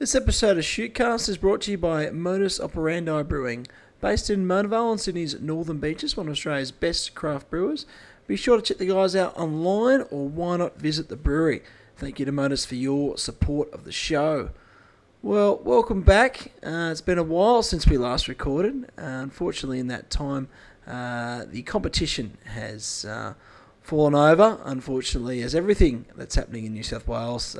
This 0.00 0.14
episode 0.14 0.56
of 0.56 0.64
Shootcast 0.64 1.28
is 1.28 1.36
brought 1.36 1.60
to 1.60 1.72
you 1.72 1.76
by 1.76 2.08
Modus 2.08 2.58
Operandi 2.58 3.22
Brewing. 3.24 3.66
Based 4.00 4.30
in 4.30 4.46
Mona 4.46 4.66
Vale 4.66 4.86
on 4.86 4.96
Sydney's 4.96 5.38
Northern 5.38 5.76
Beaches, 5.76 6.16
one 6.16 6.26
of 6.26 6.32
Australia's 6.32 6.72
best 6.72 7.14
craft 7.14 7.50
brewers. 7.50 7.84
Be 8.26 8.34
sure 8.34 8.56
to 8.56 8.62
check 8.62 8.78
the 8.78 8.86
guys 8.86 9.14
out 9.14 9.36
online 9.36 10.06
or 10.10 10.26
why 10.26 10.56
not 10.56 10.78
visit 10.78 11.10
the 11.10 11.16
brewery. 11.16 11.62
Thank 11.98 12.18
you 12.18 12.24
to 12.24 12.32
Modus 12.32 12.64
for 12.64 12.76
your 12.76 13.18
support 13.18 13.70
of 13.74 13.84
the 13.84 13.92
show. 13.92 14.52
Well, 15.20 15.58
welcome 15.62 16.00
back. 16.00 16.52
Uh, 16.64 16.88
it's 16.90 17.02
been 17.02 17.18
a 17.18 17.22
while 17.22 17.62
since 17.62 17.86
we 17.86 17.98
last 17.98 18.26
recorded. 18.26 18.84
Uh, 18.96 19.02
unfortunately, 19.02 19.80
in 19.80 19.88
that 19.88 20.08
time, 20.08 20.48
uh, 20.86 21.44
the 21.46 21.60
competition 21.60 22.38
has 22.46 23.04
uh, 23.04 23.34
fallen 23.82 24.14
over, 24.14 24.62
unfortunately, 24.64 25.42
as 25.42 25.54
everything 25.54 26.06
that's 26.16 26.36
happening 26.36 26.64
in 26.64 26.72
New 26.72 26.82
South 26.82 27.06
Wales. 27.06 27.54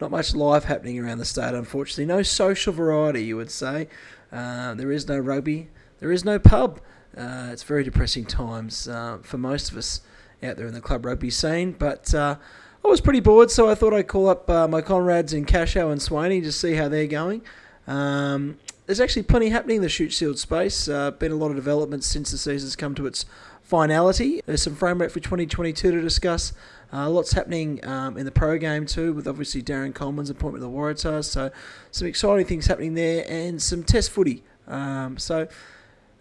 Not 0.00 0.10
much 0.10 0.34
life 0.34 0.64
happening 0.64 0.98
around 0.98 1.18
the 1.18 1.24
state, 1.24 1.54
unfortunately. 1.54 2.06
No 2.06 2.22
social 2.22 2.72
variety, 2.72 3.24
you 3.24 3.36
would 3.36 3.50
say. 3.50 3.88
Uh, 4.32 4.74
there 4.74 4.92
is 4.92 5.08
no 5.08 5.18
rugby. 5.18 5.68
There 5.98 6.12
is 6.12 6.24
no 6.24 6.38
pub. 6.38 6.80
Uh, 7.16 7.48
it's 7.50 7.64
very 7.64 7.82
depressing 7.82 8.24
times 8.24 8.86
uh, 8.86 9.18
for 9.22 9.38
most 9.38 9.72
of 9.72 9.76
us 9.76 10.02
out 10.42 10.56
there 10.56 10.66
in 10.66 10.74
the 10.74 10.80
club 10.80 11.04
rugby 11.04 11.30
scene. 11.30 11.72
But 11.72 12.14
uh, 12.14 12.36
I 12.84 12.88
was 12.88 13.00
pretty 13.00 13.20
bored, 13.20 13.50
so 13.50 13.68
I 13.68 13.74
thought 13.74 13.92
I'd 13.92 14.06
call 14.06 14.28
up 14.28 14.48
uh, 14.48 14.68
my 14.68 14.80
comrades 14.80 15.32
in 15.32 15.44
Casho 15.44 15.90
and 15.90 16.00
Swaney 16.00 16.42
to 16.42 16.52
see 16.52 16.74
how 16.74 16.88
they're 16.88 17.08
going. 17.08 17.42
Um, 17.88 18.58
there's 18.86 19.00
actually 19.00 19.24
plenty 19.24 19.48
happening 19.48 19.76
in 19.76 19.82
the 19.82 19.88
Shute 19.88 20.12
Shield 20.12 20.38
space. 20.38 20.88
Uh, 20.88 21.10
been 21.10 21.32
a 21.32 21.36
lot 21.36 21.50
of 21.50 21.56
developments 21.56 22.06
since 22.06 22.30
the 22.30 22.38
season's 22.38 22.76
come 22.76 22.94
to 22.94 23.06
its 23.06 23.26
finality. 23.62 24.40
There's 24.46 24.62
some 24.62 24.74
framework 24.76 25.10
for 25.10 25.20
2022 25.20 25.90
to 25.90 26.00
discuss. 26.00 26.52
Uh, 26.92 27.08
lots 27.10 27.32
happening 27.32 27.84
um, 27.86 28.16
in 28.16 28.24
the 28.24 28.30
pro 28.30 28.56
game 28.56 28.86
too, 28.86 29.12
with 29.12 29.28
obviously 29.28 29.62
Darren 29.62 29.94
Coleman's 29.94 30.30
appointment 30.30 30.64
of 30.64 30.70
the 30.70 30.76
Waratahs. 30.76 31.24
So 31.24 31.50
some 31.90 32.08
exciting 32.08 32.46
things 32.46 32.66
happening 32.66 32.94
there, 32.94 33.24
and 33.28 33.60
some 33.60 33.82
test 33.82 34.10
footy. 34.10 34.42
Um, 34.66 35.18
so 35.18 35.48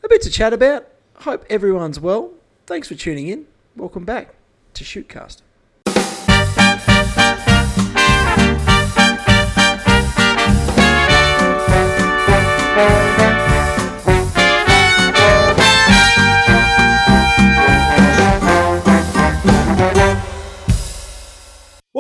a 0.04 0.09
bit 0.09 0.22
to 0.24 0.30
chat 0.30 0.54
about. 0.54 0.88
Hope 1.22 1.46
everyone's 1.50 2.00
well. 2.00 2.32
Thanks 2.66 2.88
for 2.88 2.96
tuning 2.96 3.28
in. 3.28 3.48
Welcome 3.76 4.06
back 4.06 4.36
to 4.74 4.84
Shootcast. 4.84 5.42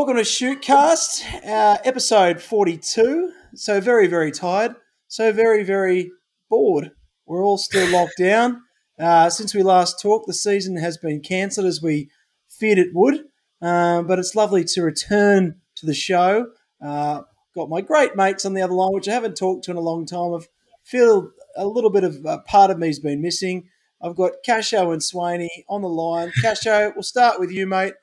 Welcome 0.07 0.23
to 0.23 0.29
Shootcast, 0.29 1.21
uh, 1.45 1.79
episode 1.83 2.41
42. 2.41 3.33
So 3.55 3.81
very, 3.81 4.07
very 4.07 4.31
tired. 4.31 4.77
So 5.09 5.33
very, 5.33 5.65
very 5.65 6.11
bored. 6.49 6.91
We're 7.25 7.43
all 7.43 7.57
still 7.57 7.91
locked 7.91 8.15
down. 8.17 8.61
Uh, 8.97 9.29
since 9.29 9.53
we 9.53 9.63
last 9.63 10.01
talked, 10.01 10.25
the 10.25 10.33
season 10.33 10.77
has 10.77 10.97
been 10.97 11.19
cancelled 11.19 11.67
as 11.67 11.81
we 11.81 12.09
feared 12.49 12.77
it 12.77 12.91
would. 12.93 13.25
Um, 13.61 14.07
but 14.07 14.17
it's 14.17 14.33
lovely 14.33 14.63
to 14.63 14.81
return 14.81 15.59
to 15.75 15.85
the 15.85 15.93
show. 15.93 16.51
Uh, 16.81 17.23
got 17.53 17.67
my 17.67 17.81
great 17.81 18.15
mates 18.15 18.45
on 18.45 18.53
the 18.53 18.61
other 18.61 18.75
line, 18.75 18.93
which 18.93 19.09
I 19.09 19.13
haven't 19.13 19.35
talked 19.35 19.65
to 19.65 19.71
in 19.71 19.77
a 19.77 19.81
long 19.81 20.05
time. 20.05 20.33
I 20.33 20.39
feel 20.85 21.31
a 21.57 21.67
little 21.67 21.89
bit 21.89 22.05
of 22.05 22.23
a 22.25 22.37
part 22.37 22.71
of 22.71 22.79
me's 22.79 22.99
been 22.99 23.21
missing. 23.21 23.67
I've 24.01 24.15
got 24.15 24.41
Casho 24.47 24.93
and 24.93 25.01
Swaney 25.01 25.65
on 25.67 25.81
the 25.81 25.89
line. 25.89 26.31
Casho, 26.41 26.93
we'll 26.95 27.03
start 27.03 27.41
with 27.41 27.51
you, 27.51 27.67
mate. 27.67 27.95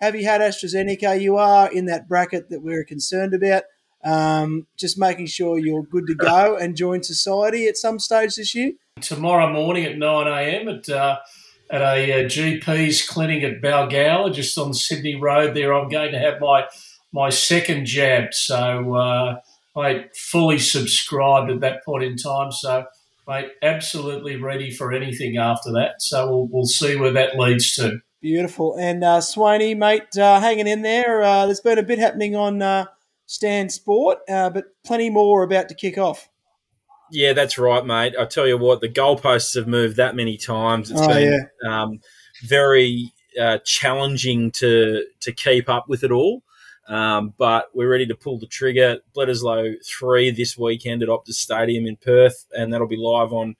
Have 0.00 0.14
you 0.16 0.24
had 0.24 0.40
AstraZeneca? 0.40 1.20
You 1.20 1.36
are 1.36 1.70
in 1.70 1.84
that 1.86 2.08
bracket 2.08 2.48
that 2.48 2.62
we're 2.62 2.84
concerned 2.84 3.34
about. 3.34 3.64
Um, 4.02 4.66
just 4.78 4.98
making 4.98 5.26
sure 5.26 5.58
you're 5.58 5.82
good 5.82 6.06
to 6.06 6.14
go 6.14 6.56
and 6.60 6.76
join 6.76 7.02
society 7.02 7.66
at 7.66 7.76
some 7.76 7.98
stage 7.98 8.36
this 8.36 8.54
year. 8.54 8.72
Tomorrow 9.02 9.52
morning 9.52 9.84
at 9.84 9.98
9 9.98 10.26
a.m. 10.26 10.68
at 10.68 10.88
uh, 10.88 11.18
at 11.70 11.82
a 11.82 12.12
uh, 12.12 12.28
GP's 12.28 13.06
clinic 13.06 13.44
at 13.44 13.60
Balgowlah, 13.60 14.34
just 14.34 14.56
on 14.58 14.74
Sydney 14.74 15.16
Road. 15.16 15.54
There, 15.54 15.72
I'm 15.74 15.88
going 15.88 16.12
to 16.12 16.18
have 16.18 16.40
my 16.40 16.64
my 17.12 17.28
second 17.28 17.84
jab. 17.84 18.32
So 18.32 18.94
uh, 18.94 19.40
I 19.76 20.06
fully 20.14 20.58
subscribed 20.58 21.50
at 21.50 21.60
that 21.60 21.84
point 21.84 22.04
in 22.04 22.16
time. 22.16 22.52
So 22.52 22.86
mate, 23.28 23.50
absolutely 23.62 24.36
ready 24.36 24.70
for 24.70 24.92
anything 24.92 25.36
after 25.36 25.70
that. 25.72 26.00
So 26.00 26.26
we'll, 26.26 26.48
we'll 26.50 26.66
see 26.66 26.96
where 26.96 27.12
that 27.12 27.38
leads 27.38 27.74
to. 27.74 28.00
Beautiful. 28.20 28.76
And 28.76 29.02
uh, 29.02 29.18
Swaney, 29.18 29.76
mate, 29.76 30.16
uh, 30.18 30.40
hanging 30.40 30.66
in 30.66 30.82
there. 30.82 31.22
Uh, 31.22 31.46
there's 31.46 31.60
been 31.60 31.78
a 31.78 31.82
bit 31.82 31.98
happening 31.98 32.36
on 32.36 32.60
uh, 32.60 32.86
Stan 33.26 33.70
Sport, 33.70 34.18
uh, 34.28 34.50
but 34.50 34.66
plenty 34.84 35.08
more 35.08 35.42
about 35.42 35.68
to 35.70 35.74
kick 35.74 35.96
off. 35.96 36.28
Yeah, 37.10 37.32
that's 37.32 37.58
right, 37.58 37.84
mate. 37.84 38.14
I 38.18 38.24
tell 38.26 38.46
you 38.46 38.58
what, 38.58 38.80
the 38.80 38.88
goalposts 38.88 39.54
have 39.56 39.66
moved 39.66 39.96
that 39.96 40.14
many 40.14 40.36
times. 40.36 40.90
It's 40.90 41.00
Oh, 41.00 41.08
been 41.08 41.48
um, 41.66 42.00
very 42.44 43.12
uh, 43.40 43.58
challenging 43.64 44.50
to 44.52 45.04
to 45.20 45.32
keep 45.32 45.68
up 45.68 45.88
with 45.88 46.04
it 46.04 46.12
all. 46.12 46.42
Um, 46.88 47.34
but 47.38 47.66
we're 47.72 47.90
ready 47.90 48.06
to 48.06 48.14
pull 48.14 48.38
the 48.38 48.46
trigger. 48.46 48.98
Bledisloe 49.16 49.76
three 49.86 50.30
this 50.30 50.58
weekend 50.58 51.02
at 51.02 51.08
Optus 51.08 51.34
Stadium 51.34 51.86
in 51.86 51.96
Perth, 51.96 52.46
and 52.52 52.72
that'll 52.72 52.86
be 52.88 52.96
live 52.96 53.32
on 53.32 53.56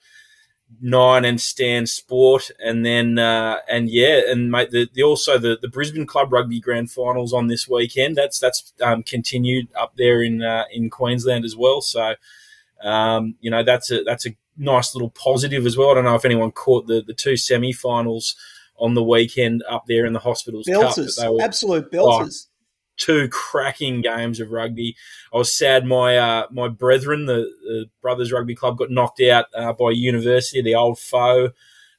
Nine 0.81 1.25
and 1.25 1.41
Stan 1.41 1.87
Sport, 1.87 2.51
and 2.63 2.87
then 2.87 3.19
uh, 3.19 3.59
and 3.69 3.91
yeah, 3.91 4.21
and 4.29 4.51
mate, 4.51 4.71
the, 4.71 4.89
the 4.95 5.03
also 5.03 5.37
the, 5.37 5.59
the 5.61 5.69
Brisbane 5.69 6.07
Club 6.07 6.33
Rugby 6.33 6.61
Grand 6.61 6.91
Finals 6.91 7.33
on 7.33 7.49
this 7.49 7.69
weekend. 7.69 8.17
That's 8.17 8.39
that's 8.39 8.73
um, 8.81 9.03
continued 9.03 9.69
up 9.79 9.95
there 9.97 10.23
in 10.23 10.43
uh, 10.43 10.65
in 10.73 10.89
Queensland 10.89 11.45
as 11.45 11.57
well. 11.57 11.81
So 11.81 12.15
um, 12.83 13.35
you 13.41 13.51
know 13.51 13.63
that's 13.63 13.91
a 13.91 14.03
that's 14.05 14.27
a 14.27 14.37
nice 14.57 14.95
little 14.95 15.11
positive 15.11 15.67
as 15.67 15.77
well. 15.77 15.91
I 15.91 15.95
don't 15.95 16.05
know 16.05 16.15
if 16.15 16.25
anyone 16.25 16.53
caught 16.53 16.87
the 16.87 17.03
the 17.07 17.15
two 17.15 17.37
semi-finals 17.37 18.37
on 18.79 18.95
the 18.95 19.03
weekend 19.03 19.63
up 19.69 19.85
there 19.87 20.07
in 20.07 20.13
the 20.13 20.21
Hospitals 20.21 20.67
Cup. 20.67 20.97
Belters, 20.97 21.21
they 21.21 21.29
were- 21.29 21.43
absolute 21.43 21.91
belters. 21.93 22.47
Two 23.01 23.29
cracking 23.29 24.03
games 24.03 24.39
of 24.39 24.53
rugby. 24.53 24.95
I 25.35 25.39
was 25.39 25.53
sad 25.53 25.85
my 25.85 26.17
uh, 26.17 26.47
my 26.53 26.69
brethren, 26.69 27.27
the, 27.27 27.51
the 27.63 27.87
Brothers 28.01 28.31
Rugby 28.31 28.55
Club, 28.55 28.79
got 28.79 28.91
knocked 28.91 29.21
out 29.23 29.47
uh, 29.55 29.73
by 29.73 29.91
University, 29.91 30.63
the 30.63 30.77
old 30.77 30.99
foe, 31.01 31.51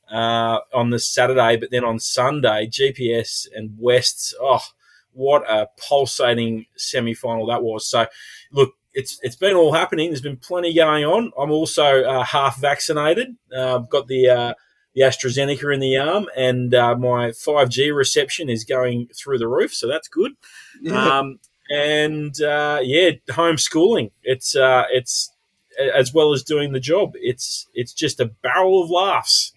uh, 0.09 0.59
on 0.73 0.91
the 0.91 0.99
Saturday. 0.99 1.57
But 1.57 1.71
then 1.71 1.83
on 1.83 1.99
Sunday, 1.99 2.67
GPS 2.67 3.47
and 3.53 3.75
Wests, 3.77 4.33
oh, 4.39 4.63
what 5.11 5.43
a 5.49 5.67
pulsating 5.77 6.67
semi 6.77 7.13
final 7.13 7.47
that 7.47 7.63
was. 7.63 7.89
So, 7.89 8.05
look, 8.51 8.73
it's 8.93 9.19
it's 9.23 9.35
been 9.35 9.55
all 9.55 9.73
happening. 9.73 10.09
There's 10.09 10.21
been 10.21 10.37
plenty 10.37 10.73
going 10.73 11.03
on. 11.03 11.31
I'm 11.37 11.51
also 11.51 12.03
uh, 12.03 12.23
half 12.23 12.59
vaccinated. 12.59 13.35
Uh, 13.53 13.77
I've 13.79 13.89
got 13.89 14.07
the 14.07 14.29
uh, 14.29 14.53
the 14.95 15.01
AstraZeneca 15.01 15.73
in 15.73 15.79
the 15.79 15.97
arm, 15.97 16.27
and 16.35 16.73
uh, 16.73 16.95
my 16.95 17.29
5G 17.29 17.95
reception 17.95 18.49
is 18.49 18.63
going 18.63 19.07
through 19.15 19.37
the 19.37 19.47
roof, 19.47 19.73
so 19.73 19.87
that's 19.87 20.07
good. 20.07 20.33
Yeah. 20.81 21.19
Um, 21.19 21.39
and 21.69 22.41
uh, 22.41 22.79
yeah, 22.83 23.11
homeschooling. 23.29 24.11
It's 24.23 24.55
uh, 24.55 24.83
it's 24.91 25.31
as 25.95 26.13
well 26.13 26.33
as 26.33 26.43
doing 26.43 26.73
the 26.73 26.79
job. 26.79 27.13
It's 27.15 27.67
it's 27.73 27.93
just 27.93 28.19
a 28.19 28.25
barrel 28.25 28.83
of 28.83 28.89
laughs. 28.89 29.53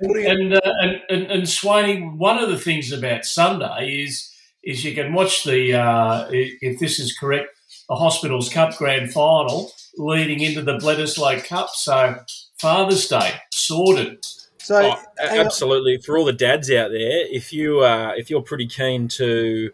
And, 0.00 0.54
uh, 0.54 0.60
and, 0.64 1.00
and 1.08 1.22
and 1.30 1.42
Swaney, 1.44 2.14
one 2.16 2.38
of 2.38 2.50
the 2.50 2.58
things 2.58 2.92
about 2.92 3.24
Sunday 3.24 4.02
is 4.04 4.30
is 4.62 4.84
you 4.84 4.94
can 4.94 5.14
watch 5.14 5.44
the 5.44 5.74
uh, 5.74 6.28
if 6.30 6.78
this 6.78 7.00
is 7.00 7.16
correct, 7.16 7.48
the 7.88 7.96
Hospitals 7.96 8.50
Cup 8.50 8.76
Grand 8.76 9.12
Final 9.12 9.72
leading 9.96 10.40
into 10.40 10.62
the 10.62 10.76
Bledisloe 10.76 11.42
Cup. 11.44 11.70
So 11.70 12.16
Father's 12.60 13.06
Day 13.08 13.34
sorted. 13.52 14.24
so, 14.58 14.76
Oh, 14.76 15.02
a- 15.22 15.28
hang 15.28 15.40
on. 15.40 15.46
absolutely, 15.46 15.98
for 15.98 16.18
all 16.18 16.24
the 16.24 16.32
dads 16.32 16.70
out 16.70 16.90
there, 16.90 17.26
if 17.32 17.52
you 17.52 17.80
uh, 17.80 18.12
if 18.16 18.30
you're 18.30 18.42
pretty 18.42 18.66
keen 18.66 19.08
to 19.08 19.70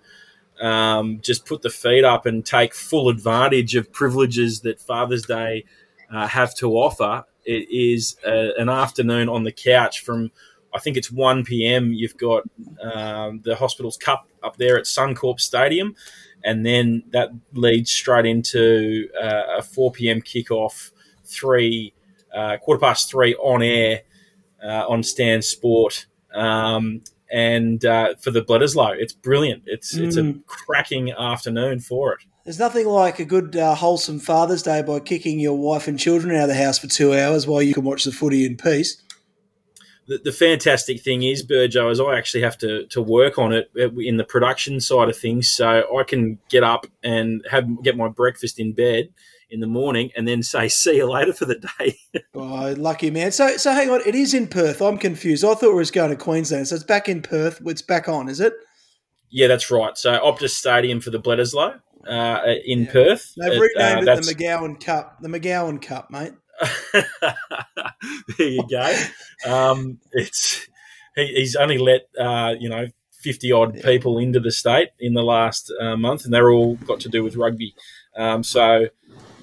um, 0.60 1.20
just 1.22 1.46
put 1.46 1.62
the 1.62 1.70
feet 1.70 2.04
up 2.04 2.26
and 2.26 2.44
take 2.44 2.74
full 2.74 3.08
advantage 3.08 3.74
of 3.74 3.92
privileges 3.92 4.60
that 4.60 4.80
Father's 4.80 5.24
Day 5.26 5.64
uh, 6.12 6.26
have 6.28 6.54
to 6.56 6.72
offer, 6.74 7.24
it 7.44 7.68
is 7.70 8.16
a, 8.24 8.52
an 8.58 8.68
afternoon 8.68 9.28
on 9.28 9.44
the 9.44 9.52
couch 9.52 10.00
from 10.00 10.30
I 10.72 10.80
think 10.80 10.96
it's 10.96 11.10
1 11.10 11.44
p.m. 11.44 11.92
You've 11.92 12.16
got 12.16 12.42
um, 12.82 13.40
the 13.44 13.54
Hospitals 13.56 13.96
Cup 13.96 14.28
up 14.42 14.56
there 14.56 14.76
at 14.76 14.84
Suncorp 14.86 15.38
Stadium, 15.40 15.94
and 16.44 16.66
then 16.66 17.04
that 17.12 17.30
leads 17.52 17.90
straight 17.92 18.26
into 18.26 19.08
uh, 19.20 19.58
a 19.58 19.62
4 19.62 19.92
p.m. 19.92 20.20
kickoff, 20.20 20.90
three 21.24 21.94
uh, 22.34 22.56
quarter 22.58 22.80
past 22.80 23.10
three 23.10 23.34
on 23.36 23.62
air 23.62 24.02
uh, 24.64 24.84
on 24.88 25.02
Stan 25.02 25.42
Sport. 25.42 26.06
Um, 26.34 27.02
and 27.30 27.84
uh, 27.84 28.14
for 28.20 28.30
the 28.30 28.42
Bledisloe, 28.42 28.96
it's 28.98 29.12
brilliant. 29.12 29.62
It's 29.66 29.94
it's 29.96 30.16
a 30.16 30.22
Mm. 30.22 30.46
cracking 30.46 31.10
afternoon 31.12 31.80
for 31.80 32.12
it. 32.14 32.20
There's 32.44 32.58
nothing 32.58 32.86
like 32.86 33.18
a 33.18 33.24
good, 33.24 33.56
uh, 33.56 33.74
wholesome 33.74 34.18
Father's 34.20 34.62
Day 34.62 34.82
by 34.82 35.00
kicking 35.00 35.40
your 35.40 35.56
wife 35.56 35.88
and 35.88 35.98
children 35.98 36.36
out 36.36 36.42
of 36.42 36.48
the 36.48 36.54
house 36.62 36.78
for 36.78 36.86
two 36.88 37.14
hours 37.14 37.46
while 37.46 37.62
you 37.62 37.72
can 37.72 37.84
watch 37.84 38.04
the 38.04 38.12
footy 38.12 38.44
in 38.44 38.56
peace. 38.58 39.00
the, 40.06 40.18
the 40.22 40.32
fantastic 40.32 41.00
thing 41.00 41.22
is, 41.22 41.42
Burjo, 41.44 41.90
is 41.90 41.98
I 41.98 42.18
actually 42.18 42.42
have 42.42 42.58
to, 42.58 42.86
to 42.88 43.00
work 43.00 43.38
on 43.38 43.54
it 43.54 43.70
in 43.74 44.18
the 44.18 44.24
production 44.24 44.78
side 44.80 45.08
of 45.08 45.16
things. 45.16 45.48
So 45.48 45.98
I 45.98 46.04
can 46.04 46.38
get 46.50 46.62
up 46.62 46.86
and 47.02 47.42
have 47.50 47.82
get 47.82 47.96
my 47.96 48.08
breakfast 48.08 48.60
in 48.60 48.74
bed 48.74 49.08
in 49.54 49.60
the 49.60 49.66
morning 49.66 50.10
and 50.16 50.28
then 50.28 50.42
say, 50.42 50.68
see 50.68 50.96
you 50.96 51.10
later 51.10 51.32
for 51.32 51.46
the 51.46 51.64
day. 51.78 51.96
oh, 52.34 52.74
lucky 52.76 53.10
man. 53.10 53.32
So, 53.32 53.56
so 53.56 53.72
hang 53.72 53.88
on. 53.88 54.00
It 54.04 54.14
is 54.14 54.34
in 54.34 54.48
Perth. 54.48 54.82
I'm 54.82 54.98
confused. 54.98 55.44
I 55.44 55.54
thought 55.54 55.70
it 55.70 55.74
was 55.74 55.90
going 55.90 56.10
to 56.10 56.16
Queensland. 56.16 56.68
So 56.68 56.74
it's 56.74 56.84
back 56.84 57.08
in 57.08 57.22
Perth. 57.22 57.62
It's 57.64 57.80
back 57.80 58.08
on, 58.08 58.28
is 58.28 58.40
it? 58.40 58.52
Yeah, 59.30 59.46
that's 59.46 59.70
right. 59.70 59.96
So 59.96 60.18
Optus 60.18 60.50
Stadium 60.50 61.00
for 61.00 61.10
the 61.10 61.20
Bledisloe 61.20 61.80
uh, 62.06 62.40
in 62.66 62.82
yeah. 62.82 62.92
Perth. 62.92 63.32
They've 63.36 63.60
renamed 63.60 64.08
uh, 64.08 64.12
it 64.12 64.24
the 64.24 64.34
McGowan 64.34 64.84
Cup. 64.84 65.18
The 65.22 65.28
McGowan 65.28 65.80
Cup, 65.80 66.10
mate. 66.10 66.32
there 66.92 68.48
you 68.48 68.64
go. 68.70 68.96
Um, 69.46 69.98
it's 70.12 70.68
he, 71.16 71.26
he's 71.26 71.56
only 71.56 71.78
let 71.78 72.02
uh, 72.18 72.54
you 72.58 72.68
know 72.68 72.86
fifty 73.24 73.50
odd 73.50 73.76
yeah. 73.76 73.82
people 73.82 74.18
into 74.18 74.38
the 74.38 74.52
state 74.52 74.90
in 75.00 75.14
the 75.14 75.22
last 75.22 75.72
uh, 75.80 75.96
month, 75.96 76.24
and 76.24 76.32
they're 76.32 76.50
all 76.50 76.76
got 76.76 77.00
to 77.00 77.08
do 77.08 77.24
with 77.24 77.36
rugby. 77.36 77.74
Um, 78.16 78.42
so 78.44 78.86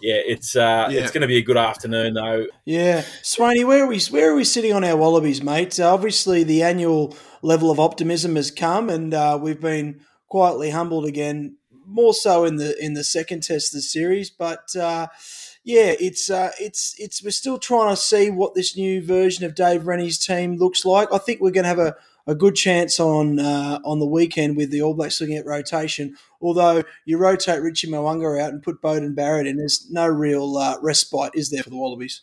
yeah, 0.01 0.21
it's 0.25 0.55
uh, 0.55 0.87
yeah. 0.89 1.01
it's 1.01 1.11
going 1.11 1.21
to 1.21 1.27
be 1.27 1.37
a 1.37 1.41
good 1.41 1.57
afternoon 1.57 2.13
though. 2.13 2.47
Yeah, 2.65 3.01
Swaney, 3.23 3.65
where 3.65 3.83
are 3.83 3.87
we? 3.87 3.99
Where 4.09 4.31
are 4.31 4.35
we 4.35 4.43
sitting 4.43 4.73
on 4.73 4.83
our 4.83 4.97
Wallabies, 4.97 5.41
mate? 5.41 5.79
Uh, 5.79 5.93
obviously, 5.93 6.43
the 6.43 6.63
annual 6.63 7.15
level 7.41 7.71
of 7.71 7.79
optimism 7.79 8.35
has 8.35 8.51
come, 8.51 8.89
and 8.89 9.13
uh, 9.13 9.37
we've 9.41 9.61
been 9.61 10.01
quietly 10.27 10.71
humbled 10.71 11.05
again. 11.05 11.57
More 11.85 12.13
so 12.13 12.45
in 12.45 12.55
the 12.55 12.77
in 12.83 12.93
the 12.93 13.03
second 13.03 13.43
test 13.43 13.73
of 13.73 13.79
the 13.79 13.81
series, 13.81 14.29
but 14.29 14.75
uh, 14.75 15.07
yeah, 15.63 15.93
it's 15.99 16.29
uh, 16.29 16.51
it's 16.59 16.95
it's 16.97 17.23
we're 17.23 17.31
still 17.31 17.59
trying 17.59 17.93
to 17.93 18.01
see 18.01 18.29
what 18.29 18.55
this 18.55 18.75
new 18.75 19.03
version 19.03 19.45
of 19.45 19.55
Dave 19.55 19.83
Rennie's 19.83 20.17
team 20.17 20.55
looks 20.55 20.85
like. 20.85 21.13
I 21.13 21.17
think 21.17 21.41
we're 21.41 21.51
going 21.51 21.65
to 21.65 21.69
have 21.69 21.79
a, 21.79 21.95
a 22.31 22.35
good 22.35 22.55
chance 22.55 22.99
on 22.99 23.39
uh, 23.39 23.79
on 23.83 23.99
the 23.99 24.05
weekend 24.05 24.55
with 24.55 24.71
the 24.71 24.81
All 24.81 24.93
Blacks 24.93 25.19
looking 25.19 25.35
at 25.35 25.45
rotation. 25.45 26.15
Although 26.41 26.83
you 27.05 27.17
rotate 27.17 27.61
Richie 27.61 27.91
Mo'unga 27.91 28.41
out 28.41 28.53
and 28.53 28.63
put 28.63 28.81
Beauden 28.81 29.13
Barrett 29.13 29.47
in, 29.47 29.57
there's 29.57 29.87
no 29.91 30.07
real 30.07 30.57
uh, 30.57 30.77
respite, 30.81 31.33
is 31.35 31.49
there, 31.49 31.61
for 31.61 31.69
the 31.69 31.75
Wallabies? 31.75 32.21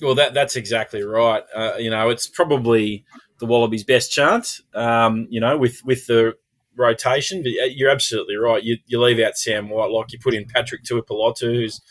Well, 0.00 0.14
that 0.14 0.32
that's 0.32 0.56
exactly 0.56 1.02
right. 1.02 1.44
Uh, 1.54 1.74
you 1.78 1.90
know, 1.90 2.08
it's 2.08 2.26
probably 2.26 3.04
the 3.38 3.46
Wallabies' 3.46 3.84
best 3.84 4.10
chance. 4.10 4.62
Um, 4.74 5.26
you 5.30 5.40
know, 5.40 5.58
with 5.58 5.84
with 5.84 6.06
the 6.06 6.36
rotation, 6.76 7.42
but 7.42 7.50
uh, 7.62 7.66
you're 7.66 7.90
absolutely 7.90 8.36
right. 8.36 8.62
You, 8.62 8.78
you 8.86 9.00
leave 9.00 9.20
out 9.20 9.36
Sam 9.36 9.68
White, 9.68 9.90
like 9.90 10.12
you 10.12 10.18
put 10.18 10.34
in 10.34 10.46
Patrick 10.46 10.82
Tuipulotu, 10.82 11.54
who's 11.54 11.82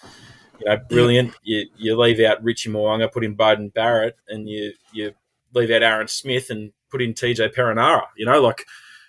you 0.60 0.66
know, 0.66 0.78
brilliant. 0.90 1.36
You 1.44 1.68
you 1.78 1.96
leave 1.96 2.20
out 2.20 2.44
Richie 2.44 2.72
Mo'unga, 2.72 3.12
put 3.12 3.24
in 3.24 3.38
Beauden 3.38 3.72
Barrett, 3.72 4.18
and 4.28 4.50
you 4.50 4.74
you 4.92 5.14
leave 5.54 5.70
out 5.70 5.84
Aaron 5.84 6.08
Smith 6.08 6.50
and 6.50 6.72
put 6.90 7.02
in 7.02 7.14
TJ 7.14 7.54
Perenara. 7.54 8.04
You 8.18 8.26
know, 8.26 8.42
like 8.42 8.66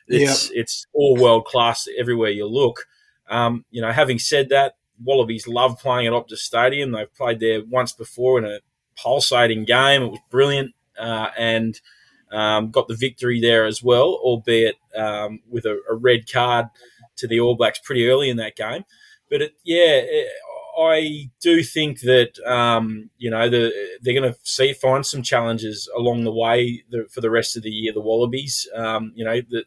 it's 0.08 0.48
yep. 0.48 0.60
it's 0.60 0.86
all 0.92 1.16
world 1.16 1.44
class 1.44 1.88
everywhere 1.98 2.30
you 2.30 2.46
look. 2.46 2.86
Um, 3.28 3.64
you 3.70 3.80
know, 3.80 3.92
having 3.92 4.18
said 4.18 4.48
that, 4.48 4.74
Wallabies 5.02 5.46
love 5.46 5.78
playing 5.78 6.06
at 6.06 6.12
Optus 6.12 6.38
Stadium. 6.38 6.92
They've 6.92 7.14
played 7.14 7.40
there 7.40 7.62
once 7.64 7.92
before 7.92 8.38
in 8.38 8.44
a 8.44 8.60
pulsating 8.96 9.64
game. 9.64 10.02
It 10.02 10.10
was 10.10 10.20
brilliant, 10.30 10.74
uh, 10.98 11.30
and 11.38 11.80
um, 12.32 12.70
got 12.70 12.88
the 12.88 12.96
victory 12.96 13.40
there 13.40 13.66
as 13.66 13.82
well, 13.82 14.18
albeit 14.22 14.76
um, 14.96 15.40
with 15.48 15.64
a, 15.64 15.80
a, 15.90 15.94
red 15.94 16.30
card 16.30 16.66
to 17.16 17.26
the 17.26 17.40
All 17.40 17.56
Blacks 17.56 17.80
pretty 17.80 18.08
early 18.08 18.30
in 18.30 18.36
that 18.36 18.56
game. 18.56 18.84
But 19.28 19.42
it, 19.42 19.52
yeah, 19.64 20.00
it, 20.02 20.28
I 20.80 21.30
do 21.40 21.62
think 21.62 22.00
that 22.00 22.38
um, 22.46 23.10
you 23.18 23.30
know 23.30 23.48
the, 23.48 23.72
they're 24.00 24.18
going 24.18 24.32
to 24.32 24.38
see 24.42 24.72
find 24.72 25.04
some 25.04 25.22
challenges 25.22 25.88
along 25.96 26.24
the 26.24 26.32
way 26.32 26.84
the, 26.90 27.06
for 27.10 27.20
the 27.20 27.30
rest 27.30 27.56
of 27.56 27.62
the 27.62 27.70
year. 27.70 27.92
The 27.92 28.00
Wallabies, 28.00 28.68
um, 28.74 29.12
you 29.14 29.24
know, 29.24 29.36
that 29.36 29.64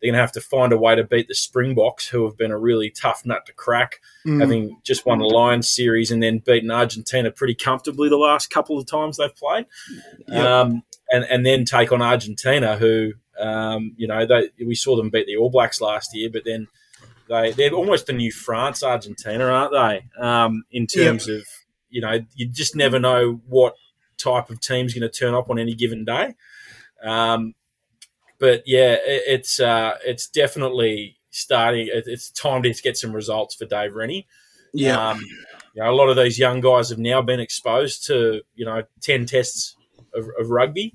they're 0.00 0.12
going 0.12 0.14
to 0.14 0.20
have 0.20 0.32
to 0.32 0.40
find 0.40 0.72
a 0.72 0.78
way 0.78 0.94
to 0.94 1.04
beat 1.04 1.28
the 1.28 1.34
Springboks, 1.34 2.08
who 2.08 2.24
have 2.24 2.36
been 2.36 2.50
a 2.50 2.58
really 2.58 2.90
tough 2.90 3.22
nut 3.24 3.46
to 3.46 3.52
crack, 3.52 4.00
mm. 4.26 4.40
having 4.40 4.78
just 4.82 5.06
won 5.06 5.18
the 5.18 5.24
Lions 5.24 5.68
series 5.68 6.10
and 6.10 6.22
then 6.22 6.38
beaten 6.38 6.70
Argentina 6.70 7.30
pretty 7.30 7.54
comfortably 7.54 8.08
the 8.08 8.16
last 8.16 8.50
couple 8.50 8.78
of 8.78 8.86
times 8.86 9.16
they've 9.16 9.34
played, 9.36 9.66
yep. 10.28 10.44
um, 10.46 10.82
and 11.10 11.24
and 11.24 11.44
then 11.44 11.64
take 11.64 11.92
on 11.92 12.02
Argentina, 12.02 12.76
who 12.76 13.12
um, 13.38 13.94
you 13.96 14.06
know 14.06 14.24
they, 14.26 14.50
we 14.64 14.74
saw 14.74 14.96
them 14.96 15.10
beat 15.10 15.26
the 15.26 15.36
All 15.36 15.50
Blacks 15.50 15.80
last 15.80 16.14
year, 16.14 16.30
but 16.32 16.44
then 16.44 16.68
they 17.28 17.52
they're 17.52 17.72
almost 17.72 18.06
the 18.06 18.12
new 18.12 18.32
France, 18.32 18.82
Argentina, 18.82 19.44
aren't 19.44 19.72
they? 19.72 20.22
Um, 20.22 20.64
in 20.70 20.86
terms 20.86 21.28
of 21.28 21.46
you 21.88 22.00
know, 22.00 22.18
you 22.34 22.48
just 22.48 22.74
never 22.74 22.98
know 22.98 23.40
what 23.46 23.74
type 24.18 24.50
of 24.50 24.60
team's 24.60 24.94
going 24.94 25.08
to 25.08 25.08
turn 25.08 25.34
up 25.34 25.48
on 25.48 25.58
any 25.58 25.74
given 25.74 26.04
day. 26.04 26.34
Um, 27.02 27.54
but 28.38 28.62
yeah, 28.66 28.94
it, 28.94 29.22
it's 29.26 29.60
uh, 29.60 29.96
it's 30.04 30.28
definitely 30.28 31.18
starting. 31.30 31.86
It, 31.86 32.04
it's 32.06 32.30
time 32.30 32.62
to 32.64 32.72
get 32.72 32.96
some 32.96 33.12
results 33.12 33.54
for 33.54 33.64
Dave 33.64 33.94
Rennie. 33.94 34.26
Yeah. 34.72 35.10
Um, 35.10 35.20
you 35.74 35.82
know, 35.82 35.90
a 35.90 35.94
lot 35.94 36.08
of 36.08 36.16
those 36.16 36.38
young 36.38 36.60
guys 36.60 36.90
have 36.90 36.98
now 36.98 37.22
been 37.22 37.40
exposed 37.40 38.06
to 38.06 38.42
you 38.54 38.64
know 38.64 38.82
ten 39.00 39.26
tests 39.26 39.76
of, 40.14 40.26
of 40.38 40.50
rugby, 40.50 40.94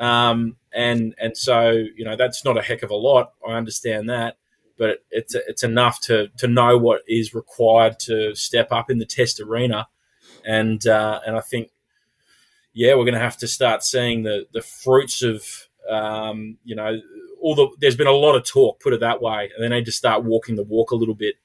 um, 0.00 0.56
and 0.72 1.14
and 1.18 1.36
so 1.36 1.70
you 1.70 2.04
know 2.04 2.16
that's 2.16 2.44
not 2.44 2.58
a 2.58 2.62
heck 2.62 2.82
of 2.82 2.90
a 2.90 2.96
lot. 2.96 3.32
I 3.46 3.52
understand 3.52 4.10
that, 4.10 4.36
but 4.78 5.04
it's 5.10 5.34
it's 5.34 5.62
enough 5.62 6.00
to 6.02 6.28
to 6.38 6.48
know 6.48 6.78
what 6.78 7.02
is 7.06 7.34
required 7.34 7.98
to 8.00 8.34
step 8.34 8.68
up 8.70 8.90
in 8.90 8.98
the 8.98 9.06
test 9.06 9.40
arena, 9.40 9.88
and 10.44 10.86
uh, 10.86 11.20
and 11.26 11.36
I 11.36 11.40
think 11.40 11.70
yeah 12.74 12.94
we're 12.94 13.04
going 13.04 13.14
to 13.14 13.20
have 13.20 13.36
to 13.38 13.48
start 13.48 13.82
seeing 13.82 14.22
the 14.22 14.46
the 14.52 14.62
fruits 14.62 15.22
of 15.22 15.44
um, 15.90 16.58
you 16.64 16.74
know 16.74 17.00
all 17.40 17.54
the 17.54 17.68
there's 17.80 17.96
been 17.96 18.06
a 18.06 18.12
lot 18.12 18.36
of 18.36 18.44
talk 18.44 18.80
put 18.80 18.92
it 18.92 19.00
that 19.00 19.22
way, 19.22 19.50
and 19.54 19.64
they 19.64 19.68
need 19.68 19.86
to 19.86 19.92
start 19.92 20.24
walking 20.24 20.56
the 20.56 20.64
walk 20.64 20.90
a 20.90 20.96
little 20.96 21.14
bit. 21.14 21.36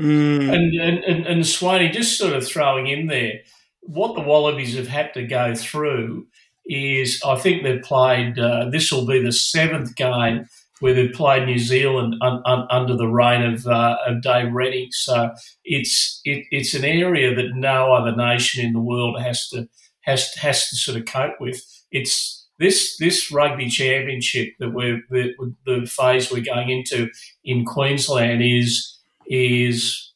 Mm. 0.00 0.52
And, 0.52 0.80
and 0.80 1.04
and 1.04 1.26
and 1.26 1.40
Swaney 1.42 1.92
just 1.92 2.18
sort 2.18 2.32
of 2.32 2.46
throwing 2.46 2.86
in 2.86 3.06
there 3.06 3.40
what 3.82 4.14
the 4.14 4.22
Wallabies 4.22 4.76
have 4.76 4.88
had 4.88 5.12
to 5.14 5.26
go 5.26 5.54
through 5.54 6.26
is 6.64 7.20
I 7.24 7.36
think 7.36 7.62
they've 7.62 7.82
played 7.82 8.38
uh, 8.38 8.68
this 8.70 8.92
will 8.92 9.06
be 9.06 9.20
the 9.20 9.32
seventh 9.32 9.96
game 9.96 10.48
where 10.82 10.94
they 10.94 11.06
played 11.06 11.46
New 11.46 11.60
Zealand 11.60 12.16
un, 12.20 12.42
un, 12.44 12.66
under 12.68 12.96
the 12.96 13.06
reign 13.06 13.40
of, 13.40 13.68
uh, 13.68 13.98
of 14.04 14.20
Dave 14.20 14.52
Rennie. 14.52 14.88
So 14.90 15.30
it's 15.64 16.20
it, 16.24 16.44
it's 16.50 16.74
an 16.74 16.84
area 16.84 17.32
that 17.36 17.54
no 17.54 17.94
other 17.94 18.16
nation 18.16 18.66
in 18.66 18.72
the 18.72 18.80
world 18.80 19.20
has 19.22 19.48
to 19.50 19.68
has 20.00 20.34
has 20.34 20.68
to 20.70 20.76
sort 20.76 20.98
of 20.98 21.06
cope 21.06 21.40
with. 21.40 21.62
It's 21.92 22.48
this 22.58 22.96
this 22.96 23.30
rugby 23.30 23.68
championship 23.68 24.54
that 24.58 24.70
we're 24.70 25.02
the, 25.08 25.54
the 25.64 25.86
phase 25.86 26.32
we're 26.32 26.42
going 26.42 26.70
into 26.70 27.08
in 27.44 27.64
Queensland 27.64 28.42
is 28.42 28.98
is 29.28 30.12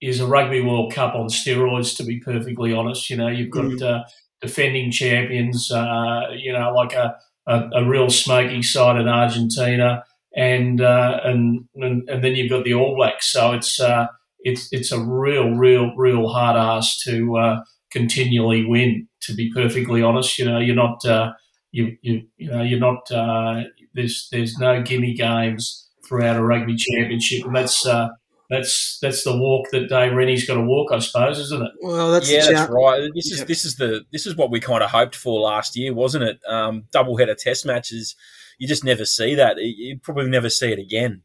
is 0.00 0.18
a 0.18 0.26
rugby 0.26 0.62
World 0.62 0.92
Cup 0.92 1.14
on 1.14 1.28
steroids. 1.28 1.96
To 1.98 2.02
be 2.02 2.18
perfectly 2.18 2.72
honest, 2.72 3.08
you 3.08 3.16
know 3.16 3.28
you've 3.28 3.50
got 3.50 3.66
mm. 3.66 3.82
uh, 3.82 4.02
defending 4.42 4.90
champions, 4.90 5.70
uh, 5.70 6.22
you 6.36 6.52
know 6.52 6.72
like 6.72 6.92
a 6.92 7.16
a, 7.46 7.68
a 7.74 7.84
real 7.88 8.10
smoky 8.10 8.62
side 8.62 9.00
in 9.00 9.08
Argentina, 9.08 10.04
and, 10.34 10.80
uh, 10.80 11.20
and, 11.24 11.64
and 11.76 12.08
and 12.08 12.22
then 12.22 12.34
you've 12.34 12.50
got 12.50 12.64
the 12.64 12.74
All 12.74 12.94
Blacks. 12.96 13.32
So 13.32 13.52
it's 13.52 13.80
uh, 13.80 14.06
it's 14.40 14.68
it's 14.72 14.92
a 14.92 15.00
real, 15.00 15.50
real, 15.50 15.94
real 15.96 16.28
hard 16.28 16.56
ass 16.56 17.00
to 17.04 17.36
uh, 17.36 17.62
continually 17.90 18.64
win. 18.64 19.08
To 19.22 19.34
be 19.34 19.50
perfectly 19.52 20.02
honest, 20.02 20.38
you 20.38 20.44
know, 20.44 20.58
you're 20.58 20.76
not 20.76 21.04
uh, 21.04 21.32
you 21.72 21.96
you 22.02 22.22
you 22.36 22.50
know 22.50 22.62
you're 22.62 22.78
not 22.78 23.10
uh, 23.10 23.62
there's 23.94 24.28
there's 24.30 24.58
no 24.58 24.82
gimme 24.82 25.14
games 25.14 25.88
throughout 26.06 26.36
a 26.36 26.44
rugby 26.44 26.76
championship, 26.76 27.44
and 27.44 27.56
that's 27.56 27.86
uh, 27.86 28.08
that's 28.48 28.98
that's 29.00 29.24
the 29.24 29.36
walk 29.36 29.70
that 29.72 29.88
Dave 29.88 30.12
Rennie's 30.12 30.46
got 30.46 30.54
to 30.54 30.62
walk, 30.62 30.92
I 30.92 30.98
suppose, 31.00 31.38
isn't 31.38 31.62
it? 31.62 31.72
Well, 31.80 32.12
that's 32.12 32.30
yeah, 32.30 32.50
that's 32.50 32.70
right. 32.70 33.10
This 33.14 33.32
is 33.32 33.44
this 33.44 33.64
is 33.64 33.76
the 33.76 34.04
this 34.12 34.26
is 34.26 34.36
what 34.36 34.50
we 34.50 34.60
kind 34.60 34.82
of 34.82 34.90
hoped 34.90 35.16
for 35.16 35.40
last 35.40 35.76
year, 35.76 35.92
wasn't 35.92 36.24
it? 36.24 36.38
Um, 36.48 36.84
double 36.92 37.16
header 37.16 37.34
test 37.34 37.66
matches, 37.66 38.14
you 38.58 38.68
just 38.68 38.84
never 38.84 39.04
see 39.04 39.34
that. 39.34 39.56
You 39.58 39.98
probably 39.98 40.28
never 40.28 40.50
see 40.50 40.72
it 40.72 40.78
again. 40.78 41.22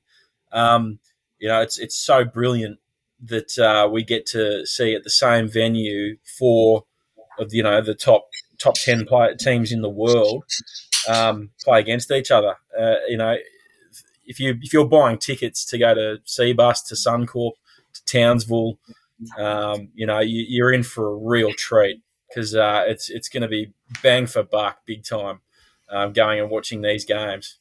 Um, 0.51 0.99
you 1.39 1.47
know, 1.47 1.61
it's 1.61 1.77
it's 1.77 1.95
so 1.95 2.23
brilliant 2.25 2.79
that 3.23 3.57
uh, 3.59 3.87
we 3.87 4.03
get 4.03 4.25
to 4.27 4.65
see 4.65 4.95
at 4.95 5.03
the 5.03 5.09
same 5.09 5.47
venue 5.47 6.17
four 6.37 6.85
of 7.39 7.53
you 7.53 7.63
know 7.63 7.81
the 7.81 7.95
top 7.95 8.27
top 8.59 8.75
ten 8.75 9.05
play, 9.05 9.35
teams 9.35 9.71
in 9.71 9.81
the 9.81 9.89
world 9.89 10.43
um, 11.07 11.51
play 11.63 11.79
against 11.79 12.11
each 12.11 12.31
other. 12.31 12.55
Uh, 12.77 12.95
you 13.07 13.17
know, 13.17 13.35
if 14.25 14.39
you 14.39 14.57
if 14.61 14.73
you're 14.73 14.87
buying 14.87 15.17
tickets 15.17 15.65
to 15.65 15.77
go 15.77 15.93
to 15.93 16.19
Cbus, 16.25 16.85
to 16.87 16.95
Suncorp, 16.95 17.53
to 17.93 18.05
Townsville, 18.05 18.77
um, 19.37 19.89
you 19.93 20.05
know 20.05 20.19
you, 20.19 20.63
are 20.65 20.71
in 20.71 20.83
for 20.83 21.11
a 21.11 21.15
real 21.15 21.53
treat 21.53 22.01
because 22.27 22.55
uh, 22.55 22.83
it's 22.87 23.09
it's 23.09 23.29
going 23.29 23.41
to 23.41 23.49
be 23.49 23.73
bang 24.01 24.27
for 24.27 24.43
buck, 24.43 24.79
big 24.85 25.03
time, 25.03 25.41
um, 25.89 26.13
going 26.13 26.39
and 26.39 26.49
watching 26.49 26.81
these 26.81 27.05
games. 27.05 27.57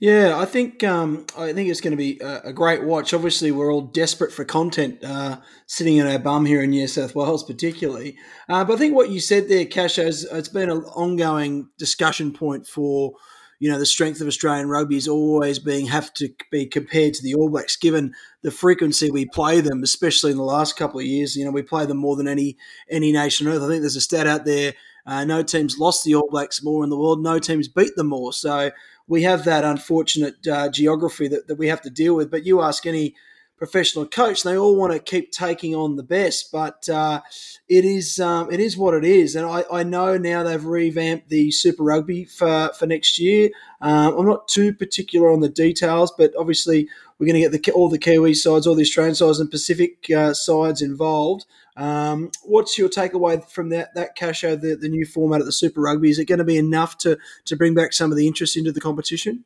Yeah, 0.00 0.38
I 0.38 0.44
think 0.44 0.84
um, 0.84 1.26
I 1.36 1.52
think 1.52 1.68
it's 1.68 1.80
going 1.80 1.90
to 1.90 1.96
be 1.96 2.20
a, 2.20 2.42
a, 2.44 2.52
great 2.52 2.84
watch. 2.84 3.12
Obviously, 3.12 3.50
we're 3.50 3.72
all 3.72 3.82
desperate 3.82 4.32
for 4.32 4.44
content, 4.44 5.02
uh, 5.02 5.38
sitting 5.66 5.96
in 5.96 6.06
our 6.06 6.20
bum 6.20 6.46
here 6.46 6.62
in 6.62 6.70
New 6.70 6.86
South 6.86 7.16
Wales, 7.16 7.42
particularly. 7.42 8.16
Uh, 8.48 8.64
but 8.64 8.74
I 8.74 8.76
think 8.76 8.94
what 8.94 9.10
you 9.10 9.18
said 9.18 9.48
there, 9.48 9.64
Cash, 9.64 9.96
has 9.96 10.22
it's 10.24 10.48
been 10.48 10.70
an 10.70 10.84
ongoing 10.84 11.70
discussion 11.78 12.32
point 12.32 12.68
for 12.68 13.14
you 13.58 13.70
know 13.70 13.78
the 13.78 13.86
strength 13.86 14.20
of 14.20 14.26
Australian 14.26 14.68
rugby 14.68 14.96
is 14.96 15.08
always 15.08 15.58
being 15.58 15.86
have 15.86 16.12
to 16.14 16.28
be 16.50 16.66
compared 16.66 17.14
to 17.14 17.22
the 17.22 17.34
All 17.34 17.50
Blacks, 17.50 17.76
given 17.76 18.14
the 18.42 18.50
frequency 18.50 19.10
we 19.10 19.26
play 19.26 19.60
them, 19.60 19.82
especially 19.82 20.30
in 20.30 20.36
the 20.36 20.44
last 20.44 20.76
couple 20.76 21.00
of 21.00 21.06
years. 21.06 21.36
You 21.36 21.44
know, 21.44 21.50
we 21.50 21.62
play 21.62 21.86
them 21.86 21.98
more 21.98 22.16
than 22.16 22.28
any 22.28 22.56
any 22.88 23.12
nation 23.12 23.46
on 23.46 23.54
earth. 23.54 23.62
I 23.62 23.68
think 23.68 23.80
there's 23.80 23.96
a 23.96 24.00
stat 24.00 24.26
out 24.26 24.44
there: 24.44 24.74
uh, 25.06 25.24
no 25.24 25.42
teams 25.42 25.78
lost 25.78 26.04
the 26.04 26.14
All 26.14 26.28
Blacks 26.30 26.62
more 26.62 26.84
in 26.84 26.90
the 26.90 26.98
world, 26.98 27.22
no 27.22 27.38
teams 27.38 27.68
beat 27.68 27.96
them 27.96 28.08
more. 28.08 28.32
So 28.32 28.70
we 29.08 29.22
have 29.22 29.44
that 29.44 29.64
unfortunate 29.64 30.46
uh, 30.46 30.68
geography 30.68 31.28
that, 31.28 31.48
that 31.48 31.56
we 31.56 31.68
have 31.68 31.80
to 31.82 31.90
deal 31.90 32.14
with. 32.14 32.30
But 32.30 32.46
you 32.46 32.60
ask 32.60 32.86
any 32.86 33.16
professional 33.58 34.06
coach, 34.06 34.42
they 34.42 34.56
all 34.56 34.76
want 34.76 34.92
to 34.92 34.98
keep 34.98 35.32
taking 35.32 35.74
on 35.74 35.96
the 35.96 36.02
best, 36.02 36.50
but 36.52 36.88
uh, 36.88 37.20
it 37.68 37.84
is 37.84 38.18
um, 38.20 38.50
it 38.50 38.60
is 38.60 38.76
what 38.76 38.94
it 38.94 39.04
is. 39.04 39.34
And 39.36 39.46
I, 39.46 39.64
I 39.70 39.82
know 39.82 40.16
now 40.16 40.42
they've 40.42 40.64
revamped 40.64 41.28
the 41.28 41.50
Super 41.50 41.82
Rugby 41.82 42.24
for, 42.24 42.70
for 42.78 42.86
next 42.86 43.18
year. 43.18 43.50
Um, 43.80 44.16
I'm 44.16 44.26
not 44.26 44.48
too 44.48 44.72
particular 44.72 45.30
on 45.30 45.40
the 45.40 45.48
details, 45.48 46.12
but 46.16 46.32
obviously 46.38 46.88
we're 47.18 47.26
going 47.26 47.42
to 47.42 47.48
get 47.48 47.64
the, 47.64 47.72
all 47.72 47.88
the 47.88 47.98
Kiwi 47.98 48.34
sides, 48.34 48.66
all 48.66 48.74
the 48.74 48.82
Australian 48.82 49.14
sides, 49.14 49.40
and 49.40 49.50
Pacific 49.50 50.10
uh, 50.10 50.32
sides 50.32 50.80
involved. 50.80 51.44
Um, 51.76 52.30
what's 52.42 52.78
your 52.78 52.88
takeaway 52.88 53.48
from 53.48 53.68
that 53.70 53.94
that 53.94 54.16
Casho, 54.16 54.60
the, 54.60 54.74
the 54.76 54.88
new 54.88 55.04
format 55.04 55.40
of 55.40 55.46
the 55.46 55.52
Super 55.52 55.80
Rugby? 55.80 56.10
Is 56.10 56.18
it 56.18 56.26
going 56.26 56.38
to 56.38 56.44
be 56.44 56.56
enough 56.56 56.98
to 56.98 57.18
to 57.44 57.56
bring 57.56 57.74
back 57.74 57.92
some 57.92 58.10
of 58.10 58.16
the 58.16 58.26
interest 58.26 58.56
into 58.56 58.72
the 58.72 58.80
competition? 58.80 59.44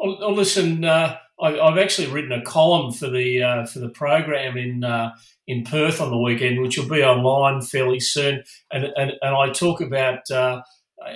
Oh, 0.00 0.16
oh 0.20 0.32
listen, 0.32 0.84
uh, 0.84 1.16
I, 1.40 1.52
have 1.52 1.78
actually 1.78 2.08
written 2.08 2.32
a 2.32 2.42
column 2.42 2.92
for 2.92 3.08
the 3.08 3.42
uh, 3.42 3.66
for 3.66 3.78
the 3.78 3.88
program 3.88 4.56
in 4.56 4.84
uh, 4.84 5.12
in 5.46 5.64
Perth 5.64 6.00
on 6.00 6.10
the 6.10 6.18
weekend, 6.18 6.60
which 6.60 6.78
will 6.78 6.88
be 6.88 7.02
online 7.02 7.60
fairly 7.62 8.00
soon, 8.00 8.42
and 8.70 8.84
and, 8.96 9.12
and 9.20 9.34
I 9.34 9.50
talk 9.50 9.80
about 9.80 10.30
uh, 10.30 10.62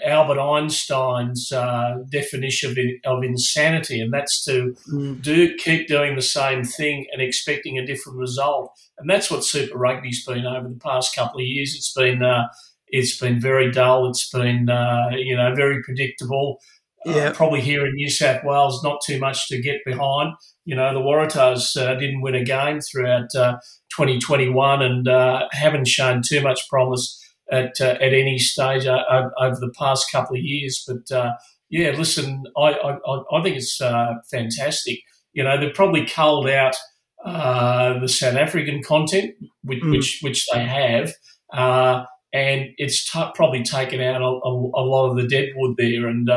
Albert 0.04 0.38
Einstein's 0.38 1.50
uh, 1.52 1.98
definition 2.10 2.70
of, 2.70 2.78
in, 2.78 3.00
of 3.04 3.22
insanity, 3.22 4.00
and 4.00 4.12
that's 4.12 4.44
to 4.44 4.76
mm. 4.92 5.20
do 5.22 5.56
keep 5.56 5.88
doing 5.88 6.16
the 6.16 6.22
same 6.22 6.64
thing 6.64 7.06
and 7.12 7.22
expecting 7.22 7.78
a 7.78 7.86
different 7.86 8.18
result. 8.18 8.72
And 8.98 9.08
that's 9.08 9.30
what 9.30 9.44
Super 9.44 9.78
Rugby's 9.78 10.24
been 10.24 10.46
over 10.46 10.68
the 10.68 10.80
past 10.80 11.14
couple 11.14 11.40
of 11.40 11.46
years. 11.46 11.74
It's 11.74 11.92
been 11.92 12.22
uh, 12.22 12.48
it's 12.88 13.18
been 13.18 13.40
very 13.40 13.70
dull. 13.70 14.08
It's 14.08 14.28
been 14.28 14.68
uh, 14.68 15.10
you 15.16 15.36
know 15.36 15.54
very 15.54 15.82
predictable. 15.82 16.60
Uh, 17.06 17.32
probably 17.32 17.62
here 17.62 17.86
in 17.86 17.94
New 17.94 18.10
South 18.10 18.44
Wales, 18.44 18.84
not 18.84 19.00
too 19.06 19.18
much 19.18 19.48
to 19.48 19.60
get 19.60 19.78
behind. 19.86 20.34
You 20.66 20.76
know, 20.76 20.92
the 20.92 21.00
Waratahs 21.00 21.74
uh, 21.80 21.94
didn't 21.94 22.20
win 22.20 22.34
a 22.34 22.44
game 22.44 22.80
throughout 22.80 23.34
uh, 23.34 23.56
2021 23.96 24.82
and 24.82 25.48
haven't 25.52 25.88
shown 25.88 26.20
too 26.22 26.42
much 26.42 26.68
promise 26.68 27.16
at 27.50 27.80
uh, 27.80 27.96
at 28.00 28.14
any 28.14 28.38
stage 28.38 28.86
uh, 28.86 29.28
over 29.40 29.56
the 29.56 29.72
past 29.78 30.10
couple 30.10 30.36
of 30.36 30.42
years. 30.42 30.84
But 30.86 31.14
uh, 31.14 31.32
yeah, 31.68 31.90
listen, 31.90 32.44
I, 32.56 32.72
I, 32.72 33.22
I 33.32 33.42
think 33.42 33.56
it's 33.56 33.80
uh, 33.80 34.14
fantastic. 34.30 35.00
You 35.32 35.44
know, 35.44 35.58
they've 35.58 35.74
probably 35.74 36.06
culled 36.06 36.48
out 36.48 36.76
uh, 37.24 37.98
the 37.98 38.08
South 38.08 38.36
African 38.36 38.82
content, 38.82 39.34
which 39.62 39.82
mm. 39.82 39.90
which, 39.90 40.20
which, 40.22 40.46
they 40.52 40.64
have. 40.64 41.12
Uh, 41.52 42.04
and 42.32 42.68
it's 42.78 43.10
t- 43.10 43.30
probably 43.34 43.62
taken 43.64 44.00
out 44.00 44.22
a, 44.22 44.24
a, 44.24 44.52
a, 44.52 44.84
lot 44.84 45.10
of 45.10 45.16
the 45.16 45.26
deadwood 45.26 45.76
there. 45.76 46.06
And 46.06 46.30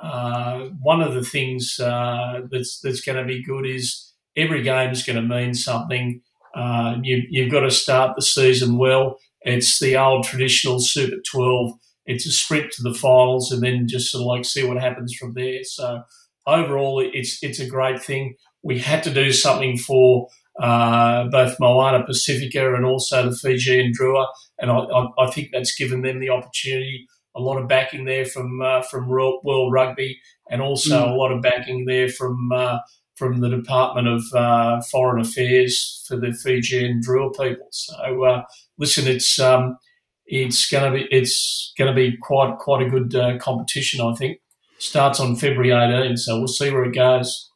Uh, 0.00 0.68
one 0.80 1.00
of 1.00 1.14
the 1.14 1.22
things 1.22 1.78
uh, 1.80 2.40
that's 2.50 2.80
that's 2.80 3.00
going 3.00 3.18
to 3.18 3.24
be 3.24 3.42
good 3.42 3.66
is 3.66 4.12
every 4.36 4.62
game 4.62 4.90
is 4.90 5.02
going 5.02 5.16
to 5.16 5.22
mean 5.22 5.54
something. 5.54 6.20
Uh, 6.54 6.96
you, 7.02 7.22
you've 7.30 7.50
got 7.50 7.60
to 7.60 7.70
start 7.70 8.14
the 8.14 8.22
season 8.22 8.78
well 8.78 9.18
it's 9.44 9.78
the 9.78 9.96
old 9.96 10.24
traditional 10.24 10.80
Super 10.80 11.16
12. 11.30 11.72
It's 12.06 12.26
a 12.26 12.32
sprint 12.32 12.72
to 12.72 12.82
the 12.82 12.94
finals 12.94 13.52
and 13.52 13.62
then 13.62 13.86
just 13.86 14.10
sort 14.10 14.22
of 14.22 14.26
like 14.26 14.44
see 14.44 14.64
what 14.64 14.80
happens 14.80 15.14
from 15.14 15.34
there. 15.34 15.62
So 15.64 16.02
overall, 16.46 17.00
it's 17.00 17.42
it's 17.42 17.60
a 17.60 17.68
great 17.68 18.02
thing. 18.02 18.36
We 18.62 18.78
had 18.78 19.02
to 19.04 19.12
do 19.12 19.32
something 19.32 19.78
for 19.78 20.28
uh, 20.60 21.24
both 21.24 21.60
Moana 21.60 22.04
Pacifica 22.04 22.74
and 22.74 22.84
also 22.84 23.30
the 23.30 23.36
Fijian 23.36 23.92
Drua, 23.92 24.26
and 24.58 24.70
I, 24.70 24.76
I, 24.76 25.06
I, 25.18 25.30
think 25.30 25.48
that's 25.52 25.74
given 25.74 26.02
them 26.02 26.20
the 26.20 26.30
opportunity. 26.30 27.08
A 27.36 27.40
lot 27.40 27.60
of 27.60 27.68
backing 27.68 28.04
there 28.04 28.24
from 28.24 28.60
uh, 28.62 28.82
from 28.82 29.08
World 29.08 29.72
Rugby, 29.72 30.20
and 30.50 30.62
also 30.62 31.06
mm. 31.06 31.10
a 31.10 31.14
lot 31.14 31.32
of 31.32 31.42
backing 31.42 31.84
there 31.84 32.08
from 32.08 32.52
uh, 32.52 32.78
from 33.16 33.40
the 33.40 33.48
Department 33.48 34.08
of 34.08 34.22
uh, 34.34 34.80
Foreign 34.82 35.20
Affairs 35.20 36.04
for 36.06 36.16
the 36.16 36.32
Fijian 36.32 37.00
Drua 37.00 37.30
people. 37.30 37.68
So 37.70 38.24
uh, 38.24 38.42
listen, 38.78 39.06
it's 39.06 39.38
um, 39.38 39.76
it's 40.26 40.70
going 40.70 40.92
to 40.92 40.98
be 40.98 41.08
it's 41.10 41.72
going 41.76 41.92
to 41.92 41.94
be 41.94 42.16
quite 42.16 42.56
quite 42.58 42.86
a 42.86 42.90
good 42.90 43.14
uh, 43.14 43.38
competition. 43.38 44.00
I 44.00 44.14
think 44.14 44.38
starts 44.78 45.20
on 45.20 45.36
February 45.36 45.70
18, 45.70 46.16
so 46.16 46.38
we'll 46.38 46.48
see 46.48 46.70
where 46.70 46.84
it 46.84 46.94
goes. 46.94 47.50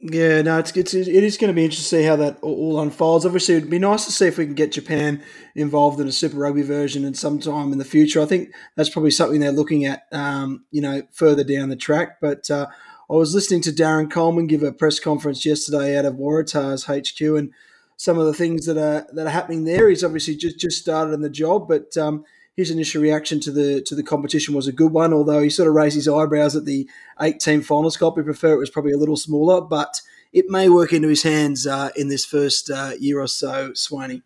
Yeah, 0.00 0.42
no, 0.42 0.60
it's, 0.60 0.76
it's 0.76 0.94
it 0.94 1.08
is 1.08 1.36
going 1.36 1.48
to 1.48 1.54
be 1.54 1.64
interesting 1.64 1.98
to 1.98 2.02
see 2.02 2.06
how 2.06 2.14
that 2.16 2.38
all 2.40 2.78
unfolds. 2.78 3.26
Obviously, 3.26 3.56
it'd 3.56 3.68
be 3.68 3.80
nice 3.80 4.04
to 4.04 4.12
see 4.12 4.28
if 4.28 4.38
we 4.38 4.44
can 4.44 4.54
get 4.54 4.70
Japan 4.70 5.20
involved 5.56 5.98
in 5.98 6.06
a 6.06 6.12
Super 6.12 6.36
Rugby 6.36 6.62
version 6.62 7.04
at 7.04 7.16
some 7.16 7.40
time 7.40 7.72
in 7.72 7.78
the 7.78 7.84
future. 7.84 8.22
I 8.22 8.26
think 8.26 8.54
that's 8.76 8.90
probably 8.90 9.10
something 9.10 9.40
they're 9.40 9.50
looking 9.50 9.86
at, 9.86 10.04
um, 10.12 10.64
you 10.70 10.80
know, 10.80 11.02
further 11.10 11.42
down 11.42 11.68
the 11.68 11.74
track. 11.74 12.20
But 12.20 12.48
uh, 12.48 12.66
I 13.10 13.14
was 13.14 13.34
listening 13.34 13.60
to 13.62 13.72
Darren 13.72 14.08
Coleman 14.08 14.46
give 14.46 14.62
a 14.62 14.70
press 14.70 15.00
conference 15.00 15.44
yesterday 15.44 15.98
out 15.98 16.04
of 16.04 16.14
Waratahs 16.14 16.86
HQ, 16.86 17.36
and 17.36 17.52
some 17.96 18.20
of 18.20 18.26
the 18.26 18.34
things 18.34 18.66
that 18.66 18.76
are 18.76 19.04
that 19.14 19.26
are 19.26 19.30
happening 19.30 19.64
there. 19.64 19.88
He's 19.88 20.04
obviously 20.04 20.36
just 20.36 20.60
just 20.60 20.80
started 20.80 21.12
in 21.12 21.22
the 21.22 21.30
job, 21.30 21.66
but 21.66 21.96
um, 21.96 22.24
his 22.58 22.72
initial 22.72 23.00
reaction 23.00 23.38
to 23.38 23.52
the 23.52 23.80
to 23.82 23.94
the 23.94 24.02
competition 24.02 24.52
was 24.52 24.66
a 24.66 24.72
good 24.72 24.90
one. 24.90 25.14
Although 25.14 25.40
he 25.42 25.48
sort 25.48 25.68
of 25.68 25.74
raised 25.74 25.94
his 25.94 26.08
eyebrows 26.08 26.56
at 26.56 26.64
the 26.64 26.90
eight 27.20 27.38
team 27.38 27.62
final 27.62 27.88
scope. 27.88 28.16
He 28.16 28.22
prefer 28.24 28.52
it 28.52 28.58
was 28.58 28.68
probably 28.68 28.90
a 28.90 28.98
little 28.98 29.16
smaller, 29.16 29.60
but 29.60 30.00
it 30.32 30.46
may 30.48 30.68
work 30.68 30.92
into 30.92 31.06
his 31.06 31.22
hands 31.22 31.68
uh, 31.68 31.90
in 31.94 32.08
this 32.08 32.24
first 32.24 32.68
uh, 32.68 32.94
year 32.98 33.20
or 33.20 33.28
so, 33.28 33.70
Swaney. 33.70 34.22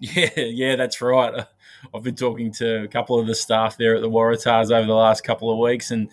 Yeah, 0.00 0.30
yeah, 0.36 0.76
that's 0.76 1.02
right. 1.02 1.46
I've 1.94 2.02
been 2.02 2.16
talking 2.16 2.52
to 2.52 2.84
a 2.84 2.88
couple 2.88 3.20
of 3.20 3.26
the 3.26 3.34
staff 3.34 3.76
there 3.76 3.96
at 3.96 4.00
the 4.00 4.08
Waratahs 4.08 4.74
over 4.74 4.86
the 4.86 4.94
last 4.94 5.22
couple 5.22 5.52
of 5.52 5.58
weeks, 5.58 5.90
and 5.90 6.08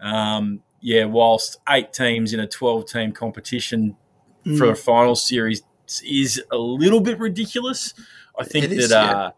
um, 0.00 0.62
yeah, 0.80 1.06
whilst 1.06 1.58
eight 1.68 1.92
teams 1.92 2.32
in 2.32 2.38
a 2.38 2.46
12 2.46 2.86
team 2.86 3.10
competition 3.10 3.96
mm. 4.46 4.56
for 4.56 4.70
a 4.70 4.76
final 4.76 5.16
series 5.16 5.62
is 6.04 6.40
a 6.52 6.56
little 6.56 7.00
bit 7.00 7.18
ridiculous, 7.18 7.92
I 8.38 8.44
think 8.44 8.68
that 8.68 8.92
uh, 8.92 9.32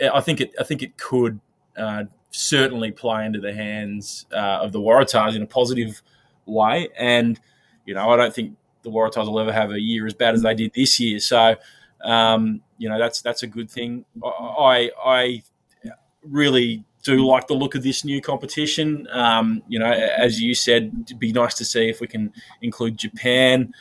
I 0.00 0.20
think 0.20 0.40
it 0.40 0.52
I 0.58 0.64
think 0.64 0.82
it 0.82 0.96
could 0.96 1.40
uh, 1.76 2.04
certainly 2.30 2.90
play 2.90 3.26
into 3.26 3.40
the 3.40 3.52
hands 3.52 4.26
uh, 4.32 4.60
of 4.62 4.72
the 4.72 4.80
Waratahs 4.80 5.36
in 5.36 5.42
a 5.42 5.46
positive 5.46 6.02
way. 6.46 6.88
And 6.98 7.38
you 7.86 7.94
know, 7.94 8.10
I 8.10 8.16
don't 8.16 8.34
think 8.34 8.56
the 8.82 8.90
Waratahs 8.90 9.26
will 9.26 9.40
ever 9.40 9.52
have 9.52 9.72
a 9.72 9.80
year 9.80 10.06
as 10.06 10.14
bad 10.14 10.34
as 10.34 10.42
they 10.42 10.54
did 10.54 10.72
this 10.74 10.98
year. 11.00 11.18
So 11.20 11.56
um, 12.02 12.62
you 12.78 12.88
know, 12.88 12.98
that's 12.98 13.20
that's 13.20 13.42
a 13.42 13.46
good 13.46 13.70
thing. 13.70 14.04
I 14.24 14.90
I 15.04 15.42
really 16.22 16.84
do 17.02 17.26
like 17.26 17.46
the 17.46 17.54
look 17.54 17.74
of 17.74 17.82
this 17.82 18.04
new 18.04 18.20
competition. 18.20 19.06
Um, 19.10 19.62
you 19.68 19.78
know, 19.78 19.90
as 19.90 20.40
you 20.40 20.54
said, 20.54 20.92
it'd 21.02 21.18
be 21.18 21.32
nice 21.32 21.54
to 21.54 21.64
see 21.64 21.88
if 21.88 22.00
we 22.00 22.06
can 22.06 22.32
include 22.62 22.98
Japan. 22.98 23.72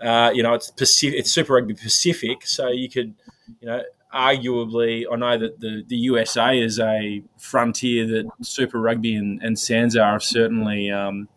Uh, 0.00 0.30
you 0.32 0.42
know, 0.42 0.54
it's 0.54 0.70
Pacific, 0.70 1.18
it's 1.18 1.32
Super 1.32 1.54
Rugby 1.54 1.74
Pacific, 1.74 2.46
so 2.46 2.68
you 2.68 2.88
could, 2.88 3.14
you 3.60 3.66
know, 3.66 3.82
arguably, 4.14 5.04
I 5.10 5.16
know 5.16 5.38
that 5.38 5.60
the, 5.60 5.84
the 5.86 5.96
USA 5.96 6.58
is 6.58 6.78
a 6.78 7.22
frontier 7.38 8.06
that 8.06 8.30
Super 8.42 8.80
Rugby 8.80 9.14
and, 9.14 9.42
and 9.42 9.56
SANZAAR 9.56 10.12
have 10.12 10.22
certainly 10.22 10.90
um, 10.90 11.28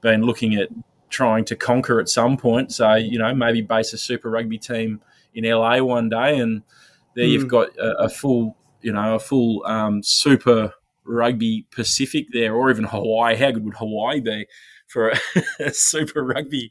been 0.00 0.22
looking 0.22 0.54
at 0.54 0.68
trying 1.08 1.44
to 1.46 1.56
conquer 1.56 2.00
at 2.00 2.08
some 2.08 2.36
point. 2.36 2.72
So, 2.72 2.94
you 2.94 3.18
know, 3.18 3.34
maybe 3.34 3.60
base 3.60 3.92
a 3.92 3.98
Super 3.98 4.30
Rugby 4.30 4.58
team 4.58 5.00
in 5.34 5.44
LA 5.44 5.82
one 5.82 6.08
day, 6.08 6.38
and 6.38 6.62
there 7.14 7.26
mm. 7.26 7.30
you've 7.30 7.42
hmm. 7.42 7.48
got 7.48 7.76
a, 7.76 8.04
a 8.04 8.08
full 8.08 8.56
you 8.86 8.92
know, 8.92 9.16
a 9.16 9.18
full 9.18 9.64
um, 9.66 10.00
Super 10.00 10.72
Rugby 11.04 11.66
Pacific 11.72 12.28
there, 12.32 12.54
or 12.54 12.70
even 12.70 12.84
Hawaii. 12.84 13.34
How 13.34 13.50
good 13.50 13.64
would 13.64 13.74
Hawaii 13.74 14.20
be 14.20 14.46
for 14.86 15.10
a, 15.10 15.18
a 15.58 15.70
Super 15.72 16.24
Rugby 16.24 16.70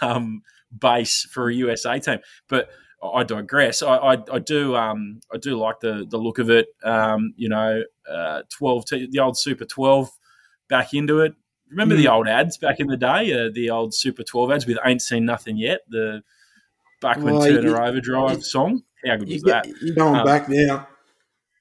um, 0.00 0.40
base 0.76 1.26
for 1.30 1.50
a 1.50 1.54
USA 1.54 1.98
team? 1.98 2.20
But 2.48 2.70
I 3.12 3.22
digress. 3.24 3.82
I, 3.82 3.96
I, 3.96 4.12
I 4.32 4.38
do 4.38 4.74
um, 4.76 5.20
I 5.32 5.38
do 5.38 5.58
like 5.58 5.80
the 5.80 6.06
the 6.08 6.18
look 6.18 6.38
of 6.38 6.50
it. 6.50 6.68
Um, 6.82 7.34
you 7.36 7.48
know, 7.48 7.82
uh, 8.10 8.42
twelve 8.50 8.86
t- 8.86 9.08
the 9.10 9.20
old 9.20 9.38
Super 9.38 9.64
Twelve 9.64 10.10
back 10.68 10.94
into 10.94 11.20
it. 11.20 11.34
Remember 11.70 11.94
mm. 11.94 11.98
the 11.98 12.08
old 12.08 12.28
ads 12.28 12.56
back 12.58 12.80
in 12.80 12.86
the 12.86 12.96
day, 12.96 13.32
uh, 13.32 13.50
the 13.52 13.70
old 13.70 13.94
Super 13.94 14.22
Twelve 14.22 14.50
ads 14.50 14.66
with 14.66 14.78
"Ain't 14.84 15.02
Seen 15.02 15.24
Nothing 15.24 15.56
Yet," 15.56 15.80
the 15.88 16.22
Bachman 17.00 17.34
well, 17.34 17.42
Turner 17.42 17.68
you, 17.68 17.76
Overdrive 17.76 18.36
you, 18.38 18.42
song. 18.42 18.82
How 19.04 19.16
good 19.16 19.28
was 19.28 19.36
you, 19.36 19.50
that? 19.50 19.66
You're 19.82 19.94
going 19.94 20.16
um, 20.16 20.24
back 20.24 20.48
now. 20.48 20.88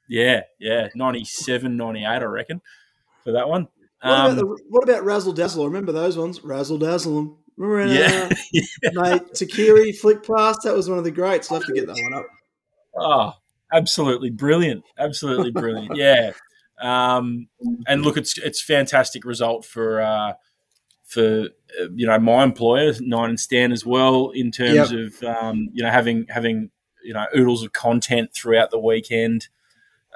Yeah, 0.07 0.41
yeah, 0.59 0.89
97, 0.95 1.75
98, 1.75 2.05
I 2.05 2.23
reckon, 2.25 2.61
for 3.23 3.31
that 3.31 3.47
one. 3.47 3.67
What, 4.01 4.11
um, 4.11 4.25
about 4.25 4.37
the, 4.37 4.63
what 4.69 4.83
about 4.83 5.03
Razzle 5.05 5.33
Dazzle? 5.33 5.65
Remember 5.65 5.91
those 5.91 6.17
ones? 6.17 6.43
Razzle 6.43 6.77
Dazzle. 6.77 7.39
Yeah. 7.57 8.29
Uh, 8.31 8.35
yeah. 8.51 8.61
mate, 8.93 9.21
Takiri 9.33 9.95
Flick 9.97 10.25
Pass? 10.25 10.63
That 10.63 10.75
was 10.75 10.89
one 10.89 10.97
of 10.97 11.03
the 11.03 11.11
greats. 11.11 11.51
I'll 11.51 11.59
have 11.59 11.67
to 11.67 11.73
get 11.73 11.87
that 11.87 11.99
one 12.01 12.13
up. 12.13 12.27
Oh, 12.95 13.33
absolutely 13.71 14.29
brilliant. 14.29 14.83
Absolutely 14.97 15.51
brilliant. 15.51 15.95
yeah. 15.95 16.31
Um, 16.81 17.47
and 17.87 18.01
look, 18.01 18.17
it's 18.17 18.37
it's 18.37 18.61
fantastic 18.61 19.25
result 19.25 19.65
for 19.65 20.01
uh, 20.01 20.33
for 21.03 21.47
uh, 21.79 21.87
you 21.93 22.07
know 22.07 22.19
my 22.19 22.43
employer, 22.43 22.93
Nine 22.99 23.29
and 23.29 23.39
Stan 23.39 23.71
as 23.71 23.85
well, 23.85 24.31
in 24.31 24.51
terms 24.51 24.91
yep. 24.91 25.13
of 25.13 25.23
um, 25.23 25.69
you 25.71 25.83
know 25.83 25.91
having 25.91 26.25
having 26.29 26.71
you 27.03 27.13
know 27.13 27.25
oodles 27.35 27.63
of 27.63 27.73
content 27.73 28.33
throughout 28.33 28.71
the 28.71 28.79
weekend. 28.79 29.47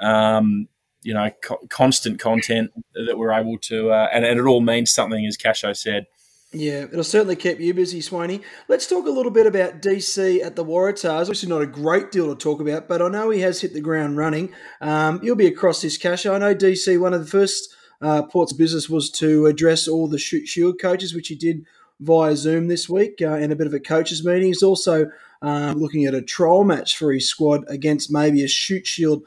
Um, 0.01 0.67
you 1.03 1.13
know, 1.13 1.29
co- 1.41 1.65
constant 1.69 2.19
content 2.19 2.71
that 3.07 3.17
we're 3.17 3.31
able 3.31 3.57
to, 3.59 3.91
uh, 3.91 4.09
and, 4.11 4.25
and 4.25 4.37
it 4.37 4.45
all 4.45 4.59
means 4.59 4.91
something, 4.91 5.25
as 5.25 5.37
Casho 5.37 5.75
said. 5.75 6.05
Yeah, 6.53 6.83
it'll 6.83 7.03
certainly 7.03 7.35
keep 7.35 7.59
you 7.59 7.73
busy, 7.73 7.99
Swaney. 7.99 8.41
Let's 8.69 8.87
talk 8.87 9.05
a 9.05 9.11
little 9.11 9.31
bit 9.31 9.45
about 9.45 9.81
DC 9.81 10.41
at 10.41 10.55
the 10.55 10.63
Waratahs. 10.63 11.21
Obviously, 11.21 11.49
not 11.49 11.61
a 11.61 11.67
great 11.67 12.09
deal 12.09 12.33
to 12.33 12.41
talk 12.41 12.61
about, 12.61 12.87
but 12.87 13.01
I 13.01 13.09
know 13.09 13.29
he 13.29 13.41
has 13.41 13.59
hit 13.59 13.73
the 13.73 13.81
ground 13.81 14.15
running. 14.15 14.53
Um, 14.79 15.19
you'll 15.21 15.35
be 15.35 15.47
across 15.47 15.81
this 15.81 15.97
cash. 15.97 16.25
I 16.25 16.37
know 16.37 16.55
DC, 16.55 16.99
one 17.01 17.13
of 17.13 17.19
the 17.19 17.29
first 17.29 17.75
uh, 18.01 18.23
ports 18.23 18.53
of 18.53 18.57
business 18.57 18.89
was 18.89 19.11
to 19.11 19.45
address 19.45 19.89
all 19.89 20.07
the 20.07 20.17
Shield 20.17 20.79
coaches, 20.79 21.13
which 21.13 21.27
he 21.27 21.35
did 21.35 21.65
via 21.99 22.35
Zoom 22.37 22.69
this 22.69 22.87
week 22.87 23.21
uh, 23.21 23.35
in 23.35 23.51
a 23.51 23.55
bit 23.55 23.67
of 23.67 23.73
a 23.73 23.79
coaches 23.79 24.25
meeting. 24.25 24.47
He's 24.47 24.63
also 24.63 25.07
um, 25.41 25.77
looking 25.77 26.05
at 26.05 26.13
a 26.13 26.21
trial 26.21 26.63
match 26.63 26.95
for 26.95 27.11
his 27.11 27.29
squad 27.29 27.65
against 27.67 28.09
maybe 28.09 28.41
a 28.43 28.47
Shute 28.47 28.87
Shield 28.87 29.23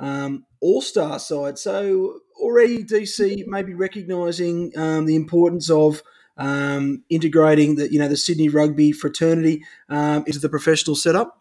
um, 0.00 0.44
All 0.60 0.82
Star 0.82 1.20
side. 1.20 1.56
So 1.56 2.20
already 2.36 2.82
DC 2.82 3.46
maybe 3.46 3.74
recognising 3.74 4.72
um, 4.76 5.06
the 5.06 5.14
importance 5.14 5.70
of 5.70 6.02
um, 6.36 7.02
integrating 7.10 7.76
the 7.76 7.92
you 7.92 7.98
know 7.98 8.08
the 8.08 8.16
Sydney 8.16 8.48
rugby 8.48 8.92
fraternity 8.92 9.64
um, 9.88 10.24
into 10.26 10.38
the 10.38 10.48
professional 10.48 10.96
setup. 10.96 11.40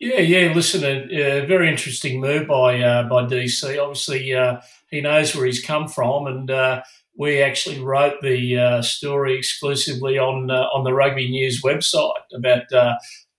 Yeah, 0.00 0.20
yeah. 0.20 0.52
Listen, 0.52 0.84
a, 0.84 1.46
very 1.46 1.68
interesting 1.68 2.20
move 2.20 2.48
by 2.48 2.80
uh, 2.80 3.04
by 3.04 3.24
DC. 3.24 3.80
Obviously, 3.80 4.34
uh, 4.34 4.60
he 4.90 5.00
knows 5.00 5.34
where 5.34 5.46
he's 5.46 5.64
come 5.64 5.88
from, 5.88 6.26
and 6.26 6.50
uh, 6.50 6.82
we 7.16 7.40
actually 7.40 7.80
wrote 7.80 8.20
the 8.20 8.58
uh, 8.58 8.82
story 8.82 9.36
exclusively 9.38 10.18
on 10.18 10.50
uh, 10.50 10.66
on 10.74 10.84
the 10.84 10.92
Rugby 10.92 11.30
News 11.30 11.62
website 11.62 12.12
about 12.34 12.64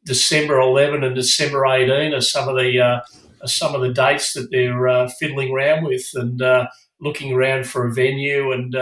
December 0.05 0.59
11 0.59 1.03
and 1.03 1.15
December 1.15 1.65
18 1.65 2.13
are 2.13 2.21
some 2.21 2.47
of 2.47 2.55
the 2.55 3.01
some 3.45 3.75
of 3.75 3.81
the 3.81 3.93
dates 3.93 4.33
that 4.33 4.49
they're 4.49 5.09
fiddling 5.19 5.51
around 5.51 5.83
with 5.83 6.09
and 6.15 6.41
looking 7.01 7.33
around 7.33 7.67
for 7.67 7.85
a 7.85 7.93
venue, 7.93 8.51
and 8.53 8.75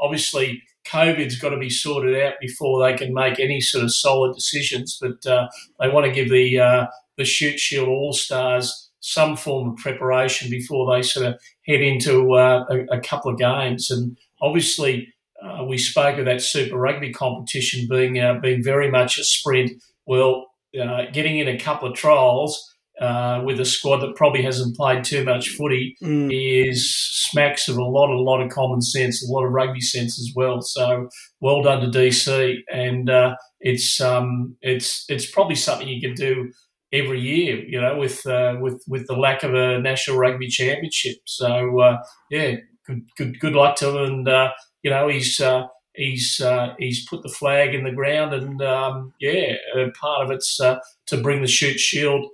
obviously 0.00 0.62
COVID's 0.90 1.38
got 1.38 1.50
to 1.50 1.58
be 1.58 1.70
sorted 1.70 2.20
out 2.20 2.34
before 2.40 2.82
they 2.82 2.96
can 2.96 3.14
make 3.14 3.38
any 3.38 3.60
sort 3.60 3.84
of 3.84 3.94
solid 3.94 4.34
decisions. 4.34 4.98
But 5.00 5.24
uh, 5.26 5.48
they 5.78 5.88
want 5.88 6.06
to 6.06 6.12
give 6.12 6.30
the 6.30 6.58
uh, 6.58 6.86
the 7.16 7.24
Shute 7.24 7.58
Shield 7.58 7.88
All 7.88 8.12
Stars 8.12 8.90
some 9.00 9.36
form 9.36 9.70
of 9.70 9.76
preparation 9.76 10.50
before 10.50 10.94
they 10.94 11.02
sort 11.02 11.26
of 11.26 11.40
head 11.66 11.80
into 11.80 12.34
uh, 12.34 12.64
a, 12.70 12.96
a, 12.96 13.00
couple 13.00 13.32
of 13.32 13.38
games. 13.38 13.90
And 13.90 14.16
obviously, 14.42 15.08
uh, 15.42 15.64
we 15.64 15.78
spoke 15.78 16.18
of 16.18 16.26
that 16.26 16.42
Super 16.42 16.76
Rugby 16.76 17.12
competition 17.12 17.86
being 17.88 18.18
uh, 18.18 18.34
being 18.34 18.62
very 18.62 18.90
much 18.90 19.18
a 19.18 19.24
sprint. 19.24 19.72
Well, 20.06 20.46
uh, 20.80 21.04
getting 21.12 21.38
in 21.38 21.48
a 21.48 21.58
couple 21.58 21.88
of 21.88 21.94
trials 21.94 22.69
uh, 23.00 23.40
with 23.44 23.58
a 23.58 23.64
squad 23.64 24.00
that 24.00 24.14
probably 24.14 24.42
hasn't 24.42 24.76
played 24.76 25.04
too 25.04 25.24
much 25.24 25.48
footy 25.50 25.96
mm. 26.02 26.30
is 26.30 26.94
smacks 26.94 27.66
of 27.66 27.78
a 27.78 27.82
lot, 27.82 28.10
a 28.10 28.20
lot 28.20 28.42
of 28.42 28.50
common 28.50 28.82
sense, 28.82 29.26
a 29.26 29.32
lot 29.32 29.44
of 29.44 29.52
rugby 29.52 29.80
sense 29.80 30.18
as 30.18 30.30
well. 30.36 30.60
So 30.60 31.08
well 31.40 31.62
done 31.62 31.80
to 31.80 31.98
DC, 31.98 32.56
and 32.72 33.08
uh, 33.08 33.36
it's 33.60 34.00
um, 34.00 34.56
it's 34.60 35.06
it's 35.08 35.30
probably 35.30 35.54
something 35.54 35.88
you 35.88 36.00
can 36.00 36.14
do 36.14 36.52
every 36.92 37.20
year, 37.20 37.64
you 37.66 37.80
know, 37.80 37.96
with 37.96 38.26
uh, 38.26 38.56
with 38.60 38.82
with 38.86 39.06
the 39.06 39.16
lack 39.16 39.42
of 39.42 39.54
a 39.54 39.80
national 39.80 40.18
rugby 40.18 40.48
championship. 40.48 41.16
So 41.24 41.80
uh, 41.80 41.98
yeah, 42.30 42.56
good, 42.86 43.02
good 43.16 43.40
good 43.40 43.54
luck 43.54 43.76
to 43.76 43.88
him, 43.88 43.96
and 43.96 44.28
uh, 44.28 44.50
you 44.82 44.90
know 44.90 45.08
he's. 45.08 45.40
Uh, 45.40 45.64
he's 45.96 46.40
uh, 46.40 46.72
he's 46.78 47.04
put 47.08 47.20
the 47.22 47.28
flag 47.28 47.74
in 47.74 47.82
the 47.82 47.90
ground, 47.90 48.32
and 48.32 48.62
um, 48.62 49.12
yeah, 49.20 49.54
part 50.00 50.24
of 50.24 50.30
it's 50.30 50.56
to 50.56 51.16
bring 51.20 51.42
the 51.42 51.48
Shute 51.48 51.80
Shield 51.80 52.26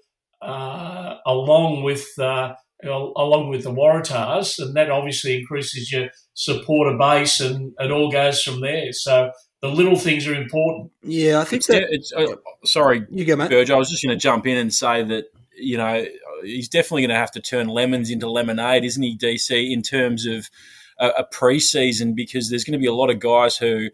uh, 0.43 1.17
along 1.27 1.83
with 1.83 2.07
uh, 2.19 2.55
along 2.85 3.49
with 3.49 3.65
the 3.65 3.73
Waratahs, 3.73 4.59
and 4.59 4.75
that 4.75 4.91
obviously 4.91 5.39
increases 5.39 5.91
your 5.91 6.09
supporter 6.35 6.97
base, 6.97 7.41
and 7.41 7.73
it 7.79 7.91
all 7.91 8.11
goes 8.11 8.43
from 8.43 8.61
there. 8.61 8.93
So 8.93 9.33
the 9.63 9.69
little 9.69 9.97
things 9.97 10.27
are 10.27 10.35
important. 10.35 10.91
Yeah, 11.03 11.41
I 11.41 11.45
think 11.45 11.61
it's, 11.61 11.67
that. 11.69 11.87
It's, 11.91 12.13
uh, 12.13 12.37
sorry, 12.65 13.07
you 13.11 13.25
go, 13.25 13.37
mate. 13.37 13.51
Burge. 13.51 13.71
I 13.71 13.77
was 13.77 13.91
just 13.91 14.05
going 14.05 14.17
to 14.17 14.21
jump 14.21 14.47
in 14.47 14.57
and 14.57 14.73
say 14.73 15.03
that 15.05 15.27
you 15.57 15.77
know 15.77 16.05
he's 16.43 16.69
definitely 16.69 17.03
going 17.03 17.11
to 17.11 17.17
have 17.17 17.33
to 17.33 17.41
turn 17.41 17.69
lemons 17.69 18.11
into 18.11 18.29
lemonade, 18.29 18.85
isn't 18.85 19.03
he, 19.03 19.17
DC? 19.17 19.73
In 19.73 19.83
terms 19.83 20.27
of 20.27 20.51
a, 20.99 21.09
a 21.19 21.25
pre-season, 21.25 22.15
because 22.15 22.51
there's 22.51 22.65
going 22.65 22.79
to 22.79 22.79
be 22.79 22.87
a 22.87 22.95
lot 22.95 23.11
of 23.11 23.21
guys 23.21 23.57
who 23.57 23.89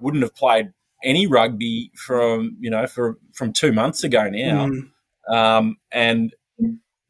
wouldn't 0.00 0.22
have 0.22 0.34
played 0.34 0.72
any 1.02 1.26
rugby 1.26 1.90
from 1.94 2.56
you 2.60 2.70
know 2.70 2.86
for 2.86 3.18
from 3.32 3.52
two 3.52 3.72
months 3.72 4.04
ago 4.04 4.28
now. 4.28 4.66
Mm 4.66 4.90
um, 5.28 5.76
and 5.92 6.34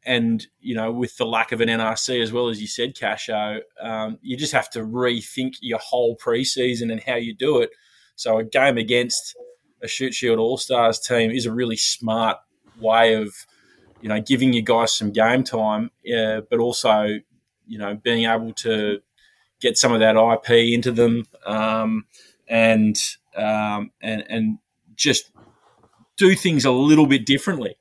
and 0.05 0.47
you 0.59 0.75
know, 0.75 0.91
with 0.91 1.17
the 1.17 1.25
lack 1.25 1.51
of 1.51 1.61
an 1.61 1.69
NRC 1.69 2.21
as 2.21 2.31
well 2.31 2.49
as 2.49 2.61
you 2.61 2.67
said, 2.67 2.95
Casho, 2.95 3.59
um, 3.81 4.17
you 4.21 4.37
just 4.37 4.53
have 4.53 4.69
to 4.71 4.79
rethink 4.79 5.55
your 5.61 5.79
whole 5.79 6.17
preseason 6.17 6.91
and 6.91 7.01
how 7.01 7.15
you 7.15 7.33
do 7.33 7.59
it. 7.59 7.71
So 8.15 8.37
a 8.37 8.43
game 8.43 8.77
against 8.77 9.35
a 9.81 9.87
Shute 9.87 10.13
Shield 10.13 10.39
All 10.39 10.57
Stars 10.57 10.99
team 10.99 11.31
is 11.31 11.45
a 11.45 11.53
really 11.53 11.77
smart 11.77 12.37
way 12.79 13.13
of 13.13 13.33
you 14.01 14.09
know 14.09 14.21
giving 14.21 14.53
you 14.53 14.61
guys 14.61 14.95
some 14.95 15.11
game 15.11 15.43
time, 15.43 15.91
uh, 16.13 16.41
but 16.49 16.59
also 16.59 17.19
you 17.67 17.77
know 17.77 17.95
being 17.95 18.25
able 18.29 18.53
to 18.53 18.99
get 19.59 19.77
some 19.77 19.93
of 19.93 19.99
that 19.99 20.15
IP 20.15 20.73
into 20.73 20.91
them 20.91 21.25
um, 21.45 22.05
and 22.47 22.99
um, 23.35 23.91
and 24.01 24.23
and 24.29 24.57
just 24.95 25.31
do 26.17 26.35
things 26.35 26.65
a 26.65 26.71
little 26.71 27.05
bit 27.05 27.25
differently. 27.25 27.75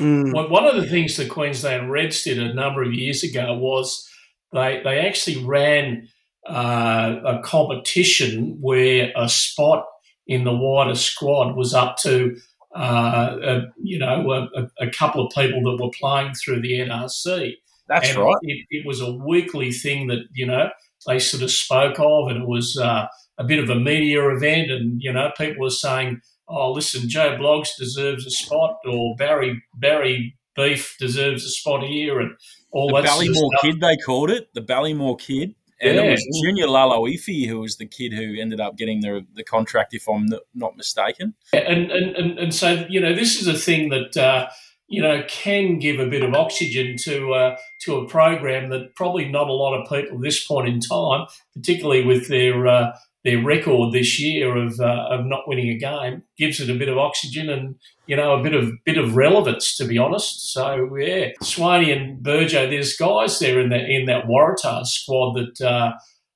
Mm. 0.00 0.50
one 0.50 0.64
of 0.64 0.76
the 0.76 0.86
things 0.86 1.16
the 1.16 1.26
Queensland 1.26 1.90
Reds 1.90 2.24
did 2.24 2.38
a 2.38 2.54
number 2.54 2.82
of 2.82 2.94
years 2.94 3.22
ago 3.22 3.54
was 3.54 4.08
they 4.52 4.80
they 4.82 4.98
actually 5.00 5.44
ran 5.44 6.08
uh, 6.48 7.16
a 7.24 7.42
competition 7.42 8.56
where 8.60 9.12
a 9.14 9.28
spot 9.28 9.84
in 10.26 10.44
the 10.44 10.54
wider 10.54 10.94
squad 10.94 11.54
was 11.54 11.74
up 11.74 11.96
to 11.98 12.36
uh, 12.74 13.36
a, 13.42 13.60
you 13.82 13.98
know 13.98 14.48
a, 14.54 14.70
a, 14.78 14.90
couple 14.90 15.26
of 15.26 15.32
people 15.34 15.60
that 15.62 15.82
were 15.82 15.90
playing 15.90 16.32
through 16.34 16.60
the 16.62 16.72
NRC. 16.72 17.54
That's 17.88 18.10
and 18.10 18.18
right. 18.18 18.36
It, 18.42 18.66
it, 18.70 18.86
was 18.86 19.00
a 19.00 19.12
weekly 19.12 19.72
thing 19.72 20.06
that 20.06 20.20
you 20.32 20.46
know 20.46 20.70
they 21.06 21.18
sort 21.18 21.42
of 21.42 21.50
spoke 21.50 21.98
of, 21.98 22.28
and 22.28 22.42
it 22.42 22.48
was 22.48 22.78
uh, 22.78 23.06
a 23.38 23.44
bit 23.44 23.58
of 23.58 23.70
a 23.70 23.74
media 23.74 24.28
event, 24.28 24.70
and 24.70 25.02
you 25.02 25.12
know 25.12 25.32
people 25.36 25.64
were 25.64 25.70
saying 25.70 26.20
oh, 26.50 26.72
listen, 26.72 27.08
Joe 27.08 27.36
Bloggs 27.38 27.70
deserves 27.78 28.26
a 28.26 28.30
spot, 28.30 28.76
or 28.84 29.14
Barry 29.16 29.62
Barry 29.74 30.36
Beef 30.56 30.96
deserves 30.98 31.44
a 31.44 31.50
spot 31.50 31.84
here, 31.84 32.20
and 32.20 32.32
all 32.72 32.88
the 32.88 33.02
that. 33.02 33.10
Ballymore 33.10 33.34
sort 33.34 33.54
of 33.54 33.60
kid, 33.62 33.80
they 33.80 33.96
called 34.04 34.30
it 34.30 34.52
the 34.54 34.60
Ballymore 34.62 35.18
kid. 35.18 35.54
And 35.82 35.96
yeah. 35.96 36.02
it 36.02 36.10
was 36.10 36.42
Junior 36.44 36.66
Laloifi 36.66 37.48
who 37.48 37.60
was 37.60 37.76
the 37.76 37.86
kid 37.86 38.12
who 38.12 38.38
ended 38.38 38.60
up 38.60 38.76
getting 38.76 39.00
the 39.00 39.26
the 39.34 39.44
contract, 39.44 39.94
if 39.94 40.06
I'm 40.08 40.28
not 40.54 40.76
mistaken. 40.76 41.34
And 41.54 41.90
and, 41.90 42.16
and, 42.16 42.38
and 42.38 42.54
so 42.54 42.86
you 42.90 43.00
know, 43.00 43.14
this 43.14 43.40
is 43.40 43.46
a 43.46 43.54
thing 43.54 43.88
that 43.88 44.16
uh, 44.16 44.50
you 44.88 45.00
know 45.00 45.22
can 45.26 45.78
give 45.78 45.98
a 45.98 46.06
bit 46.06 46.22
of 46.22 46.34
oxygen 46.34 46.96
to 47.04 47.32
uh, 47.32 47.56
to 47.82 47.96
a 47.96 48.08
program 48.08 48.68
that 48.70 48.94
probably 48.94 49.30
not 49.30 49.48
a 49.48 49.54
lot 49.54 49.74
of 49.74 49.88
people 49.88 50.18
at 50.18 50.22
this 50.22 50.44
point 50.44 50.68
in 50.68 50.80
time, 50.80 51.26
particularly 51.54 52.04
with 52.04 52.28
their 52.28 52.66
uh, 52.66 52.92
their 53.24 53.42
record 53.42 53.92
this 53.92 54.18
year 54.18 54.56
of 54.56 54.80
uh, 54.80 55.06
of 55.10 55.26
not 55.26 55.46
winning 55.46 55.68
a 55.68 55.78
game 55.78 56.22
gives 56.38 56.60
it 56.60 56.70
a 56.70 56.78
bit 56.78 56.88
of 56.88 56.96
oxygen 56.96 57.50
and 57.50 57.74
you 58.06 58.16
know 58.16 58.38
a 58.38 58.42
bit 58.42 58.54
of 58.54 58.72
bit 58.84 58.96
of 58.96 59.14
relevance 59.14 59.76
to 59.76 59.84
be 59.84 59.98
honest. 59.98 60.52
So 60.52 60.96
yeah, 60.96 61.28
Swaney 61.42 61.94
and 61.94 62.22
Burjo, 62.24 62.70
there's 62.70 62.96
guys 62.96 63.38
there 63.38 63.60
in 63.60 63.68
that 63.70 63.90
in 63.90 64.06
that 64.06 64.26
Waratahs 64.26 64.86
squad 64.86 65.36
that 65.36 65.60
uh, 65.60 65.92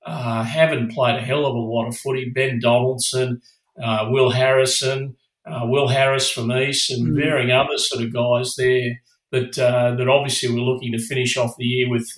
uh, 0.06 0.42
haven't 0.42 0.92
played 0.92 1.16
a 1.16 1.22
hell 1.22 1.46
of 1.46 1.54
a 1.54 1.58
lot 1.58 1.88
of 1.88 1.96
footy. 1.96 2.30
Ben 2.34 2.60
Donaldson, 2.60 3.40
uh, 3.82 4.08
Will 4.10 4.30
Harrison, 4.30 5.16
uh, 5.46 5.62
Will 5.64 5.88
Harris 5.88 6.30
from 6.30 6.52
East, 6.52 6.90
and 6.90 7.08
mm. 7.08 7.16
varying 7.16 7.50
other 7.50 7.78
sort 7.78 8.04
of 8.04 8.12
guys 8.12 8.56
there 8.56 9.00
that 9.32 9.58
uh, 9.58 9.94
that 9.96 10.08
obviously 10.08 10.50
we're 10.50 10.60
looking 10.60 10.92
to 10.92 10.98
finish 10.98 11.38
off 11.38 11.56
the 11.56 11.64
year 11.64 11.88
with 11.88 12.10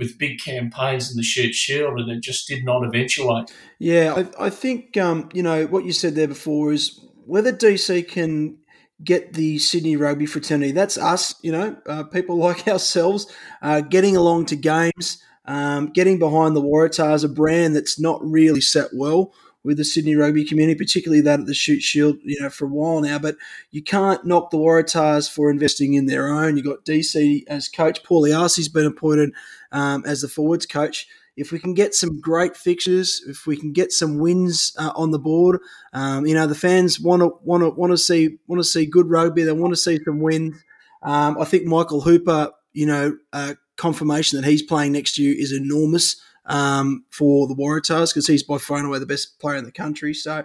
with 0.00 0.18
big 0.18 0.40
campaigns 0.40 1.12
in 1.12 1.16
the 1.16 1.22
Shute 1.22 1.54
Shield, 1.54 2.00
and 2.00 2.10
it 2.10 2.20
just 2.22 2.48
did 2.48 2.64
not 2.64 2.84
eventuate. 2.84 3.54
Yeah, 3.78 4.14
I, 4.16 4.46
I 4.46 4.50
think 4.50 4.96
um, 4.96 5.28
you 5.32 5.44
know 5.44 5.66
what 5.66 5.84
you 5.84 5.92
said 5.92 6.16
there 6.16 6.26
before 6.26 6.72
is 6.72 6.98
whether 7.26 7.52
DC 7.52 8.08
can 8.08 8.56
get 9.04 9.34
the 9.34 9.58
Sydney 9.58 9.96
rugby 9.96 10.26
fraternity. 10.26 10.72
That's 10.72 10.98
us, 10.98 11.34
you 11.42 11.52
know, 11.52 11.76
uh, 11.86 12.02
people 12.04 12.36
like 12.48 12.66
ourselves, 12.66 13.32
uh, 13.62 13.82
getting 13.82 14.16
along 14.16 14.46
to 14.46 14.56
games. 14.56 15.22
um, 15.46 15.86
getting 15.88 16.18
behind 16.18 16.54
the 16.54 16.62
Waratahs, 16.62 17.24
a 17.24 17.28
brand 17.28 17.74
that's 17.74 17.98
not 17.98 18.20
really 18.22 18.60
set 18.60 18.90
well 18.92 19.32
with 19.62 19.76
the 19.76 19.84
Sydney 19.84 20.16
rugby 20.16 20.44
community, 20.44 20.78
particularly 20.78 21.20
that 21.22 21.40
at 21.40 21.46
the 21.46 21.54
Shute 21.54 21.82
Shield, 21.82 22.16
you 22.22 22.40
know, 22.40 22.48
for 22.48 22.64
a 22.64 22.68
while 22.68 23.00
now. 23.00 23.18
But 23.18 23.36
you 23.70 23.82
can't 23.82 24.24
knock 24.24 24.50
the 24.50 24.58
Waratahs 24.58 25.30
for 25.30 25.50
investing 25.50 25.94
in 25.94 26.06
their 26.06 26.28
own. 26.28 26.56
You've 26.56 26.66
got 26.66 26.84
DC 26.84 27.44
as 27.46 27.68
coach. 27.68 28.02
Paul 28.02 28.24
Iarsi's 28.24 28.68
been 28.68 28.86
appointed 28.86 29.32
um, 29.72 30.02
as 30.06 30.22
the 30.22 30.28
forwards 30.28 30.66
coach. 30.66 31.06
If 31.36 31.52
we 31.52 31.58
can 31.58 31.74
get 31.74 31.94
some 31.94 32.20
great 32.20 32.56
fixtures, 32.56 33.22
if 33.26 33.46
we 33.46 33.56
can 33.56 33.72
get 33.72 33.92
some 33.92 34.18
wins 34.18 34.74
uh, 34.78 34.92
on 34.94 35.10
the 35.10 35.18
board, 35.18 35.60
um, 35.92 36.26
you 36.26 36.34
know, 36.34 36.46
the 36.46 36.54
fans 36.54 37.00
want 37.00 37.22
to 37.22 37.30
want 37.42 37.62
to 37.62 37.70
want 37.70 37.92
to 37.92 37.98
see 37.98 38.38
want 38.46 38.60
to 38.60 38.64
see 38.64 38.84
good 38.84 39.08
rugby. 39.08 39.42
They 39.42 39.52
want 39.52 39.72
to 39.72 39.76
see 39.76 39.98
some 40.04 40.20
wins. 40.20 40.62
Um, 41.02 41.38
I 41.40 41.44
think 41.44 41.64
Michael 41.64 42.02
Hooper, 42.02 42.50
you 42.72 42.86
know, 42.86 43.16
uh, 43.32 43.54
confirmation 43.76 44.40
that 44.40 44.46
he's 44.48 44.62
playing 44.62 44.92
next 44.92 45.16
year 45.16 45.34
is 45.36 45.52
enormous 45.52 46.20
um, 46.50 47.04
for 47.10 47.46
the 47.46 47.54
Waratahs 47.54 48.12
because 48.12 48.26
he's 48.26 48.42
by 48.42 48.58
far 48.58 48.78
and 48.78 48.86
away 48.86 48.98
the 48.98 49.06
best 49.06 49.38
player 49.38 49.56
in 49.56 49.64
the 49.64 49.72
country. 49.72 50.12
So 50.12 50.44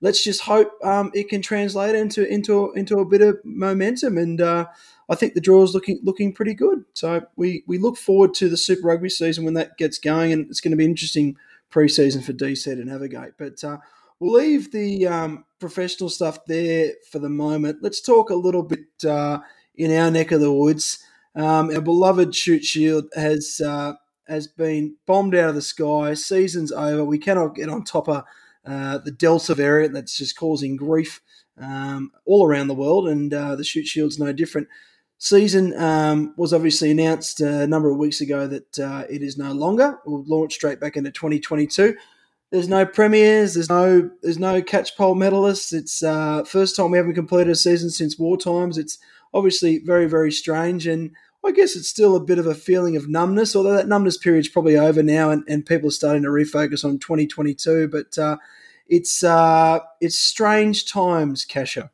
let's 0.00 0.22
just 0.22 0.42
hope 0.42 0.72
um, 0.84 1.10
it 1.14 1.28
can 1.28 1.40
translate 1.40 1.94
into 1.94 2.26
into 2.26 2.72
into 2.72 2.98
a 2.98 3.04
bit 3.04 3.22
of 3.22 3.38
momentum. 3.44 4.18
And 4.18 4.40
uh, 4.40 4.66
I 5.08 5.14
think 5.14 5.34
the 5.34 5.40
draw 5.40 5.62
is 5.62 5.72
looking 5.72 6.00
looking 6.02 6.32
pretty 6.32 6.54
good. 6.54 6.84
So 6.94 7.24
we 7.36 7.62
we 7.66 7.78
look 7.78 7.96
forward 7.96 8.34
to 8.34 8.48
the 8.48 8.56
Super 8.56 8.88
Rugby 8.88 9.08
season 9.08 9.44
when 9.44 9.54
that 9.54 9.78
gets 9.78 9.98
going, 9.98 10.32
and 10.32 10.50
it's 10.50 10.60
going 10.60 10.72
to 10.72 10.76
be 10.76 10.84
interesting 10.84 11.36
preseason 11.70 12.24
for 12.24 12.32
DC 12.32 12.64
to 12.64 12.84
navigate. 12.84 13.34
But 13.38 13.62
uh, 13.62 13.78
we'll 14.18 14.32
leave 14.32 14.72
the 14.72 15.06
um, 15.06 15.44
professional 15.60 16.10
stuff 16.10 16.44
there 16.46 16.92
for 17.12 17.20
the 17.20 17.28
moment. 17.28 17.78
Let's 17.80 18.00
talk 18.00 18.30
a 18.30 18.34
little 18.34 18.64
bit 18.64 19.04
uh, 19.06 19.38
in 19.76 19.96
our 19.96 20.10
neck 20.10 20.32
of 20.32 20.40
the 20.40 20.52
woods. 20.52 20.98
Um, 21.36 21.70
our 21.70 21.80
beloved 21.80 22.34
Shute 22.34 22.64
Shield 22.64 23.06
has 23.16 23.60
uh, 23.64 23.94
has 24.26 24.46
been 24.46 24.96
bombed 25.06 25.34
out 25.34 25.50
of 25.50 25.54
the 25.54 25.62
sky. 25.62 26.14
Season's 26.14 26.72
over. 26.72 27.04
We 27.04 27.18
cannot 27.18 27.54
get 27.54 27.68
on 27.68 27.84
top 27.84 28.08
of 28.08 28.24
uh, 28.66 28.98
the 28.98 29.10
Delta 29.10 29.54
variant 29.54 29.94
that's 29.94 30.16
just 30.16 30.36
causing 30.36 30.76
grief 30.76 31.20
um, 31.60 32.10
all 32.24 32.46
around 32.46 32.68
the 32.68 32.74
world, 32.74 33.08
and 33.08 33.32
uh, 33.32 33.56
the 33.56 33.64
Shute 33.64 33.86
Shield's 33.86 34.18
no 34.18 34.32
different. 34.32 34.68
Season 35.18 35.78
um, 35.80 36.34
was 36.36 36.52
obviously 36.52 36.90
announced 36.90 37.40
a 37.40 37.66
number 37.66 37.90
of 37.90 37.98
weeks 37.98 38.20
ago 38.20 38.46
that 38.46 38.78
uh, 38.78 39.04
it 39.08 39.22
is 39.22 39.38
no 39.38 39.52
longer. 39.52 39.98
We'll 40.04 40.24
launch 40.26 40.54
straight 40.54 40.80
back 40.80 40.96
into 40.96 41.10
2022. 41.10 41.96
There's 42.50 42.68
no 42.68 42.84
premiers. 42.84 43.54
There's 43.54 43.68
no 43.68 44.10
there's 44.22 44.38
no 44.38 44.60
Catchpole 44.62 45.16
medalists. 45.16 45.72
It's 45.72 46.02
uh, 46.02 46.44
first 46.44 46.76
time 46.76 46.90
we 46.90 46.98
haven't 46.98 47.14
completed 47.14 47.50
a 47.50 47.54
season 47.54 47.90
since 47.90 48.18
war 48.18 48.36
times. 48.36 48.78
It's 48.78 48.98
obviously 49.32 49.78
very 49.78 50.06
very 50.06 50.30
strange 50.30 50.86
and 50.86 51.10
I 51.44 51.52
guess 51.52 51.76
it's 51.76 51.88
still 51.88 52.16
a 52.16 52.20
bit 52.20 52.38
of 52.38 52.46
a 52.46 52.54
feeling 52.54 52.96
of 52.96 53.08
numbness, 53.08 53.54
although 53.54 53.74
that 53.74 53.88
numbness 53.88 54.16
period's 54.16 54.48
probably 54.48 54.78
over 54.78 55.02
now 55.02 55.30
and, 55.30 55.44
and 55.46 55.66
people 55.66 55.88
are 55.88 55.92
starting 55.92 56.22
to 56.22 56.28
refocus 56.28 56.84
on 56.84 56.98
2022. 56.98 57.88
But 57.88 58.16
uh, 58.16 58.38
it's 58.86 59.22
uh, 59.22 59.80
it's 60.00 60.18
strange 60.18 60.90
times, 60.90 61.44
Kasha. 61.44 61.90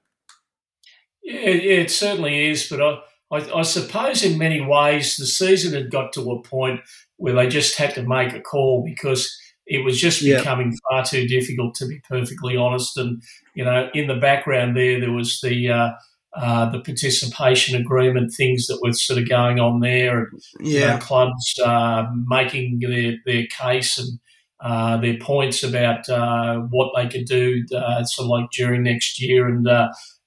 Yeah, 1.23 1.41
it 1.41 1.91
certainly 1.91 2.49
is. 2.49 2.69
But 2.69 2.81
I, 2.81 3.01
I, 3.31 3.59
I, 3.61 3.63
suppose 3.63 4.23
in 4.23 4.39
many 4.39 4.61
ways 4.61 5.17
the 5.17 5.27
season 5.27 5.75
had 5.75 5.91
got 5.91 6.13
to 6.15 6.31
a 6.31 6.43
point 6.43 6.81
where 7.17 7.35
they 7.35 7.49
just 7.49 7.77
had 7.77 7.95
to 7.97 8.03
make 8.03 8.33
a 8.33 8.41
call 8.41 8.85
because 8.85 9.37
it 9.67 9.85
was 9.85 10.01
just 10.01 10.23
becoming 10.23 10.77
far 10.89 11.05
too 11.05 11.29
difficult, 11.29 11.75
to 11.77 11.87
be 11.87 12.01
perfectly 12.09 12.57
honest. 12.57 12.97
And, 12.97 13.23
you 13.55 13.65
know, 13.65 13.89
in 13.95 14.09
the 14.09 14.17
background 14.17 14.77
there, 14.77 15.01
there 15.01 15.13
was 15.13 15.41
the. 15.41 15.71
Uh, 15.71 15.91
uh, 16.35 16.71
the 16.71 16.81
participation 16.81 17.81
agreement 17.81 18.33
things 18.33 18.67
that 18.69 18.81
were 18.83 18.93
sort 18.93 19.21
of 19.21 19.29
going 19.29 19.59
on 19.59 19.81
there, 19.81 20.21
and 20.21 20.43
yeah. 20.61 20.81
you 20.81 20.87
know, 20.87 20.99
clubs 20.99 21.59
uh, 21.65 22.07
making 22.27 22.79
their, 22.81 23.17
their 23.27 23.47
case 23.47 23.99
and 23.99 24.19
uh, 24.61 24.97
their 24.99 25.19
points 25.19 25.65
about 25.65 26.09
uh, 26.09 26.59
what 26.71 26.93
they 26.95 27.09
could 27.09 27.25
do, 27.25 27.65
uh, 27.75 28.05
sort 28.05 28.27
of 28.27 28.31
like 28.31 28.51
during 28.53 28.85
next 28.85 29.21
year. 29.21 29.49
And 29.49 29.67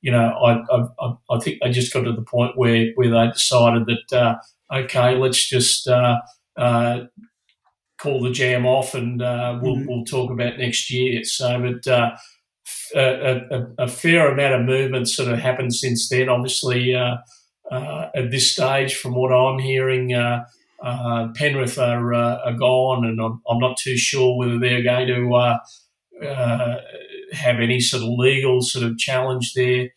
you 0.01 0.11
know, 0.11 0.29
I, 0.29 0.61
I, 0.99 1.13
I 1.29 1.39
think 1.39 1.59
they 1.61 1.71
just 1.71 1.93
got 1.93 2.01
to 2.01 2.11
the 2.11 2.21
point 2.21 2.57
where 2.57 2.87
where 2.95 3.09
they 3.09 3.31
decided 3.31 3.85
that 3.85 4.39
okay, 4.73 5.15
let's 5.15 5.47
just 5.47 5.87
call 7.97 8.21
the 8.21 8.31
jam 8.31 8.65
off 8.65 8.93
and 8.93 9.21
we'll 9.21 9.77
mm-hmm. 9.77 9.87
we'll 9.87 10.03
talk 10.03 10.31
about 10.31 10.57
next 10.57 10.91
year. 10.91 11.23
So, 11.23 11.61
but 11.61 12.17
a, 12.95 13.41
a, 13.51 13.83
a, 13.83 13.87
fair 13.87 14.31
amount 14.31 14.53
of 14.53 14.65
movement 14.65 15.07
sort 15.07 15.31
of 15.31 15.39
happened 15.39 15.73
since 15.73 16.09
then. 16.09 16.29
Obviously, 16.29 16.95
uh, 16.95 17.17
uh, 17.71 18.09
at 18.15 18.31
this 18.31 18.51
stage, 18.51 18.95
from 18.95 19.15
what 19.15 19.31
I'm 19.31 19.59
hearing, 19.59 20.13
uh, 20.13 20.45
uh 20.81 21.29
Penrith 21.35 21.77
are, 21.77 22.13
uh, 22.13 22.37
are, 22.45 22.53
gone, 22.53 23.05
and 23.05 23.19
I'm, 23.21 23.41
I'm, 23.49 23.59
not 23.59 23.77
too 23.77 23.97
sure 23.97 24.37
whether 24.37 24.59
they're 24.59 24.83
going 24.83 25.07
to 25.07 25.35
uh, 25.35 26.77
have 27.31 27.59
any 27.59 27.79
sort 27.79 28.03
of 28.03 28.09
legal 28.09 28.61
sort 28.61 28.85
of 28.85 28.97
challenge 28.97 29.53
there. 29.53 29.89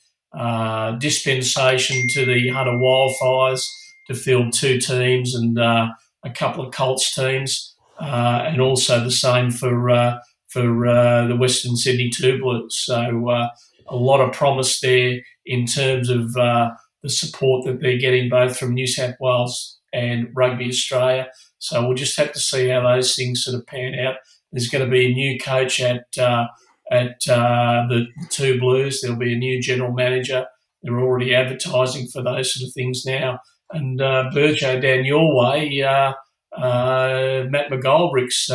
dispensation 0.99 1.97
to 2.11 2.25
the 2.25 2.49
Hunter 2.49 2.73
Wildfires 2.73 3.65
to 4.07 4.15
field 4.15 4.53
two 4.53 4.79
teams 4.79 5.35
and 5.35 5.59
a 5.59 5.95
couple 6.35 6.65
of 6.65 6.73
Colts 6.73 7.15
teams, 7.15 7.75
and 7.99 8.61
also 8.61 9.03
the 9.03 9.11
same 9.11 9.51
for 9.51 10.21
for 10.49 10.87
uh, 10.87 11.27
the 11.27 11.37
Western 11.37 11.77
Sydney 11.77 12.11
Two 12.11 12.39
Blues. 12.41 12.79
So 12.85 13.29
uh, 13.29 13.49
a 13.89 13.97
lot 13.97 14.21
of 14.21 14.33
promise 14.33 14.81
there 14.81 15.21
in 15.45 15.67
terms 15.67 16.09
of 16.09 16.37
uh, 16.37 16.71
the 17.03 17.11
support 17.11 17.65
that 17.67 17.81
they're 17.81 17.99
getting 17.99 18.29
both 18.29 18.59
from 18.59 18.75
New 18.75 18.87
South 18.87 19.15
Wales 19.21 19.79
and 19.93 20.29
Rugby 20.35 20.69
Australia. 20.69 21.29
So 21.59 21.87
we'll 21.87 21.97
just 21.97 22.19
have 22.19 22.33
to 22.33 22.41
see 22.41 22.69
how 22.69 22.83
those 22.83 23.15
things 23.15 23.45
sort 23.45 23.57
of 23.57 23.67
pan 23.67 23.95
out. 23.99 24.17
There's 24.53 24.69
going 24.69 24.85
to 24.85 24.91
be 24.91 25.07
a 25.07 25.15
new 25.15 25.39
coach 25.39 25.81
at 25.81 26.07
uh, 26.19 26.47
at 26.91 27.17
uh, 27.29 27.87
the 27.89 28.07
Two 28.31 28.59
Blues. 28.59 29.01
There'll 29.01 29.17
be 29.19 29.33
a 29.33 29.39
new 29.39 29.61
general 29.61 29.93
manager. 29.93 30.47
They're 30.83 31.01
already 31.01 31.35
advertising 31.35 32.07
for 32.07 32.23
those 32.23 32.55
sort 32.55 32.69
of 32.69 32.75
things 32.75 33.05
now. 33.05 33.41
And 33.73 34.01
uh, 34.01 34.31
Burjo 34.33 34.81
down 34.81 35.05
your 35.05 35.35
way, 35.35 35.83
uh, 35.83 36.13
Matt 36.57 37.71
McGoldrick's 37.71 38.49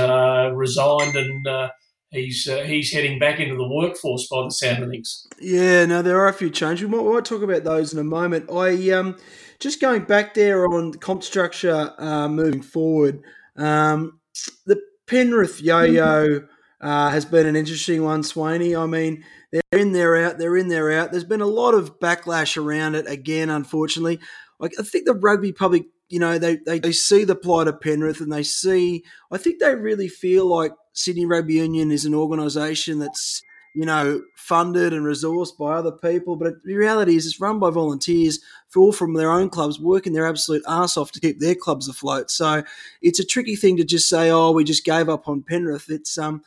resigned 0.56 1.16
and 1.16 1.72
he's 2.12 2.48
uh, 2.48 2.64
he's 2.64 2.92
heading 2.92 3.20
back 3.20 3.40
into 3.40 3.56
the 3.56 3.68
workforce 3.68 4.28
by 4.28 4.44
the 4.44 4.52
sound 4.52 4.84
of 4.84 4.90
things. 4.90 5.28
Yeah, 5.40 5.86
no, 5.86 6.02
there 6.02 6.20
are 6.20 6.28
a 6.28 6.34
few 6.34 6.50
changes. 6.50 6.88
We 6.88 6.96
might, 6.96 7.04
we 7.04 7.14
might 7.14 7.26
talk 7.26 7.42
about 7.42 7.64
those 7.64 7.94
in 7.94 8.00
a 8.00 8.04
moment. 8.04 8.52
I 8.52 8.92
um, 8.92 9.18
just 9.60 9.82
going 9.82 10.04
back 10.04 10.34
there 10.34 10.66
on 10.66 10.94
comp 10.94 11.24
structure 11.24 11.94
uh, 11.98 12.28
moving 12.28 12.62
forward. 12.62 13.22
Um, 13.58 14.20
the 14.66 14.82
Penrith 15.08 15.62
yo-yo 15.62 16.48
uh, 16.80 17.10
has 17.10 17.26
been 17.26 17.46
an 17.46 17.56
interesting 17.56 18.04
one, 18.04 18.24
Swaney. 18.24 18.82
I 18.82 18.86
mean, 18.86 19.24
they're 19.52 19.80
in, 19.80 19.92
they're 19.92 20.26
out, 20.26 20.38
they're 20.38 20.58
in, 20.58 20.70
they're 20.70 20.92
out. 20.92 21.12
There's 21.12 21.24
been 21.24 21.42
a 21.42 21.46
lot 21.46 21.74
of 21.74 22.00
backlash 22.00 22.58
around 22.58 22.96
it 22.96 23.08
again, 23.08 23.50
unfortunately. 23.50 24.20
Like, 24.60 24.74
I 24.80 24.84
think 24.84 25.06
the 25.06 25.14
rugby 25.14 25.52
public 25.52 25.86
you 26.12 26.20
know, 26.20 26.38
they, 26.38 26.58
they, 26.58 26.80
they 26.80 26.92
see 26.92 27.24
the 27.24 27.36
plight 27.36 27.68
of 27.68 27.80
Penrith 27.80 28.20
and 28.20 28.32
they 28.32 28.44
see, 28.44 29.04
I 29.32 29.38
think 29.38 29.60
they 29.60 29.74
really 29.76 30.10
feel 30.10 30.46
like 30.46 30.74
Sydney 30.94 31.26
Rugby 31.26 31.54
Union 31.56 31.90
is 31.90 32.04
an 32.04 32.14
organisation 32.14 33.00
that's, 33.00 33.42
you 33.74 33.86
know, 33.86 34.22
funded 34.36 34.92
and 34.92 35.06
resourced 35.06 35.58
by 35.58 35.74
other 35.74 35.94
people. 35.94 36.36
But 36.36 36.64
the 36.66 36.76
reality 36.76 37.16
is 37.16 37.26
it's 37.26 37.40
run 37.40 37.60
by 37.60 37.70
volunteers 37.70 38.42
all 38.76 38.92
from 38.92 39.14
their 39.14 39.32
own 39.32 39.50
clubs, 39.50 39.80
working 39.80 40.12
their 40.12 40.28
absolute 40.28 40.64
ass 40.68 40.98
off 40.98 41.14
to 41.14 41.22
keep 41.22 41.40
their 41.40 41.56
clubs 41.56 41.88
afloat. 41.88 42.30
So 42.30 42.64
it's 43.02 43.20
a 43.20 43.26
tricky 43.26 43.56
thing 43.56 43.78
to 43.78 43.86
just 43.86 44.10
say, 44.10 44.30
oh, 44.30 44.52
we 44.52 44.66
just 44.66 44.84
gave 44.84 45.08
up 45.08 45.30
on 45.30 45.44
Penrith. 45.44 45.90
It's, 45.90 46.18
um, 46.18 46.44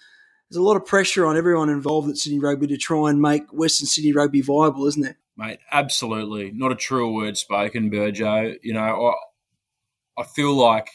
there's 0.50 0.61
a 0.61 0.62
lot 0.62 0.77
of 0.77 0.85
pressure 0.85 1.24
on 1.24 1.38
everyone 1.38 1.70
involved 1.70 2.11
at 2.11 2.18
Sydney 2.18 2.38
Rugby 2.38 2.66
to 2.66 2.77
try 2.77 3.09
and 3.09 3.20
make 3.20 3.50
Western 3.50 3.87
Sydney 3.87 4.12
Rugby 4.12 4.42
viable, 4.42 4.87
isn't 4.87 5.07
it? 5.07 5.16
Mate, 5.37 5.61
absolutely. 5.72 6.53
Not 6.53 6.70
a 6.70 6.77
truer 6.77 7.11
word 7.11 7.38
spoken, 7.38 7.90
Burjo. 7.90 8.57
You 8.62 8.74
know, 8.74 9.14
I 10.16 10.22
feel 10.22 10.55
like 10.55 10.88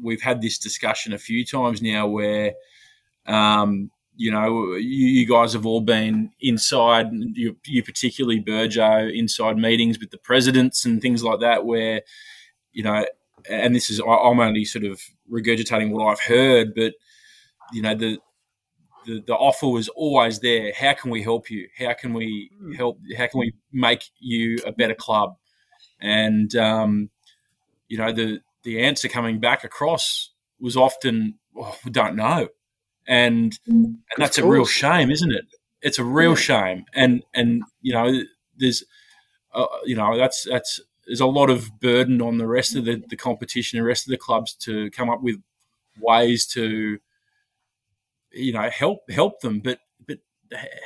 we've 0.00 0.22
had 0.22 0.40
this 0.40 0.58
discussion 0.58 1.12
a 1.12 1.18
few 1.18 1.44
times 1.44 1.80
now 1.80 2.06
where, 2.06 2.54
um, 3.26 3.90
you 4.16 4.30
know, 4.30 4.74
you, 4.74 5.06
you, 5.06 5.26
guys 5.26 5.52
have 5.52 5.66
all 5.66 5.80
been 5.80 6.30
inside, 6.40 7.08
you, 7.12 7.56
you 7.66 7.82
particularly 7.82 8.40
Burjo, 8.40 9.12
inside 9.16 9.56
meetings 9.56 9.98
with 9.98 10.10
the 10.10 10.18
presidents 10.18 10.84
and 10.84 11.00
things 11.00 11.22
like 11.24 11.40
that, 11.40 11.64
where, 11.64 12.02
you 12.72 12.82
know, 12.82 13.04
and 13.48 13.74
this 13.74 13.90
is, 13.90 14.00
I'm 14.00 14.40
only 14.40 14.64
sort 14.64 14.84
of 14.84 15.00
regurgitating 15.30 15.90
what 15.90 16.06
I've 16.06 16.20
heard, 16.20 16.74
but, 16.74 16.94
you 17.72 17.82
know, 17.82 17.94
the, 17.94 18.18
the, 19.06 19.22
the 19.26 19.34
offer 19.34 19.68
was 19.68 19.88
always 19.88 20.40
there. 20.40 20.72
How 20.76 20.94
can 20.94 21.10
we 21.10 21.22
help 21.22 21.50
you? 21.50 21.68
How 21.78 21.92
can 21.92 22.14
we 22.14 22.50
hmm. 22.58 22.72
help? 22.72 22.98
How 23.16 23.26
can 23.26 23.40
we 23.40 23.54
make 23.72 24.04
you 24.18 24.58
a 24.66 24.72
better 24.72 24.94
club? 24.94 25.36
And, 26.00 26.54
um, 26.56 27.10
you 27.88 27.98
know, 27.98 28.12
the, 28.12 28.40
the 28.64 28.82
answer 28.82 29.08
coming 29.08 29.40
back 29.40 29.64
across 29.64 30.30
was 30.58 30.76
often, 30.76 31.38
oh, 31.56 31.76
we 31.84 31.90
don't 31.90 32.16
know. 32.16 32.48
And, 33.06 33.52
mm. 33.68 33.84
and 33.84 33.98
that's 34.18 34.38
a 34.38 34.46
real 34.46 34.64
shame, 34.64 35.10
isn't 35.10 35.32
it? 35.32 35.44
It's 35.82 35.98
a 35.98 36.04
real 36.04 36.34
shame. 36.34 36.86
And, 36.94 37.22
and, 37.34 37.62
you 37.82 37.92
know, 37.92 38.22
there's, 38.56 38.82
uh, 39.52 39.66
you 39.84 39.94
know, 39.94 40.16
that's, 40.16 40.44
that's, 40.44 40.80
there's 41.06 41.20
a 41.20 41.26
lot 41.26 41.50
of 41.50 41.80
burden 41.80 42.22
on 42.22 42.38
the 42.38 42.46
rest 42.46 42.74
of 42.74 42.86
the, 42.86 43.02
the 43.08 43.16
competition, 43.16 43.78
the 43.78 43.84
rest 43.84 44.06
of 44.06 44.10
the 44.10 44.16
clubs 44.16 44.54
to 44.54 44.90
come 44.90 45.10
up 45.10 45.22
with 45.22 45.36
ways 46.00 46.46
to 46.46 46.98
you 48.34 48.52
know 48.52 48.68
help 48.70 49.10
help 49.10 49.40
them, 49.40 49.60
but 49.60 49.78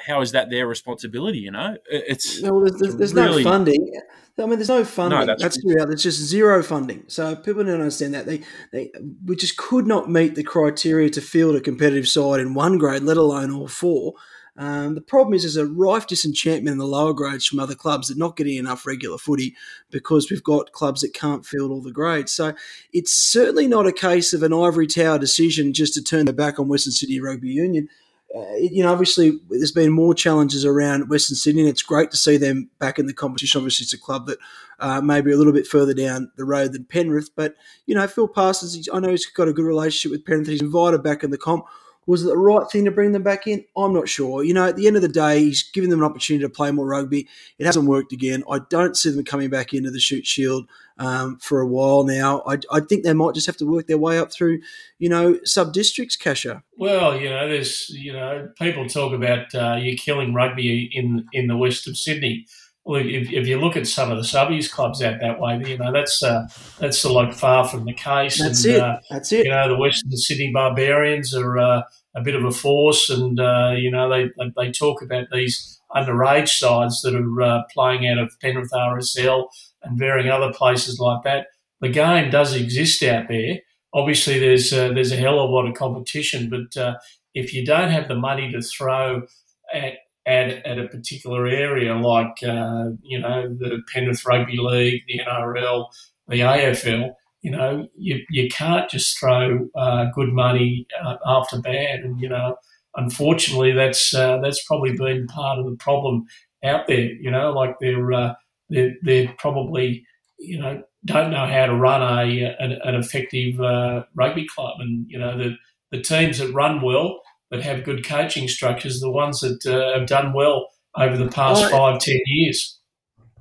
how 0.06 0.20
is 0.20 0.32
that 0.32 0.50
their 0.50 0.66
responsibility? 0.66 1.38
You 1.38 1.50
know, 1.50 1.76
it's 1.90 2.42
no, 2.42 2.60
there's, 2.64 2.80
there's, 2.80 2.96
there's 2.96 3.14
really- 3.14 3.44
no 3.44 3.50
funding. 3.50 4.00
I 4.40 4.42
mean, 4.42 4.50
there's 4.50 4.68
no 4.68 4.84
funding. 4.84 5.18
No, 5.18 5.26
that's 5.26 5.42
that's- 5.42 5.64
reality. 5.64 5.88
There's 5.90 6.02
just 6.04 6.20
zero 6.20 6.62
funding. 6.62 7.02
So 7.08 7.34
people 7.34 7.64
don't 7.64 7.74
understand 7.74 8.14
that 8.14 8.26
they, 8.26 8.42
they 8.72 8.92
we 9.24 9.34
just 9.34 9.56
could 9.56 9.86
not 9.86 10.08
meet 10.08 10.36
the 10.36 10.44
criteria 10.44 11.10
to 11.10 11.20
field 11.20 11.56
a 11.56 11.60
competitive 11.60 12.08
side 12.08 12.40
in 12.40 12.54
one 12.54 12.78
grade, 12.78 13.02
let 13.02 13.16
alone 13.16 13.50
all 13.50 13.66
four. 13.66 14.14
Um, 14.56 14.96
the 14.96 15.00
problem 15.00 15.34
is 15.34 15.42
there's 15.42 15.56
a 15.56 15.66
rife 15.66 16.08
disenchantment 16.08 16.72
in 16.72 16.78
the 16.78 16.86
lower 16.86 17.12
grades 17.12 17.46
from 17.46 17.60
other 17.60 17.76
clubs 17.76 18.08
that 18.08 18.16
are 18.16 18.18
not 18.18 18.36
getting 18.36 18.56
enough 18.56 18.86
regular 18.86 19.16
footy 19.16 19.54
because 19.90 20.30
we've 20.30 20.42
got 20.42 20.72
clubs 20.72 21.00
that 21.02 21.14
can't 21.14 21.46
field 21.46 21.70
all 21.70 21.80
the 21.80 21.92
grades. 21.92 22.32
So 22.32 22.54
it's 22.92 23.12
certainly 23.12 23.68
not 23.68 23.86
a 23.86 23.92
case 23.92 24.32
of 24.32 24.42
an 24.42 24.52
ivory 24.52 24.88
tower 24.88 25.16
decision 25.16 25.72
just 25.72 25.94
to 25.94 26.02
turn 26.02 26.24
their 26.26 26.34
back 26.34 26.58
on 26.58 26.66
Western 26.66 26.92
Sydney 26.92 27.20
Rugby 27.20 27.50
Union. 27.50 27.88
Uh, 28.34 28.56
you 28.56 28.82
know, 28.82 28.92
obviously, 28.92 29.38
there's 29.48 29.72
been 29.72 29.90
more 29.90 30.14
challenges 30.14 30.64
around 30.64 31.08
Western 31.08 31.36
Sydney, 31.36 31.62
and 31.62 31.70
it's 31.70 31.82
great 31.82 32.10
to 32.10 32.16
see 32.16 32.36
them 32.36 32.68
back 32.78 32.98
in 32.98 33.06
the 33.06 33.14
competition. 33.14 33.58
Obviously, 33.58 33.84
it's 33.84 33.94
a 33.94 33.98
club 33.98 34.26
that 34.26 34.38
uh, 34.80 35.00
maybe 35.00 35.32
a 35.32 35.36
little 35.36 35.52
bit 35.52 35.66
further 35.66 35.94
down 35.94 36.30
the 36.36 36.44
road 36.44 36.72
than 36.72 36.84
Penrith, 36.84 37.30
but 37.34 37.54
you 37.86 37.94
know, 37.94 38.06
Phil 38.06 38.28
Parsons, 38.28 38.88
I 38.92 39.00
know 39.00 39.10
he's 39.10 39.26
got 39.26 39.48
a 39.48 39.52
good 39.52 39.64
relationship 39.64 40.12
with 40.12 40.26
Penrith. 40.26 40.48
He's 40.48 40.60
invited 40.60 41.02
back 41.02 41.24
in 41.24 41.30
the 41.30 41.38
comp. 41.38 41.64
Was 42.06 42.22
it 42.22 42.28
the 42.28 42.38
right 42.38 42.66
thing 42.70 42.86
to 42.86 42.90
bring 42.90 43.12
them 43.12 43.22
back 43.22 43.46
in? 43.46 43.64
I'm 43.76 43.92
not 43.92 44.08
sure. 44.08 44.42
You 44.42 44.54
know, 44.54 44.66
at 44.66 44.76
the 44.76 44.86
end 44.86 44.96
of 44.96 45.02
the 45.02 45.08
day, 45.08 45.40
he's 45.40 45.62
given 45.62 45.90
them 45.90 45.98
an 45.98 46.06
opportunity 46.06 46.42
to 46.42 46.48
play 46.48 46.70
more 46.70 46.86
rugby. 46.86 47.28
It 47.58 47.66
hasn't 47.66 47.86
worked 47.86 48.12
again. 48.12 48.44
I 48.50 48.60
don't 48.70 48.96
see 48.96 49.10
them 49.10 49.24
coming 49.24 49.50
back 49.50 49.74
into 49.74 49.90
the 49.90 50.00
Shute 50.00 50.26
Shield 50.26 50.66
um, 50.98 51.38
for 51.38 51.60
a 51.60 51.66
while 51.66 52.04
now. 52.04 52.42
I, 52.46 52.58
I 52.70 52.80
think 52.80 53.04
they 53.04 53.14
might 53.14 53.34
just 53.34 53.46
have 53.46 53.56
to 53.58 53.66
work 53.66 53.86
their 53.86 53.98
way 53.98 54.18
up 54.18 54.32
through, 54.32 54.60
you 54.98 55.08
know, 55.08 55.38
sub 55.44 55.72
districts, 55.72 56.16
Kasha. 56.16 56.62
Well, 56.76 57.18
you 57.18 57.28
know, 57.28 57.48
there's 57.48 57.88
you 57.90 58.12
know 58.12 58.50
people 58.58 58.88
talk 58.88 59.12
about 59.12 59.54
uh, 59.54 59.76
you 59.80 59.96
killing 59.96 60.34
rugby 60.34 60.90
in 60.92 61.26
in 61.32 61.46
the 61.46 61.56
west 61.56 61.88
of 61.88 61.96
Sydney. 61.96 62.46
Well, 62.88 63.02
if, 63.04 63.30
if 63.30 63.46
you 63.46 63.60
look 63.60 63.76
at 63.76 63.86
some 63.86 64.10
of 64.10 64.16
the 64.16 64.22
subbies 64.22 64.70
clubs 64.70 65.02
out 65.02 65.20
that 65.20 65.38
way, 65.38 65.62
you 65.62 65.76
know 65.76 65.92
that's 65.92 66.22
uh, 66.22 66.48
that's 66.78 67.04
uh, 67.04 67.12
like 67.12 67.34
far 67.34 67.68
from 67.68 67.84
the 67.84 67.92
case. 67.92 68.40
That's 68.40 68.64
and, 68.64 68.74
it. 68.74 68.80
Uh, 68.80 68.96
That's 69.10 69.30
it. 69.30 69.44
you 69.44 69.50
know, 69.50 69.68
the 69.68 69.76
Western 69.76 70.10
Sydney 70.12 70.50
Barbarians 70.54 71.34
are 71.34 71.58
uh, 71.58 71.82
a 72.16 72.22
bit 72.22 72.34
of 72.34 72.46
a 72.46 72.50
force, 72.50 73.10
and 73.10 73.38
uh, 73.38 73.74
you 73.76 73.90
know 73.90 74.08
they 74.08 74.30
they 74.56 74.72
talk 74.72 75.02
about 75.02 75.26
these 75.30 75.78
underage 75.94 76.48
sides 76.48 77.02
that 77.02 77.14
are 77.14 77.42
uh, 77.42 77.62
playing 77.74 78.08
out 78.08 78.16
of 78.16 78.32
Penrith 78.40 78.70
RSL 78.72 79.48
and 79.82 79.98
varying 79.98 80.30
other 80.30 80.54
places 80.54 80.98
like 80.98 81.22
that. 81.24 81.48
The 81.82 81.90
game 81.90 82.30
does 82.30 82.54
exist 82.54 83.02
out 83.02 83.28
there. 83.28 83.58
Obviously, 83.92 84.38
there's 84.38 84.72
uh, 84.72 84.94
there's 84.94 85.12
a 85.12 85.16
hell 85.16 85.40
of 85.40 85.50
a 85.50 85.52
lot 85.52 85.68
of 85.68 85.74
competition, 85.74 86.48
but 86.48 86.80
uh, 86.80 86.94
if 87.34 87.52
you 87.52 87.66
don't 87.66 87.90
have 87.90 88.08
the 88.08 88.14
money 88.14 88.50
to 88.50 88.62
throw 88.62 89.26
at 89.74 89.92
at, 90.28 90.66
at 90.66 90.78
a 90.78 90.88
particular 90.88 91.46
area, 91.46 91.94
like 91.96 92.42
uh, 92.42 92.90
you 93.02 93.18
know 93.18 93.48
the 93.48 93.82
Penrith 93.92 94.24
Rugby 94.26 94.58
League, 94.58 95.02
the 95.08 95.20
NRL, 95.20 95.86
the 96.28 96.40
AFL, 96.40 97.14
you 97.42 97.50
know, 97.50 97.88
you, 97.96 98.24
you 98.30 98.48
can't 98.48 98.90
just 98.90 99.18
throw 99.18 99.68
uh, 99.76 100.06
good 100.14 100.32
money 100.32 100.86
uh, 101.02 101.16
after 101.24 101.60
bad. 101.60 102.00
And, 102.00 102.20
you 102.20 102.28
know, 102.28 102.56
unfortunately, 102.96 103.72
that's 103.72 104.14
uh, 104.14 104.38
that's 104.42 104.64
probably 104.64 104.96
been 104.96 105.26
part 105.28 105.58
of 105.58 105.66
the 105.66 105.76
problem 105.76 106.26
out 106.64 106.86
there. 106.88 107.12
You 107.12 107.30
know, 107.30 107.52
like 107.52 107.76
they're, 107.80 108.12
uh, 108.12 108.34
they're, 108.68 108.94
they're 109.02 109.34
probably, 109.38 110.04
you 110.38 110.58
know, 110.58 110.82
don't 111.04 111.30
know 111.30 111.46
how 111.46 111.66
to 111.66 111.74
run 111.74 112.02
a 112.02 112.54
an, 112.58 112.78
an 112.82 112.94
effective 112.96 113.60
uh, 113.60 114.04
rugby 114.14 114.46
club. 114.54 114.80
And, 114.80 115.06
you 115.08 115.18
know, 115.18 115.38
the, 115.38 115.56
the 115.92 116.02
teams 116.02 116.38
that 116.38 116.52
run 116.52 116.82
well, 116.82 117.20
that 117.50 117.62
have 117.62 117.84
good 117.84 118.04
coaching 118.04 118.48
structures, 118.48 119.00
the 119.00 119.10
ones 119.10 119.40
that 119.40 119.64
uh, 119.66 119.98
have 119.98 120.08
done 120.08 120.32
well 120.32 120.68
over 120.96 121.16
the 121.16 121.28
past 121.28 121.64
Oh, 121.64 121.68
five, 121.70 122.00
ten 122.00 122.18
years. 122.26 122.78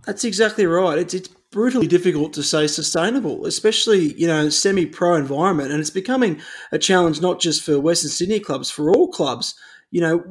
That's 0.05 0.23
exactly 0.23 0.65
right. 0.65 0.97
It's 0.97 1.13
it's 1.13 1.29
brutally 1.51 1.87
difficult 1.87 2.33
to 2.33 2.43
say 2.43 2.67
sustainable, 2.67 3.45
especially 3.45 4.13
you 4.13 4.27
know 4.27 4.49
semi-pro 4.49 5.15
environment, 5.15 5.71
and 5.71 5.79
it's 5.79 5.89
becoming 5.89 6.39
a 6.71 6.79
challenge 6.79 7.21
not 7.21 7.39
just 7.39 7.63
for 7.63 7.79
Western 7.79 8.11
Sydney 8.11 8.39
clubs, 8.39 8.69
for 8.69 8.89
all 8.89 9.09
clubs. 9.09 9.55
You 9.91 10.01
know, 10.01 10.23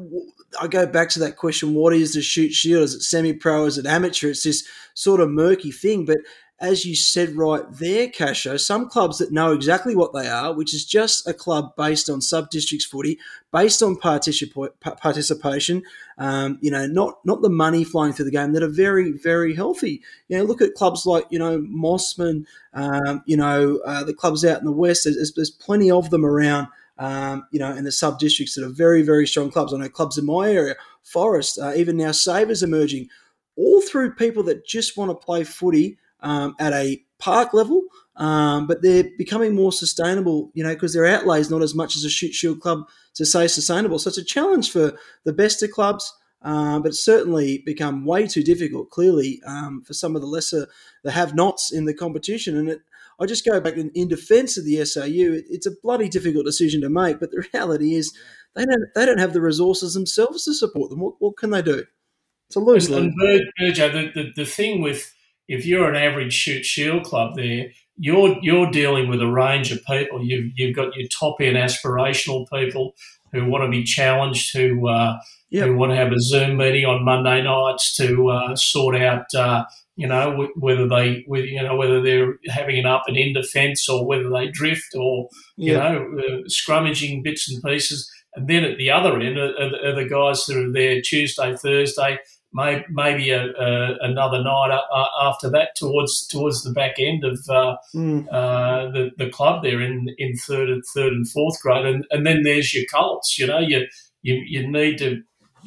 I 0.61 0.67
go 0.69 0.87
back 0.87 1.09
to 1.11 1.19
that 1.21 1.37
question: 1.37 1.75
What 1.75 1.93
is 1.95 2.15
the 2.15 2.23
Shute 2.23 2.53
Shield? 2.53 2.85
Is 2.85 2.95
it 2.95 3.03
semi-pro? 3.03 3.67
Is 3.67 3.79
it 3.79 3.87
amateur? 3.87 4.31
It's 4.31 4.43
this 4.45 4.67
sort 4.95 5.21
of 5.21 5.31
murky 5.31 5.71
thing, 5.71 6.05
but. 6.05 6.19
As 6.59 6.87
you 6.87 6.97
said 6.97 7.37
right 7.37 7.65
there, 7.71 8.09
Casho, 8.09 8.59
some 8.59 8.89
clubs 8.89 9.19
that 9.19 9.31
know 9.31 9.53
exactly 9.53 9.95
what 9.95 10.15
they 10.15 10.27
are, 10.27 10.55
which 10.55 10.73
is 10.73 10.87
just 10.87 11.29
a 11.29 11.35
club 11.35 11.77
based 11.77 12.09
on 12.09 12.23
sub 12.23 12.49
districts 12.49 12.87
footy, 12.87 13.19
based 13.53 13.83
on 13.83 13.97
particip- 13.97 14.71
participation, 14.81 15.83
um, 16.17 16.59
you 16.63 16.71
know, 16.71 16.87
not 16.87 17.19
not 17.27 17.43
the 17.43 17.51
money 17.51 17.85
flowing 17.85 18.15
through 18.15 18.25
the 18.25 18.31
game, 18.31 18.55
that 18.55 18.63
are 18.63 18.69
very, 18.69 19.13
very 19.13 19.55
healthy. 19.55 20.03
You 20.29 20.39
know, 20.39 20.45
look 20.45 20.63
at 20.63 20.73
clubs 20.73 21.05
like 21.05 21.27
you 21.29 21.39
know 21.39 21.61
Mosman, 21.61 22.47
um, 22.73 23.23
you 23.27 23.37
know, 23.37 23.79
uh, 23.85 24.05
the 24.05 24.15
clubs 24.15 24.43
out 24.43 24.59
in 24.59 24.65
the 24.65 24.73
west. 24.73 25.05
There's, 25.05 25.35
there's 25.35 25.51
plenty 25.51 25.91
of 25.91 26.09
them 26.09 26.25
around. 26.25 26.69
Um, 26.99 27.47
you 27.51 27.59
know, 27.59 27.77
in 27.77 27.85
the 27.85 27.93
sub 27.93 28.19
districts 28.19 28.55
that 28.55 28.65
are 28.65 28.71
very, 28.71 29.03
very 29.03 29.27
strong 29.27 29.51
clubs. 29.51 29.75
I 29.75 29.77
know 29.77 29.91
clubs 29.91 30.17
in 30.17 30.25
my 30.25 30.51
area, 30.51 30.77
Forest, 31.03 31.59
uh, 31.59 31.75
even 31.77 31.99
now 31.99 32.13
Sabres 32.13 32.63
emerging, 32.63 33.11
all 33.57 33.83
through 33.83 34.15
people 34.15 34.43
that 34.45 34.67
just 34.67 34.97
want 34.97 35.11
to 35.11 35.15
play 35.15 35.45
footy 35.45 35.99
um, 36.21 36.55
at 36.59 36.73
a 36.73 37.03
park 37.19 37.55
level, 37.55 37.83
um, 38.17 38.67
but 38.67 38.83
they're 38.83 39.11
becoming 39.19 39.55
more 39.55 39.73
sustainable. 39.73 40.51
You 40.55 40.65
know, 40.65 40.75
because 40.75 40.95
their 40.95 41.07
outlay 41.07 41.41
is 41.41 41.51
not 41.51 41.63
as 41.63 41.75
much 41.75 41.97
as 41.97 42.05
a 42.05 42.11
Shute 42.11 42.35
Shield 42.35 42.61
club 42.61 42.89
to 43.15 43.25
say 43.25 43.47
sustainable. 43.47 43.99
So 43.99 44.09
it's 44.09 44.19
a 44.19 44.25
challenge 44.25 44.71
for 44.71 44.99
the 45.25 45.33
best 45.33 45.63
of 45.63 45.71
clubs. 45.71 46.13
Uh, 46.43 46.79
but 46.79 46.89
it's 46.89 47.05
certainly 47.05 47.59
become 47.67 48.05
way 48.05 48.25
too 48.25 48.43
difficult, 48.43 48.89
clearly, 48.91 49.41
um, 49.47 49.83
for 49.83 49.95
some 49.95 50.15
of 50.15 50.23
the 50.23 50.29
lesser, 50.29 50.69
the 51.03 51.11
have-nots 51.11 51.73
in 51.73 51.87
the 51.87 51.95
competition. 51.95 52.57
And 52.57 52.69
it, 52.69 52.81
I 53.19 53.27
just 53.27 53.45
go 53.45 53.61
back 53.61 53.77
in, 53.77 53.91
in 53.95 54.07
defence 54.09 54.57
of 54.57 54.65
the 54.65 54.77
SRU. 54.77 55.39
It, 55.39 55.47
it's 55.49 55.67
a 55.67 55.73
bloody 55.83 56.09
difficult 56.09 56.45
decision 56.45 56.83
to 56.83 56.89
make, 56.89 57.19
but 57.19 57.31
the 57.31 57.45
reality 57.53 57.95
is 57.95 58.13
they 58.55 58.65
don't 58.65 58.85
they 58.95 59.07
don't 59.07 59.19
have 59.19 59.33
the 59.33 59.41
resources 59.41 59.95
themselves 59.95 60.45
to 60.45 60.55
support 60.55 60.91
them. 60.91 61.01
What, 61.01 61.15
what 61.19 61.37
can 61.37 61.51
they 61.51 61.63
do? 61.63 61.85
It's 62.49 62.57
a 62.57 62.61
lose 62.61 62.89
And, 62.89 63.13
lose. 63.17 63.41
Virgo, 63.59 64.13
the, 64.15 64.33
the 64.37 64.45
thing 64.45 64.83
with 64.83 65.13
if 65.49 65.67
you're 65.67 65.89
an 65.89 65.97
average 65.97 66.33
Shute 66.33 66.65
Shield 66.65 67.05
club 67.05 67.37
there, 67.37 67.67
you're 67.97 68.37
you're 68.43 68.71
dealing 68.71 69.09
with 69.09 69.21
a 69.21 69.27
range 69.27 69.73
of 69.73 69.85
people. 69.85 70.23
You've 70.23 70.53
you've 70.55 70.77
got 70.77 70.95
your 70.97 71.09
top 71.09 71.37
end 71.41 71.57
aspirational 71.57 72.47
people 72.53 72.95
who 73.33 73.47
want 73.47 73.65
to 73.65 73.71
be 73.71 73.85
challenged, 73.85 74.57
who 74.57 74.89
uh, 74.89 75.19
Yep. 75.51 75.69
who 75.69 75.77
want 75.77 75.93
to 75.93 75.97
have 75.97 76.11
a 76.11 76.21
Zoom 76.21 76.57
meeting 76.57 76.85
on 76.87 77.05
Monday 77.05 77.41
nights 77.41 77.95
to 77.99 78.31
uh, 78.31 78.57
sort 78.57 78.97
out, 78.97 79.33
uh, 79.33 79.65
you 79.95 80.09
know, 80.09 80.33
w- 80.33 80.53
whether 80.57 80.89
they, 80.89 81.23
whether, 81.29 81.47
you 81.47 81.63
know, 81.63 81.77
whether 81.77 82.03
they're 82.03 82.35
having 82.49 82.77
an 82.81 82.85
up 82.87 83.05
and 83.07 83.17
in 83.17 83.33
defence 83.33 83.89
or 83.89 84.05
whether 84.05 84.29
they 84.29 84.49
drift 84.49 84.93
or 84.97 85.29
you 85.57 85.73
know, 85.73 86.05
uh, 86.19 86.49
scrummaging 86.49 87.23
bits 87.23 87.49
and 87.49 87.63
pieces. 87.63 88.11
And 88.35 88.49
then 88.49 88.65
at 88.65 88.77
the 88.77 88.91
other 88.91 89.21
end 89.21 89.39
are, 89.39 89.55
are, 89.55 89.91
are 89.91 89.95
the 89.95 90.09
guys 90.11 90.45
that 90.47 90.57
are 90.57 90.73
there 90.73 91.01
Tuesday, 91.01 91.55
Thursday, 91.57 92.19
may, 92.61 92.85
maybe 92.91 93.31
a, 93.31 93.45
a, 93.67 93.97
another 94.11 94.41
night 94.43 94.71
a- 94.71 94.95
a- 95.01 95.29
after 95.29 95.49
that 95.51 95.69
towards 95.77 96.27
towards 96.27 96.63
the 96.65 96.73
back 96.81 96.95
end 96.99 97.23
of 97.25 97.39
uh, 97.49 97.77
Mm. 97.95 98.27
uh, 98.33 98.91
the, 98.97 99.11
the 99.19 99.31
club 99.31 99.63
there 99.63 99.81
in, 99.89 100.09
in 100.19 100.37
third 100.47 100.69
and 100.71 100.83
third 100.95 101.13
and 101.13 101.29
fourth 101.29 101.61
grade. 101.63 101.87
And, 101.87 102.05
and 102.11 102.27
then 102.27 102.43
there's 102.43 102.73
your 102.75 102.85
Colts. 102.93 103.39
You 103.39 103.47
know, 103.47 103.59
you 103.61 103.87
you, 104.23 104.35
you 104.55 104.67
need 104.79 104.99
to 104.99 105.23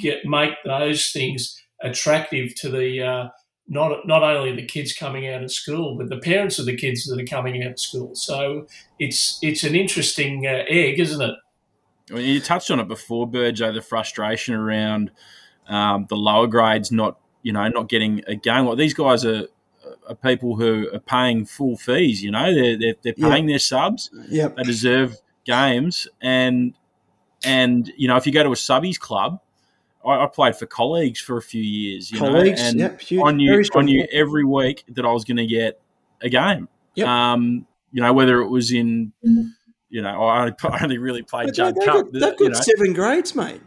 get 0.06 0.26
make 0.26 0.54
those 0.66 1.12
things 1.12 1.40
attractive 1.82 2.56
to 2.62 2.70
the 2.70 3.02
uh, 3.02 3.28
not 3.68 4.06
not 4.08 4.24
only 4.24 4.56
the 4.56 4.66
kids 4.66 4.94
coming 4.94 5.28
out 5.28 5.44
of 5.44 5.52
school, 5.52 5.98
but 5.98 6.10
the 6.10 6.18
parents 6.32 6.58
of 6.60 6.66
the 6.66 6.76
kids 6.76 7.06
that 7.06 7.22
are 7.22 7.26
coming 7.36 7.64
out 7.64 7.72
of 7.72 7.80
school. 7.80 8.16
So 8.16 8.68
it's 8.98 9.38
it's 9.42 9.64
an 9.64 9.76
interesting 9.76 10.46
uh, 10.48 10.64
egg, 10.68 11.00
isn't 11.00 11.22
it? 11.22 11.36
Well, 12.12 12.22
you 12.22 12.40
touched 12.42 12.72
on 12.72 12.80
it 12.80 12.88
before, 12.88 13.30
Burjo, 13.30 13.72
the 13.74 13.82
frustration 13.82 14.56
around 14.56 15.12
um, 15.70 16.06
the 16.10 16.16
lower 16.16 16.48
grades 16.48 16.92
not, 16.92 17.18
you 17.44 17.54
know, 17.54 17.68
not 17.70 17.88
getting 17.90 18.22
a 18.28 18.36
game. 18.36 18.66
Well, 18.66 18.76
these 18.76 18.94
guys 18.94 19.24
are, 19.26 19.48
are 20.08 20.16
people 20.16 20.56
who 20.56 20.90
are 20.94 21.00
paying 21.00 21.46
full 21.46 21.78
fees. 21.78 22.22
You 22.24 22.32
know, 22.32 22.54
they're 22.54 22.78
they're, 22.78 22.96
they're 23.04 23.14
Yeah. 23.16 23.30
paying 23.30 23.46
their 23.46 23.60
subs. 23.60 24.10
Yep. 24.30 24.58
They 24.58 24.64
deserve 24.64 25.18
games, 25.46 26.08
and 26.22 26.74
and 27.44 27.92
you 27.98 28.08
know, 28.08 28.18
if 28.18 28.26
you 28.26 28.34
go 28.34 28.44
to 28.44 28.50
a 28.50 28.56
subbies 28.56 29.00
club, 29.00 29.40
I, 30.06 30.24
I 30.24 30.28
played 30.28 30.56
for 30.56 30.66
Colleges 30.66 31.20
for 31.22 31.38
a 31.38 31.42
few 31.42 31.62
years. 31.64 32.12
You 32.12 32.20
Colleges, 32.20 32.60
know, 32.62 32.68
and 32.70 32.80
yep, 32.80 33.02
huge, 33.02 33.22
I 33.26 33.32
knew 33.32 33.64
I 33.76 33.82
knew 33.82 34.08
every 34.12 34.44
week 34.44 34.84
that 34.90 35.06
I 35.06 35.12
was 35.12 35.24
going 35.24 35.38
to 35.38 35.46
get 35.48 35.80
a 36.22 36.30
game. 36.30 36.68
Yep. 36.96 37.08
Um, 37.08 37.66
you 37.92 38.02
know, 38.02 38.12
whether 38.14 38.42
it 38.42 38.50
was 38.50 38.72
in, 38.72 39.14
you 39.90 40.02
know, 40.02 40.22
I 40.24 40.52
only, 40.84 40.98
really 40.98 41.22
played 41.24 41.48
But 41.48 41.56
Judd 41.56 41.76
they, 41.76 41.86
Cup. 41.86 41.96
have 41.96 42.12
got, 42.12 42.20
they've 42.38 42.40
you 42.40 42.50
know. 42.50 42.60
seven 42.60 42.94
grades, 42.94 43.34
mate. 43.36 43.62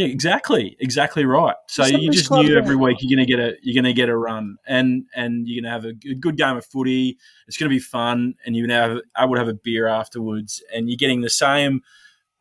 Yeah, 0.00 0.06
exactly, 0.06 0.78
exactly 0.80 1.26
right. 1.26 1.56
So 1.66 1.84
you 1.84 2.10
just 2.10 2.30
knew 2.30 2.56
every 2.56 2.74
week 2.74 2.96
you're 3.02 3.14
going 3.14 3.26
to 3.26 3.30
get 3.30 3.38
a 3.38 3.54
you're 3.60 3.74
going 3.74 3.84
to 3.84 3.92
get 3.92 4.08
a 4.08 4.16
run, 4.16 4.56
and 4.66 5.04
and 5.14 5.46
you're 5.46 5.60
going 5.60 5.70
to 5.70 5.70
have 5.70 5.84
a 5.84 6.14
good 6.14 6.38
game 6.38 6.56
of 6.56 6.64
footy. 6.64 7.18
It's 7.46 7.58
going 7.58 7.68
to 7.68 7.74
be 7.74 7.80
fun, 7.80 8.34
and 8.46 8.56
you're 8.56 8.66
going 8.66 8.78
to 8.78 8.94
have 8.94 9.02
able 9.18 9.34
to 9.34 9.40
have 9.40 9.48
a 9.48 9.58
beer 9.62 9.86
afterwards, 9.86 10.62
and 10.74 10.88
you're 10.88 10.96
getting 10.96 11.20
the 11.20 11.28
same, 11.28 11.82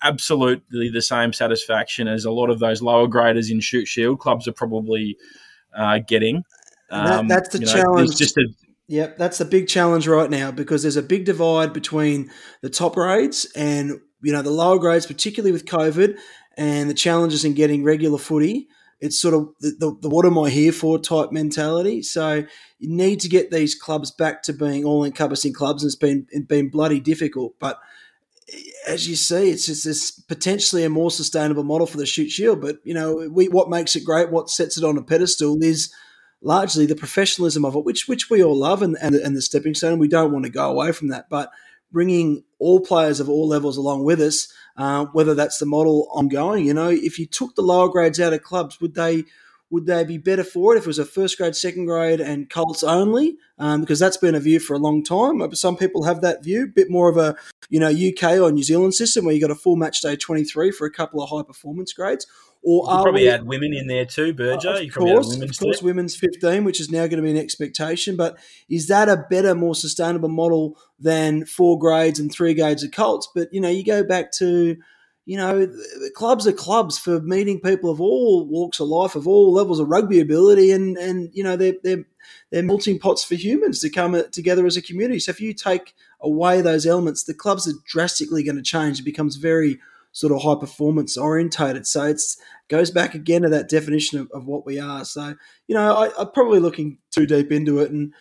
absolutely 0.01 0.89
the 0.89 1.01
same 1.01 1.33
satisfaction 1.33 2.07
as 2.07 2.23
a 2.23 2.31
lot 2.31 2.49
of 2.49 2.59
those 2.59 2.81
lower 2.81 3.07
graders 3.07 3.51
in 3.51 3.59
Shute 3.59 3.89
Shield 3.89 4.19
clubs 4.21 4.47
are 4.47 4.53
probably 4.53 5.17
uh, 5.75 5.99
getting. 6.07 6.45
Um, 6.91 7.27
that, 7.27 7.43
that's 7.43 7.59
the 7.59 7.65
challenge. 7.65 8.11
Know, 8.11 8.15
just 8.15 8.37
a, 8.37 8.47
Yep, 8.87 9.17
that's 9.17 9.37
the 9.37 9.45
big 9.45 9.67
challenge 9.67 10.07
right 10.07 10.29
now 10.29 10.49
because 10.49 10.81
there's 10.81 10.95
a 10.95 11.03
big 11.03 11.25
divide 11.25 11.73
between 11.73 12.31
the 12.61 12.69
top 12.69 12.95
grades 12.95 13.45
and 13.53 13.99
you 14.21 14.31
know 14.31 14.41
the 14.41 14.51
lower 14.51 14.79
grades, 14.79 15.05
particularly 15.05 15.51
with 15.51 15.65
COVID 15.65 16.17
and 16.57 16.89
the 16.89 16.93
challenges 16.93 17.45
in 17.45 17.53
getting 17.53 17.83
regular 17.83 18.17
footy. 18.17 18.67
It's 18.99 19.17
sort 19.17 19.33
of 19.33 19.49
the, 19.61 19.71
the, 19.79 19.97
the 20.01 20.09
what 20.09 20.25
am 20.25 20.37
I 20.37 20.49
here 20.49 20.73
for 20.73 20.99
type 20.99 21.31
mentality. 21.31 22.01
So 22.01 22.43
you 22.79 22.89
need 22.89 23.21
to 23.21 23.29
get 23.29 23.49
these 23.49 23.73
clubs 23.73 24.11
back 24.11 24.43
to 24.43 24.53
being 24.53 24.83
all 24.83 25.05
encompassing 25.05 25.53
clubs, 25.53 25.83
and 25.83 25.89
it's 25.89 25.95
been 25.95 26.27
it's 26.31 26.47
been 26.47 26.69
bloody 26.69 26.99
difficult. 26.99 27.53
But 27.59 27.79
as 28.87 29.07
you 29.07 29.15
see, 29.15 29.51
it's 29.51 29.67
just 29.67 29.85
this 29.85 30.11
potentially 30.11 30.83
a 30.83 30.89
more 30.89 31.11
sustainable 31.11 31.63
model 31.63 31.87
for 31.87 31.97
the 31.97 32.05
Shute 32.05 32.31
Shield. 32.31 32.61
But 32.61 32.79
you 32.83 32.93
know, 32.93 33.29
we, 33.31 33.47
what 33.47 33.69
makes 33.69 33.95
it 33.95 34.03
great, 34.03 34.31
what 34.31 34.49
sets 34.49 34.77
it 34.77 34.83
on 34.83 34.97
a 34.97 35.01
pedestal, 35.01 35.63
is 35.63 35.93
largely 36.41 36.85
the 36.85 36.95
professionalism 36.95 37.63
of 37.63 37.75
it, 37.75 37.85
which 37.85 38.07
which 38.07 38.29
we 38.29 38.43
all 38.43 38.57
love, 38.57 38.81
and, 38.81 38.97
and, 39.01 39.15
and 39.15 39.35
the 39.35 39.41
stepping 39.41 39.75
stone. 39.75 39.99
We 39.99 40.07
don't 40.07 40.33
want 40.33 40.45
to 40.45 40.51
go 40.51 40.69
away 40.69 40.91
from 40.91 41.07
that, 41.09 41.29
but 41.29 41.51
bringing 41.91 42.43
all 42.59 42.79
players 42.79 43.19
of 43.19 43.29
all 43.29 43.47
levels 43.47 43.77
along 43.77 44.03
with 44.03 44.21
us, 44.21 44.51
uh, 44.77 45.05
whether 45.05 45.33
that's 45.33 45.57
the 45.57 45.65
model 45.65 46.07
ongoing. 46.11 46.65
You 46.65 46.73
know, 46.73 46.89
if 46.89 47.19
you 47.19 47.25
took 47.25 47.55
the 47.55 47.61
lower 47.61 47.89
grades 47.89 48.19
out 48.19 48.33
of 48.33 48.43
clubs, 48.43 48.79
would 48.81 48.95
they 48.95 49.25
would 49.71 49.85
they 49.85 50.03
be 50.03 50.17
better 50.17 50.43
for 50.43 50.73
it 50.73 50.79
if 50.79 50.85
it 50.85 50.87
was 50.87 50.99
a 50.99 51.05
first 51.05 51.37
grade, 51.37 51.55
second 51.55 51.85
grade, 51.85 52.19
and 52.19 52.49
Colts 52.49 52.83
only? 52.83 53.37
Um, 53.59 53.81
because 53.81 53.99
that's 53.99 54.17
been 54.17 54.33
a 54.33 54.39
view 54.39 54.59
for 54.59 54.73
a 54.73 54.79
long 54.79 55.03
time. 55.03 55.53
Some 55.53 55.77
people 55.77 56.03
have 56.03 56.21
that 56.21 56.43
view, 56.43 56.63
a 56.63 56.67
bit 56.67 56.89
more 56.89 57.09
of 57.09 57.17
a 57.17 57.35
you 57.69 57.79
know 57.79 57.89
UK 57.89 58.39
or 58.39 58.51
New 58.51 58.63
Zealand 58.63 58.95
system 58.95 59.25
where 59.25 59.33
you 59.33 59.41
got 59.41 59.51
a 59.51 59.55
full 59.55 59.75
match 59.75 60.01
day 60.01 60.15
twenty 60.15 60.43
three 60.43 60.71
for 60.71 60.87
a 60.87 60.91
couple 60.91 61.21
of 61.21 61.29
high 61.29 61.43
performance 61.43 61.93
grades. 61.93 62.25
Or 62.61 62.91
you 62.91 63.03
probably 63.03 63.23
we, 63.23 63.29
add 63.29 63.47
women 63.47 63.73
in 63.73 63.87
there 63.87 64.05
too, 64.05 64.33
Burjo. 64.33 64.65
Uh, 64.65 64.83
of 64.83 64.93
course, 64.93 65.41
of 65.41 65.57
course, 65.57 65.81
women's 65.81 66.15
fifteen, 66.15 66.65
which 66.65 66.81
is 66.81 66.91
now 66.91 67.07
going 67.07 67.17
to 67.17 67.21
be 67.21 67.31
an 67.31 67.37
expectation. 67.37 68.17
But 68.17 68.37
is 68.69 68.87
that 68.87 69.07
a 69.07 69.25
better, 69.29 69.55
more 69.55 69.75
sustainable 69.75 70.29
model 70.29 70.77
than 70.99 71.45
four 71.45 71.79
grades 71.79 72.19
and 72.19 72.31
three 72.31 72.53
grades 72.53 72.83
of 72.83 72.91
Colts? 72.91 73.29
But 73.33 73.47
you 73.53 73.61
know, 73.61 73.69
you 73.69 73.85
go 73.85 74.03
back 74.03 74.33
to 74.33 74.75
you 75.29 75.37
know, 75.37 75.71
clubs 76.15 76.47
are 76.47 76.51
clubs 76.51 76.97
for 76.97 77.21
meeting 77.21 77.59
people 77.59 77.91
of 77.91 78.01
all 78.01 78.47
walks 78.47 78.79
of 78.79 78.87
life, 78.87 79.15
of 79.15 79.27
all 79.27 79.53
levels 79.53 79.79
of 79.79 79.87
rugby 79.87 80.19
ability, 80.19 80.71
and 80.71 80.97
and 80.97 81.29
you 81.33 81.43
know 81.43 81.55
they're 81.55 81.75
they're 81.83 82.03
they're 82.49 82.63
melting 82.63 82.97
pots 82.97 83.23
for 83.23 83.35
humans 83.35 83.79
to 83.81 83.91
come 83.91 84.19
together 84.31 84.65
as 84.65 84.75
a 84.75 84.81
community. 84.81 85.19
So 85.19 85.29
if 85.29 85.39
you 85.39 85.53
take 85.53 85.93
away 86.19 86.61
those 86.61 86.87
elements, 86.87 87.25
the 87.25 87.35
clubs 87.35 87.67
are 87.67 87.77
drastically 87.85 88.41
going 88.41 88.55
to 88.55 88.63
change. 88.63 88.99
It 88.99 89.03
becomes 89.03 89.35
very 89.35 89.79
sort 90.11 90.33
of 90.33 90.41
high 90.41 90.59
performance 90.59 91.17
orientated. 91.17 91.85
So 91.87 92.03
it's 92.03 92.37
goes 92.67 92.91
back 92.91 93.15
again 93.15 93.41
to 93.41 93.49
that 93.49 93.69
definition 93.69 94.19
of, 94.19 94.29
of 94.31 94.45
what 94.45 94.65
we 94.65 94.79
are. 94.79 95.05
So 95.05 95.35
you 95.67 95.75
know, 95.75 95.93
I, 95.93 96.21
am 96.21 96.31
probably 96.31 96.59
looking 96.59 96.97
too 97.11 97.25
deep 97.25 97.51
into 97.51 97.79
it, 97.79 97.91
and 97.91 98.13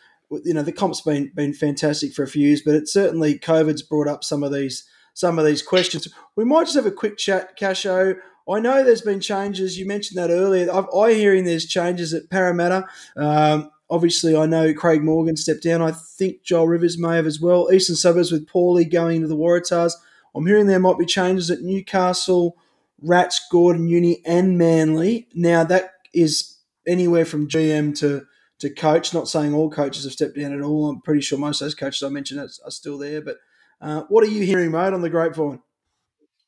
you 0.44 0.54
know, 0.54 0.62
the 0.62 0.72
comp's 0.72 1.00
been 1.00 1.32
been 1.34 1.54
fantastic 1.54 2.12
for 2.12 2.22
a 2.22 2.28
few 2.28 2.46
years, 2.46 2.62
but 2.64 2.74
it 2.74 2.88
certainly 2.88 3.38
COVID's 3.38 3.82
brought 3.82 4.08
up 4.08 4.24
some 4.24 4.42
of 4.42 4.52
these 4.52 4.88
some 5.14 5.38
of 5.38 5.44
these 5.44 5.62
questions. 5.62 6.08
We 6.36 6.44
might 6.44 6.64
just 6.64 6.76
have 6.76 6.86
a 6.86 6.92
quick 6.92 7.16
chat, 7.16 7.58
Casho. 7.58 8.16
I 8.50 8.60
know 8.60 8.82
there's 8.82 9.02
been 9.02 9.20
changes. 9.20 9.78
You 9.78 9.86
mentioned 9.86 10.18
that 10.18 10.30
earlier. 10.30 10.72
I've, 10.72 10.86
I 10.94 11.12
hearing 11.12 11.44
there's 11.44 11.66
changes 11.66 12.14
at 12.14 12.30
Parramatta. 12.30 12.86
Um, 13.16 13.70
obviously, 13.90 14.36
I 14.36 14.46
know 14.46 14.72
Craig 14.72 15.02
Morgan 15.02 15.36
stepped 15.36 15.62
down. 15.62 15.82
I 15.82 15.90
think 15.90 16.44
Joel 16.44 16.68
Rivers 16.68 16.98
may 16.98 17.16
have 17.16 17.26
as 17.26 17.40
well. 17.40 17.68
Eastern 17.72 17.96
Suburbs 17.96 18.32
with 18.32 18.46
Paulie 18.46 18.90
going 18.90 19.16
into 19.16 19.28
the 19.28 19.36
Waratahs. 19.36 19.92
I'm 20.38 20.46
hearing 20.46 20.66
there 20.66 20.78
might 20.78 20.98
be 20.98 21.04
changes 21.04 21.50
at 21.50 21.62
Newcastle, 21.62 22.56
Rats, 23.02 23.40
Gordon, 23.50 23.88
Uni, 23.88 24.22
and 24.24 24.56
Manly. 24.56 25.26
Now 25.34 25.64
that 25.64 25.94
is 26.14 26.58
anywhere 26.86 27.24
from 27.24 27.48
GM 27.48 27.98
to 27.98 28.24
to 28.60 28.70
coach. 28.70 29.12
Not 29.12 29.28
saying 29.28 29.52
all 29.52 29.70
coaches 29.70 30.04
have 30.04 30.12
stepped 30.12 30.36
down 30.36 30.52
at 30.52 30.62
all. 30.62 30.88
I'm 30.88 31.00
pretty 31.00 31.22
sure 31.22 31.38
most 31.38 31.60
of 31.60 31.66
those 31.66 31.74
coaches 31.74 32.02
I 32.02 32.08
mentioned 32.08 32.40
are, 32.40 32.48
are 32.64 32.70
still 32.70 32.98
there. 32.98 33.20
But 33.20 33.38
uh, 33.80 34.02
what 34.08 34.24
are 34.24 34.30
you 34.30 34.44
hearing, 34.44 34.70
mate, 34.70 34.92
on 34.92 35.02
the 35.02 35.10
grapevine? 35.10 35.60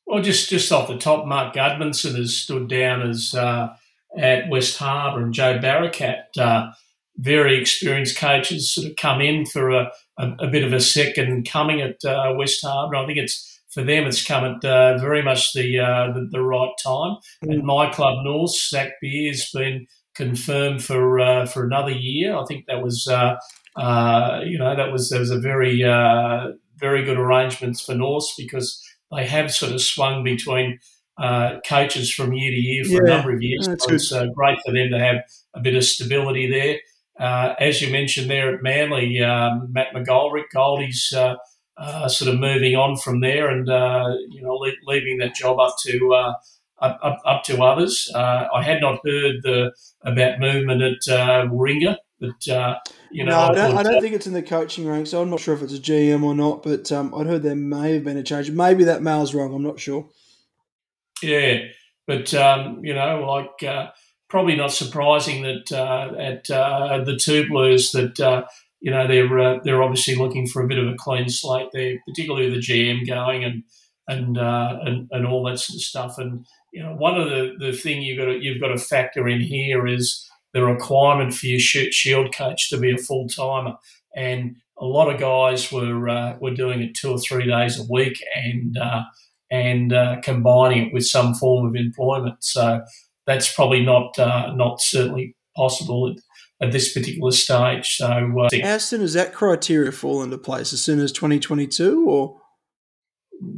Well, 0.05 0.21
just 0.21 0.49
just 0.49 0.71
off 0.71 0.87
the 0.87 0.97
top, 0.97 1.25
Mark 1.25 1.53
Gudmundsson 1.53 2.15
has 2.15 2.35
stood 2.35 2.69
down 2.69 3.01
as 3.01 3.35
uh, 3.35 3.75
at 4.17 4.49
West 4.49 4.77
Harbour, 4.77 5.21
and 5.21 5.33
Joe 5.33 5.59
Barakat, 5.59 6.37
uh, 6.37 6.71
very 7.17 7.59
experienced 7.59 8.17
coaches, 8.17 8.71
sort 8.71 8.87
of 8.87 8.95
come 8.95 9.21
in 9.21 9.45
for 9.45 9.69
a, 9.69 9.91
a, 10.17 10.31
a 10.39 10.47
bit 10.47 10.63
of 10.63 10.73
a 10.73 10.81
second 10.81 11.47
coming 11.49 11.81
at 11.81 12.03
uh, 12.03 12.33
West 12.35 12.59
Harbour. 12.61 12.95
I 12.95 13.05
think 13.05 13.19
it's 13.19 13.60
for 13.71 13.83
them, 13.83 14.05
it's 14.05 14.25
come 14.25 14.43
at 14.43 14.65
uh, 14.65 14.97
very 14.97 15.23
much 15.23 15.53
the, 15.53 15.79
uh, 15.79 16.11
the, 16.13 16.27
the 16.29 16.41
right 16.41 16.73
time. 16.83 17.17
Mm. 17.43 17.53
And 17.53 17.63
my 17.63 17.89
club 17.91 18.23
North, 18.23 18.55
Zach 18.55 18.93
Beer, 19.01 19.31
has 19.31 19.49
been 19.53 19.87
confirmed 20.13 20.83
for 20.83 21.19
uh, 21.19 21.45
for 21.45 21.65
another 21.65 21.91
year. 21.91 22.35
I 22.35 22.45
think 22.45 22.65
that 22.67 22.83
was 22.83 23.07
uh, 23.07 23.35
uh, 23.77 24.41
you 24.45 24.57
know 24.57 24.75
that 24.75 24.91
was 24.91 25.09
that 25.09 25.19
was 25.19 25.31
a 25.31 25.39
very 25.39 25.83
uh, 25.83 26.49
very 26.77 27.03
good 27.05 27.17
arrangements 27.17 27.81
for 27.81 27.95
North 27.95 28.27
because 28.37 28.81
they 29.11 29.25
have 29.25 29.53
sort 29.53 29.71
of 29.71 29.81
swung 29.81 30.23
between. 30.23 30.79
coaches 31.67 32.11
from 32.11 32.33
year 32.33 32.51
to 32.51 32.57
year 32.57 32.83
for 32.83 33.05
yeah, 33.05 33.13
a 33.13 33.15
number 33.15 33.31
of 33.31 33.43
years. 33.43 33.65
So 33.65 33.93
it's 33.93 34.11
great 34.33 34.57
for 34.65 34.73
them 34.73 34.89
to 34.89 34.97
have 34.97 35.17
a 35.53 35.59
bit 35.59 35.75
of 35.75 35.83
stability 35.83 36.49
there. 36.49 36.79
as 37.59 37.79
you 37.79 37.91
mentioned 37.91 38.27
there 38.27 38.55
at 38.55 38.63
Manly, 38.63 39.21
um, 39.21 39.67
Matt 39.71 39.93
McGoldrick, 39.93 40.49
Goldie's 40.51 41.13
uh, 41.77 42.07
sort 42.07 42.33
of 42.33 42.39
moving 42.39 42.75
on 42.75 42.97
from 42.97 43.21
there 43.21 43.49
and 43.49 43.69
uh, 43.69 44.13
you 44.29 44.41
know 44.41 44.53
le- 44.53 44.71
leaving 44.85 45.17
that 45.17 45.35
job 45.35 45.59
up 45.59 45.75
to 45.81 46.13
uh, 46.13 46.33
up, 46.79 46.99
up, 47.03 47.21
up, 47.25 47.43
to 47.43 47.61
others. 47.61 48.11
Uh, 48.13 48.47
I 48.53 48.63
had 48.63 48.81
not 48.81 48.99
heard 49.05 49.37
the 49.43 49.71
about 50.03 50.39
movement 50.39 50.81
at 50.81 51.13
uh, 51.13 51.45
Warringah, 51.47 51.97
but 52.19 52.47
uh, 52.47 52.77
you 53.11 53.23
know, 53.23 53.31
no, 53.31 53.39
I 53.39 53.53
don't, 53.53 53.77
I 53.77 53.83
don't 53.83 54.01
think 54.01 54.15
it's 54.15 54.27
in 54.27 54.33
the 54.33 54.43
coaching 54.43 54.87
ranks. 54.87 55.11
So 55.11 55.21
I'm 55.21 55.29
not 55.29 55.39
sure 55.39 55.55
if 55.55 55.61
it's 55.61 55.73
a 55.73 55.79
GM 55.79 56.23
or 56.23 56.35
not, 56.35 56.63
but 56.63 56.91
um, 56.91 57.13
I'd 57.15 57.27
heard 57.27 57.43
there 57.43 57.55
may 57.55 57.93
have 57.93 58.03
been 58.03 58.17
a 58.17 58.23
change. 58.23 58.51
Maybe 58.51 58.83
that 58.85 59.01
mail's 59.01 59.33
wrong. 59.33 59.53
I'm 59.53 59.63
not 59.63 59.79
sure. 59.79 60.09
Yeah, 61.21 61.59
but 62.07 62.33
um, 62.33 62.83
you 62.83 62.93
know, 62.93 63.25
like 63.27 63.91
probably 64.27 64.55
not 64.55 64.71
surprising 64.71 65.43
that 65.43 65.71
at 65.71 66.45
the 66.45 67.19
two 67.21 67.47
Blues 67.47 67.91
that 67.91 68.45
you 68.81 68.91
know 68.91 69.07
they're 69.07 69.39
uh, 69.39 69.59
they're 69.63 69.83
obviously 69.83 70.15
looking 70.15 70.47
for 70.47 70.63
a 70.63 70.67
bit 70.67 70.79
of 70.79 70.87
a 70.87 70.95
clean 70.97 71.29
slate 71.29 71.69
there, 71.71 71.97
particularly 72.07 72.49
the 72.49 72.57
GM 72.57 73.07
going 73.07 73.43
and 73.43 73.63
and 74.07 74.37
uh, 74.37 74.79
and, 74.81 75.07
and 75.11 75.25
all 75.25 75.43
that 75.45 75.59
sort 75.59 75.77
of 75.77 75.81
stuff. 75.81 76.17
And 76.17 76.45
you 76.73 76.83
know, 76.83 76.95
one 76.95 77.19
of 77.19 77.29
the 77.29 77.53
the 77.59 77.71
thing 77.71 78.01
you've 78.01 78.17
got 78.17 78.25
to, 78.25 78.37
you've 78.41 78.59
got 78.59 78.69
to 78.69 78.77
factor 78.77 79.27
in 79.27 79.39
here 79.41 79.87
is 79.87 80.27
the 80.53 80.65
requirement 80.65 81.33
for 81.33 81.45
your 81.45 81.59
shield 81.59 82.35
coach 82.35 82.69
to 82.69 82.77
be 82.77 82.91
a 82.91 82.97
full 82.97 83.27
timer, 83.27 83.75
and 84.15 84.55
a 84.79 84.85
lot 84.85 85.13
of 85.13 85.19
guys 85.19 85.71
were 85.71 86.09
uh, 86.09 86.37
were 86.41 86.53
doing 86.53 86.81
it 86.81 86.95
two 86.95 87.11
or 87.11 87.19
three 87.19 87.45
days 87.45 87.79
a 87.79 87.83
week 87.89 88.21
and 88.35 88.77
uh, 88.77 89.03
and 89.51 89.93
uh, 89.93 90.17
combining 90.23 90.87
it 90.87 90.93
with 90.93 91.05
some 91.05 91.35
form 91.35 91.67
of 91.67 91.75
employment. 91.75 92.43
So 92.43 92.81
that's 93.27 93.53
probably 93.53 93.85
not 93.85 94.17
uh, 94.17 94.53
not 94.55 94.81
certainly 94.81 95.35
possible 95.55 96.15
at 96.61 96.71
this 96.71 96.93
particular 96.93 97.31
stage. 97.31 97.97
So, 97.97 98.07
uh, 98.07 98.49
how 98.63 98.77
soon 98.77 99.01
does 99.01 99.13
that 99.13 99.33
criteria 99.33 99.91
fall 99.91 100.21
into 100.21 100.37
place? 100.37 100.73
As 100.73 100.81
soon 100.81 100.99
as 100.99 101.11
2022, 101.11 102.07
or 102.07 102.39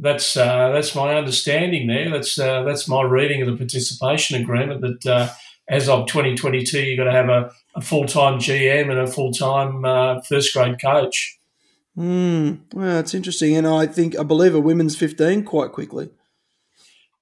that's 0.00 0.36
uh, 0.36 0.70
that's 0.70 0.94
my 0.94 1.14
understanding. 1.14 1.86
There, 1.86 2.10
that's 2.10 2.38
uh, 2.38 2.62
that's 2.62 2.88
my 2.88 3.02
reading 3.02 3.42
of 3.42 3.48
the 3.48 3.56
participation 3.56 4.40
agreement. 4.40 4.80
That 4.80 5.06
uh, 5.06 5.28
as 5.68 5.88
of 5.88 6.06
2022, 6.06 6.80
you've 6.80 6.98
got 6.98 7.04
to 7.04 7.12
have 7.12 7.28
a, 7.28 7.50
a 7.74 7.80
full 7.80 8.06
time 8.06 8.38
GM 8.38 8.90
and 8.90 8.98
a 8.98 9.06
full 9.06 9.32
time 9.32 9.84
uh, 9.84 10.20
first 10.22 10.54
grade 10.54 10.80
coach. 10.80 11.38
Hmm. 11.94 12.54
Well, 12.72 12.96
that's 12.96 13.14
interesting, 13.14 13.54
and 13.56 13.66
I 13.66 13.86
think 13.86 14.18
I 14.18 14.22
believe 14.22 14.54
a 14.54 14.60
women's 14.60 14.96
15 14.96 15.44
quite 15.44 15.72
quickly. 15.72 16.10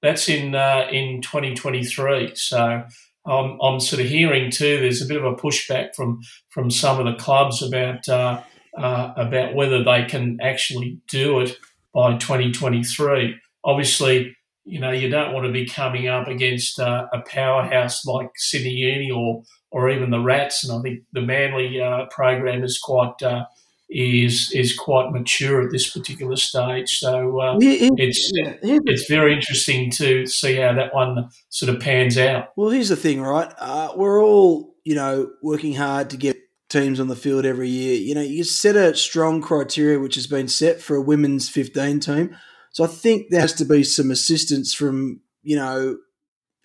That's 0.01 0.27
in 0.29 0.55
uh, 0.55 0.87
in 0.91 1.21
2023. 1.21 2.35
So 2.35 2.83
I'm, 3.25 3.59
I'm 3.61 3.79
sort 3.79 4.01
of 4.01 4.07
hearing 4.07 4.51
too. 4.51 4.79
There's 4.79 5.01
a 5.01 5.05
bit 5.05 5.17
of 5.17 5.25
a 5.25 5.35
pushback 5.35 5.95
from 5.95 6.21
from 6.49 6.69
some 6.69 6.99
of 6.99 7.05
the 7.05 7.21
clubs 7.21 7.61
about 7.61 8.07
uh, 8.09 8.41
uh, 8.77 9.13
about 9.15 9.55
whether 9.55 9.83
they 9.83 10.05
can 10.05 10.39
actually 10.41 10.99
do 11.09 11.39
it 11.39 11.57
by 11.93 12.17
2023. 12.17 13.35
Obviously, 13.63 14.35
you 14.65 14.79
know 14.79 14.91
you 14.91 15.09
don't 15.09 15.33
want 15.33 15.45
to 15.45 15.51
be 15.51 15.65
coming 15.65 16.07
up 16.07 16.27
against 16.27 16.79
uh, 16.79 17.07
a 17.13 17.21
powerhouse 17.21 18.05
like 18.05 18.29
Sydney 18.35 18.71
Uni 18.71 19.11
or 19.11 19.43
or 19.71 19.89
even 19.89 20.11
the 20.11 20.19
Rats. 20.19 20.63
And 20.63 20.77
I 20.77 20.81
think 20.81 21.03
the 21.13 21.21
Manly 21.21 21.81
uh, 21.81 22.05
program 22.11 22.63
is 22.63 22.77
quite 22.77 23.21
uh, 23.23 23.45
is 23.93 24.51
is 24.53 24.75
quite 24.77 25.11
mature 25.11 25.61
at 25.61 25.71
this 25.71 25.89
particular 25.89 26.35
stage. 26.35 26.97
So 26.99 27.39
uh, 27.39 27.59
Here- 27.59 27.77
here- 27.77 27.89
it's 27.97 28.31
yeah, 28.35 28.79
it's 28.85 29.07
very 29.09 29.33
interesting 29.33 29.91
to 29.91 30.25
see 30.25 30.55
how 30.55 30.73
that 30.73 30.93
one 30.93 31.29
sort 31.49 31.73
of 31.73 31.81
pans 31.81 32.17
out. 32.17 32.47
Well, 32.57 32.69
here's 32.69 32.89
the 32.89 32.95
thing, 32.95 33.21
right? 33.21 33.51
Uh, 33.59 33.93
we're 33.95 34.23
all, 34.23 34.75
you 34.83 34.95
know, 34.95 35.29
working 35.41 35.75
hard 35.75 36.09
to 36.09 36.17
get 36.17 36.37
teams 36.69 36.99
on 36.99 37.07
the 37.07 37.15
field 37.15 37.45
every 37.45 37.69
year. 37.69 37.95
You 37.95 38.15
know, 38.15 38.21
you 38.21 38.43
set 38.43 38.75
a 38.75 38.95
strong 38.95 39.41
criteria 39.41 39.99
which 39.99 40.15
has 40.15 40.25
been 40.25 40.47
set 40.47 40.81
for 40.81 40.95
a 40.95 41.01
women's 41.01 41.47
15 41.47 41.99
team. 41.99 42.35
So 42.71 42.83
I 42.83 42.87
think 42.87 43.27
there 43.29 43.41
has 43.41 43.53
to 43.53 43.65
be 43.65 43.83
some 43.83 44.09
assistance 44.09 44.73
from, 44.73 45.21
you 45.43 45.55
know, 45.55 45.97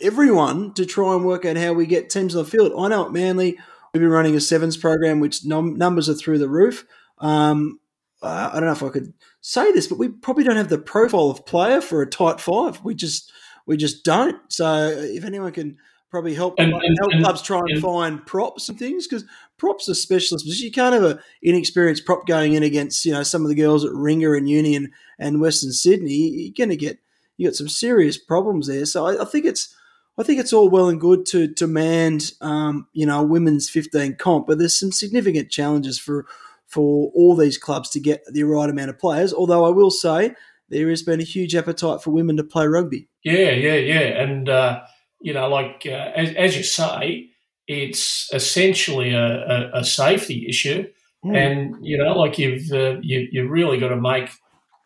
everyone 0.01 0.73
to 0.75 0.87
try 0.87 1.15
and 1.15 1.25
work 1.25 1.45
out 1.45 1.57
how 1.57 1.73
we 1.73 1.87
get 1.87 2.09
teams 2.11 2.35
on 2.35 2.45
the 2.45 2.51
field. 2.51 2.73
I 2.79 2.89
know 2.89 3.07
at 3.07 3.13
Manly, 3.13 3.59
we've 3.93 4.01
been 4.01 4.09
running 4.11 4.35
a 4.37 4.41
sevens 4.41 4.77
program, 4.77 5.21
which 5.21 5.45
num- 5.45 5.77
numbers 5.77 6.09
are 6.09 6.15
through 6.15 6.39
the 6.39 6.49
roof. 6.49 6.87
Um, 7.21 7.81
I 8.23 8.51
don't 8.55 8.65
know 8.65 8.73
if 8.73 8.83
I 8.83 8.89
could 8.89 9.13
say 9.41 9.71
this, 9.73 9.87
but 9.87 9.99
we 9.99 10.09
probably 10.09 10.43
don't 10.45 10.57
have 10.57 10.69
the 10.69 10.79
profile 10.79 11.31
of 11.31 11.47
player 11.47 11.81
for 11.81 12.03
a 12.03 12.07
tight 12.11 12.41
five. 12.41 12.83
We 12.85 12.95
just 12.95 13.33
we 13.67 13.77
just 13.77 14.05
don't. 14.05 14.37
So 14.49 14.89
if 14.89 15.25
anyone 15.25 15.53
can 15.53 15.77
probably 16.11 16.35
help 16.35 16.55
And- 16.59 16.73
help 16.73 16.83
and- 17.13 17.23
clubs 17.23 17.43
try 17.43 17.59
and 17.61 17.71
and- 17.73 17.83
find 17.83 18.27
props 18.27 18.69
and 18.69 18.79
things 18.79 19.07
because 19.07 19.25
props 19.59 19.89
are 19.89 19.95
specialist 19.95 20.47
position. 20.47 20.67
You 20.67 20.73
can't 20.73 20.95
have 20.95 21.05
a 21.05 21.21
inexperienced 21.43 22.07
prop 22.07 22.27
going 22.27 22.55
in 22.55 22.63
against 22.63 23.05
you 23.05 23.13
know 23.13 23.23
some 23.23 23.43
of 23.43 23.49
the 23.51 23.55
girls 23.55 23.85
at 23.85 23.93
Ringer 23.93 24.35
and 24.35 24.49
Union 24.49 24.91
and 25.19 25.41
Western 25.41 25.71
Sydney. 25.73 26.15
You're 26.15 26.55
going 26.57 26.71
to 26.71 26.77
get 26.77 26.99
you 27.37 27.47
got 27.47 27.55
some 27.55 27.69
serious 27.69 28.19
problems 28.19 28.67
there. 28.67 28.85
So 28.87 29.07
I, 29.07 29.23
I 29.23 29.25
think 29.27 29.45
it's 29.45 29.73
I 30.17 30.25
think 30.25 30.41
it's 30.41 30.53
all 30.53 30.69
well 30.69 30.89
and 30.89 31.01
good 31.01 31.25
to 31.27 31.47
demand 31.47 32.33
um, 32.41 32.89
you 32.95 33.07
know 33.07 33.23
women's 33.23 33.71
15 33.71 34.17
comp, 34.17 34.49
but 34.49 34.59
there's 34.59 34.77
some 34.81 34.91
significant 34.91 35.51
challenges 35.51 35.99
for 36.01 36.27
for 36.69 37.11
all 37.15 37.35
these 37.35 37.59
clubs 37.59 37.91
to 37.91 38.01
get 38.01 38.23
the 38.31 38.45
right 38.45 38.71
amount 38.71 38.91
of 38.91 38.99
players. 38.99 39.33
Although 39.33 39.65
I 39.65 39.71
will 39.71 39.91
say 39.91 40.35
there 40.69 40.89
has 40.91 41.03
been 41.03 41.21
a 41.21 41.25
huge 41.25 41.55
appetite 41.55 42.03
for 42.03 42.11
women 42.11 42.37
to 42.37 42.45
play 42.45 42.67
rugby. 42.67 43.09
Yeah, 43.25 43.51
yeah, 43.51 43.75
yeah, 43.75 44.23
and 44.23 44.49
uh, 44.49 44.81
you 45.21 45.33
know, 45.33 45.49
like 45.49 45.83
uh, 45.87 46.13
as, 46.15 46.35
as 46.35 46.57
you 46.57 46.63
say, 46.63 47.31
it's 47.67 48.29
essentially 48.33 49.13
a, 49.13 49.27
a, 49.27 49.71
a 49.81 49.85
safety 49.85 50.47
issue, 50.49 50.87
Hmm. 51.25 51.35
and 51.35 51.77
you 51.83 51.99
know, 51.99 52.17
like 52.17 52.39
you've 52.39 52.71
uh, 52.71 52.99
you 53.03 53.27
you 53.33 53.49
really 53.49 53.79
got 53.79 53.89
to 53.89 54.01
make 54.01 54.31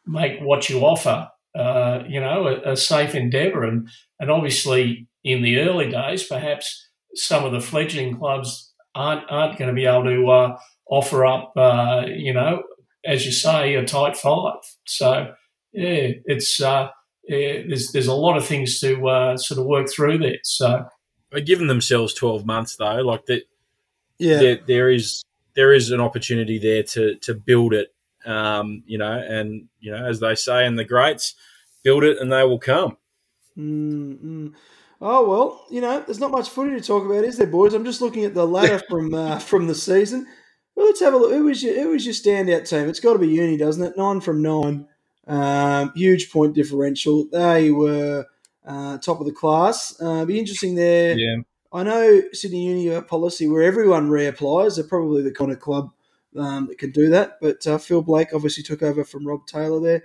make 0.06 0.40
what 0.40 0.70
you 0.70 0.80
offer, 0.80 1.28
uh, 1.54 2.04
you 2.08 2.20
know, 2.20 2.46
a, 2.46 2.72
a 2.72 2.76
safe 2.76 3.14
endeavour, 3.14 3.64
and 3.64 3.88
and 4.18 4.30
obviously 4.30 5.08
in 5.22 5.42
the 5.42 5.58
early 5.60 5.90
days, 5.90 6.24
perhaps 6.24 6.88
some 7.14 7.44
of 7.44 7.52
the 7.52 7.60
fledgling 7.60 8.16
clubs 8.16 8.72
aren't 8.94 9.30
aren't 9.30 9.58
going 9.58 9.68
to 9.68 9.74
be 9.74 9.84
able 9.84 10.04
to 10.04 10.30
uh, 10.30 10.58
offer 10.86 11.24
up, 11.24 11.52
uh, 11.56 12.04
you 12.06 12.32
know, 12.32 12.62
as 13.04 13.26
you 13.26 13.32
say, 13.32 13.74
a 13.74 13.84
tight 13.84 14.16
five. 14.16 14.60
So 14.86 15.34
yeah, 15.72 16.12
it's. 16.26 16.60
Uh, 16.60 16.88
yeah, 17.24 17.62
there's 17.68 17.92
there's 17.92 18.08
a 18.08 18.14
lot 18.14 18.36
of 18.36 18.44
things 18.44 18.80
to 18.80 19.08
uh, 19.08 19.36
sort 19.36 19.60
of 19.60 19.66
work 19.66 19.88
through 19.88 20.18
there. 20.18 20.38
So 20.42 20.86
They've 21.30 21.44
given 21.44 21.66
themselves 21.66 22.14
twelve 22.14 22.44
months 22.44 22.76
though. 22.76 23.00
Like 23.00 23.26
that, 23.26 23.42
Yeah, 24.18 24.38
there, 24.38 24.58
there 24.66 24.90
is 24.90 25.24
there 25.54 25.72
is 25.72 25.90
an 25.90 26.00
opportunity 26.00 26.58
there 26.58 26.82
to 26.82 27.16
to 27.16 27.34
build 27.34 27.74
it. 27.74 27.94
Um, 28.24 28.82
you 28.86 28.98
know, 28.98 29.12
and 29.12 29.68
you 29.80 29.92
know, 29.92 30.04
as 30.04 30.20
they 30.20 30.34
say 30.34 30.66
in 30.66 30.76
the 30.76 30.84
greats, 30.84 31.34
build 31.82 32.04
it 32.04 32.18
and 32.18 32.30
they 32.30 32.44
will 32.44 32.58
come. 32.58 32.96
Mm-mm. 33.56 34.52
Oh 35.00 35.28
well, 35.28 35.66
you 35.70 35.80
know, 35.80 36.00
there's 36.00 36.20
not 36.20 36.30
much 36.30 36.48
footy 36.48 36.78
to 36.78 36.80
talk 36.80 37.04
about, 37.04 37.24
is 37.24 37.36
there, 37.36 37.46
boys? 37.46 37.74
I'm 37.74 37.84
just 37.84 38.00
looking 38.00 38.24
at 38.24 38.34
the 38.34 38.46
ladder 38.46 38.80
from 38.88 39.14
uh, 39.14 39.38
from 39.38 39.66
the 39.66 39.74
season. 39.74 40.26
Well, 40.74 40.86
let's 40.86 41.00
have 41.00 41.14
a 41.14 41.16
look. 41.16 41.32
Who 41.32 41.44
was 41.44 41.62
your 41.62 41.74
Who 41.74 41.90
was 41.90 42.04
your 42.04 42.14
standout 42.14 42.68
team? 42.68 42.88
It's 42.88 43.00
got 43.00 43.14
to 43.14 43.18
be 43.18 43.28
Uni, 43.28 43.56
doesn't 43.56 43.82
it? 43.82 43.96
Nine 43.96 44.20
from 44.20 44.42
nine. 44.42 44.86
Um, 45.26 45.92
huge 45.94 46.30
point 46.30 46.54
differential. 46.54 47.26
They 47.30 47.70
were 47.70 48.26
uh, 48.66 48.98
top 48.98 49.20
of 49.20 49.26
the 49.26 49.32
class. 49.32 49.94
Uh, 50.00 50.24
be 50.24 50.38
interesting 50.38 50.74
there. 50.74 51.16
Yeah, 51.16 51.36
I 51.72 51.82
know 51.82 52.22
Sydney 52.32 52.66
Uni 52.66 52.86
have 52.86 53.02
a 53.02 53.06
policy 53.06 53.48
where 53.48 53.62
everyone 53.62 54.08
reapplies. 54.08 54.76
They're 54.76 54.84
probably 54.84 55.22
the 55.22 55.32
kind 55.32 55.52
of 55.52 55.60
club 55.60 55.90
um, 56.36 56.66
that 56.66 56.78
can 56.78 56.90
do 56.90 57.10
that. 57.10 57.38
But 57.40 57.66
uh, 57.66 57.78
Phil 57.78 58.02
Blake 58.02 58.28
obviously 58.34 58.62
took 58.62 58.82
over 58.82 59.04
from 59.04 59.26
Rob 59.26 59.46
Taylor 59.46 59.80
there. 59.80 60.04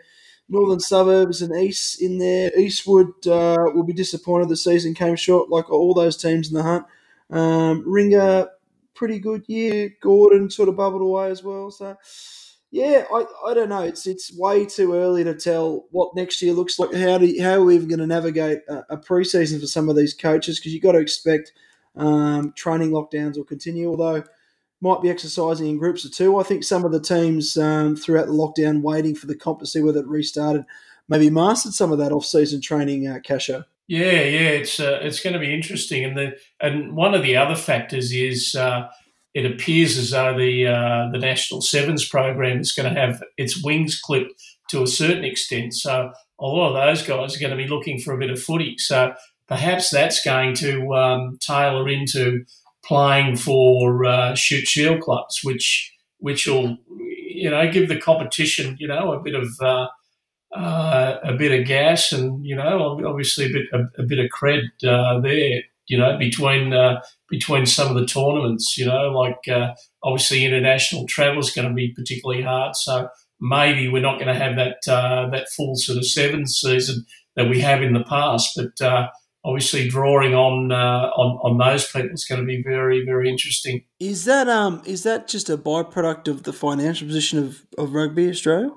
Northern 0.49 0.80
suburbs 0.80 1.41
and 1.41 1.55
East 1.55 2.01
in 2.01 2.20
there. 2.20 2.57
Eastwood 2.57 3.28
uh, 3.28 3.57
will 3.74 3.84
be 3.84 3.93
disappointed 3.93 4.47
the 4.49 4.55
season 4.55 4.93
came 4.93 5.15
short, 5.15 5.49
like 5.49 5.70
all 5.70 5.93
those 5.93 6.15
teams 6.15 6.47
in 6.47 6.53
the 6.53 6.63
hunt. 6.63 6.86
Um, 7.30 7.84
Ringer, 7.86 8.47
pretty 8.98 9.20
good 9.20 9.43
year. 9.48 9.91
Gordon 10.02 10.50
sort 10.50 10.70
of 10.70 10.76
bubbled 10.76 11.02
away 11.02 11.30
as 11.30 11.43
well. 11.43 11.72
So, 11.72 11.95
yeah, 12.72 13.06
I, 13.14 13.26
I 13.45 13.54
don't 13.54 13.70
know. 13.70 13.84
It's 13.84 14.06
it's 14.08 14.38
way 14.38 14.66
too 14.66 14.93
early 14.93 15.24
to 15.24 15.34
tell 15.34 15.86
what 15.91 16.16
next 16.16 16.41
year 16.41 16.54
looks 16.54 16.80
like. 16.80 16.93
How 16.93 17.18
do 17.18 17.34
how 17.41 17.54
are 17.54 17.64
we 17.64 17.76
even 17.76 17.88
going 17.88 18.00
to 18.00 18.08
navigate 18.08 18.60
a, 18.68 18.84
a 18.89 18.98
preseason 18.98 19.60
for 19.60 19.68
some 19.68 19.89
of 19.89 19.95
these 19.95 20.14
coaches? 20.14 20.60
Because 20.60 20.74
you've 20.74 20.84
got 20.84 20.93
to 20.93 21.00
expect 21.00 21.54
um, 21.95 22.54
training 22.56 22.91
lockdowns 22.91 23.38
will 23.38 23.45
continue, 23.45 23.89
although 23.89 24.24
might 24.82 25.02
be 25.02 25.10
exercising 25.10 25.68
in 25.68 25.78
groups 25.78 26.06
of 26.06 26.12
two. 26.12 26.38
I 26.38 26.43
think 26.43 26.64
some 26.64 26.86
of 26.86 26.91
the 26.91 27.02
teams 27.02 27.58
um, 27.58 27.95
throughout 27.95 28.28
the 28.28 28.34
lockdown 28.34 28.82
waiting 28.82 29.16
for 29.16 29.26
the 29.26 29.36
comp 29.36 29.60
to 29.60 29.66
see 29.66 29.82
whether 29.82 30.02
it 30.02 30.08
restarted 30.08 30.66
maybe 31.08 31.30
mastered 31.30 31.74
some 31.74 31.91
of 31.91 31.98
that 32.00 32.12
off-season 32.12 32.62
training, 32.62 33.08
uh, 33.08 33.20
Casho. 33.20 33.66
Yeah, 33.88 34.21
yeah, 34.21 34.49
it's 34.49 34.79
uh, 34.79 34.99
it's 35.01 35.21
going 35.21 35.33
to 35.33 35.39
be 35.39 35.53
interesting. 35.53 36.03
And 36.03 36.17
the 36.17 36.38
and 36.59 36.95
one 36.95 37.13
of 37.13 37.23
the 37.23 37.38
other 37.38 37.55
factors 37.55 38.11
is 38.11 38.53
uh, 38.53 38.88
it 39.33 39.45
appears 39.45 39.97
as 39.97 40.11
though 40.11 40.38
the 40.38 40.67
uh, 40.67 41.09
the 41.11 41.19
national 41.19 41.61
sevens 41.61 42.07
program 42.07 42.59
is 42.59 42.73
going 42.73 42.93
to 42.93 42.99
have 42.99 43.23
its 43.38 43.63
wings 43.63 43.99
clipped 43.99 44.33
to 44.71 44.83
a 44.83 44.88
certain 44.88 45.23
extent. 45.23 45.73
So 45.73 46.11
a 46.39 46.45
lot 46.45 46.69
of 46.69 46.73
those 46.73 47.07
guys 47.07 47.35
are 47.35 47.39
going 47.39 47.57
to 47.57 47.63
be 47.63 47.69
looking 47.69 47.99
for 47.99 48.13
a 48.13 48.17
bit 48.17 48.29
of 48.29 48.41
footy. 48.41 48.75
So 48.77 49.13
perhaps 49.47 49.89
that's 49.89 50.23
going 50.23 50.53
to 50.55 50.93
um, 50.93 51.38
tailor 51.41 51.88
into 51.88 52.43
playing 52.83 53.38
for 53.38 54.03
uh, 54.05 54.35
Shute 54.35 54.67
Shield 54.67 54.99
clubs, 54.99 55.39
which 55.43 55.93
which 56.19 56.45
will 56.45 56.77
you 56.89 57.49
know 57.49 57.71
give 57.71 57.88
the 57.88 57.99
competition 58.01 58.75
you 58.79 58.88
know 58.89 59.13
a 59.13 59.21
bit 59.21 59.35
of 59.35 59.47
uh, 60.56 61.18
a 61.24 61.34
bit 61.34 61.60
of 61.60 61.68
gas 61.68 62.12
and 62.12 62.45
you 62.45 62.56
know 62.56 63.00
obviously 63.06 63.45
a 63.45 63.50
bit 63.50 63.66
a, 63.74 64.02
a 64.02 64.06
bit 64.06 64.20
of 64.20 64.30
cred 64.30 64.64
uh, 64.88 65.20
there 65.20 65.62
you 65.88 65.98
know 65.98 66.18
between 66.18 66.74
uh, 66.74 67.02
between 67.30 67.66
some 67.66 67.89
of 67.89 67.95
the 67.95 68.06
tournaments 68.06 68.78
you 68.78 68.86
know 68.86 69.10
like 69.10 69.48
uh, 69.50 69.74
obviously 70.04 70.45
international 70.45 71.06
travel 71.08 71.39
is 71.39 71.52
going 71.52 71.68
to 71.68 71.74
be 71.74 71.93
particularly 71.93 72.43
hard 72.43 72.76
so 72.76 73.10
maybe 73.39 73.88
we're 73.88 74.02
not 74.02 74.20
going 74.20 74.28
to 74.28 74.34
have 74.34 74.56
that 74.56 74.78
uh, 74.88 75.30
that 75.30 75.50
full 75.50 75.76
sort 75.76 75.98
of 75.98 76.06
seven 76.06 76.45
season 76.48 77.06
that 77.36 77.50
we 77.50 77.60
have 77.60 77.84
in 77.84 77.93
the 77.93 78.04
past 78.04 78.54
but 78.56 78.86
uh, 78.86 79.08
obviously 79.43 79.88
drawing 79.88 80.34
on 80.34 80.72
uh, 80.72 81.10
on 81.16 81.38
on 81.43 81.58
those 81.58 81.86
people 81.91 82.10
is 82.12 82.26
going 82.26 82.41
to 82.41 82.48
be 82.48 82.62
very 82.64 83.04
very 83.06 83.30
interesting 83.30 83.84
Is 84.00 84.26
that 84.26 84.48
um 84.48 84.82
is 84.86 85.04
that 85.04 85.28
just 85.28 85.50
a 85.50 85.58
byproduct 85.58 86.28
of 86.28 86.43
the 86.43 86.54
financial 86.54 87.06
position 87.06 87.39
of, 87.39 87.66
of 87.78 87.93
rugby 87.93 88.30
Australia? 88.30 88.72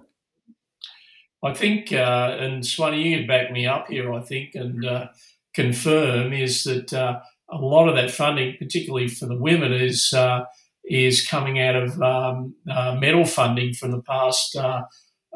I 1.42 1.54
think, 1.54 1.92
uh, 1.92 2.36
and 2.38 2.64
Swanee, 2.66 3.02
you 3.08 3.18
can 3.18 3.26
back 3.26 3.50
me 3.50 3.66
up 3.66 3.86
here, 3.88 4.12
I 4.12 4.20
think, 4.20 4.54
and 4.54 4.84
uh, 4.84 5.08
confirm 5.54 6.32
is 6.32 6.64
that 6.64 6.92
uh, 6.92 7.20
a 7.50 7.56
lot 7.56 7.88
of 7.88 7.96
that 7.96 8.10
funding, 8.10 8.56
particularly 8.58 9.08
for 9.08 9.26
the 9.26 9.36
women, 9.36 9.72
is 9.72 10.12
uh, 10.12 10.44
is 10.84 11.26
coming 11.26 11.60
out 11.60 11.76
of 11.76 12.00
um, 12.02 12.54
uh, 12.70 12.94
medal 13.00 13.24
funding 13.24 13.72
from 13.74 13.90
the 13.92 14.02
past 14.02 14.56
uh, 14.56 14.82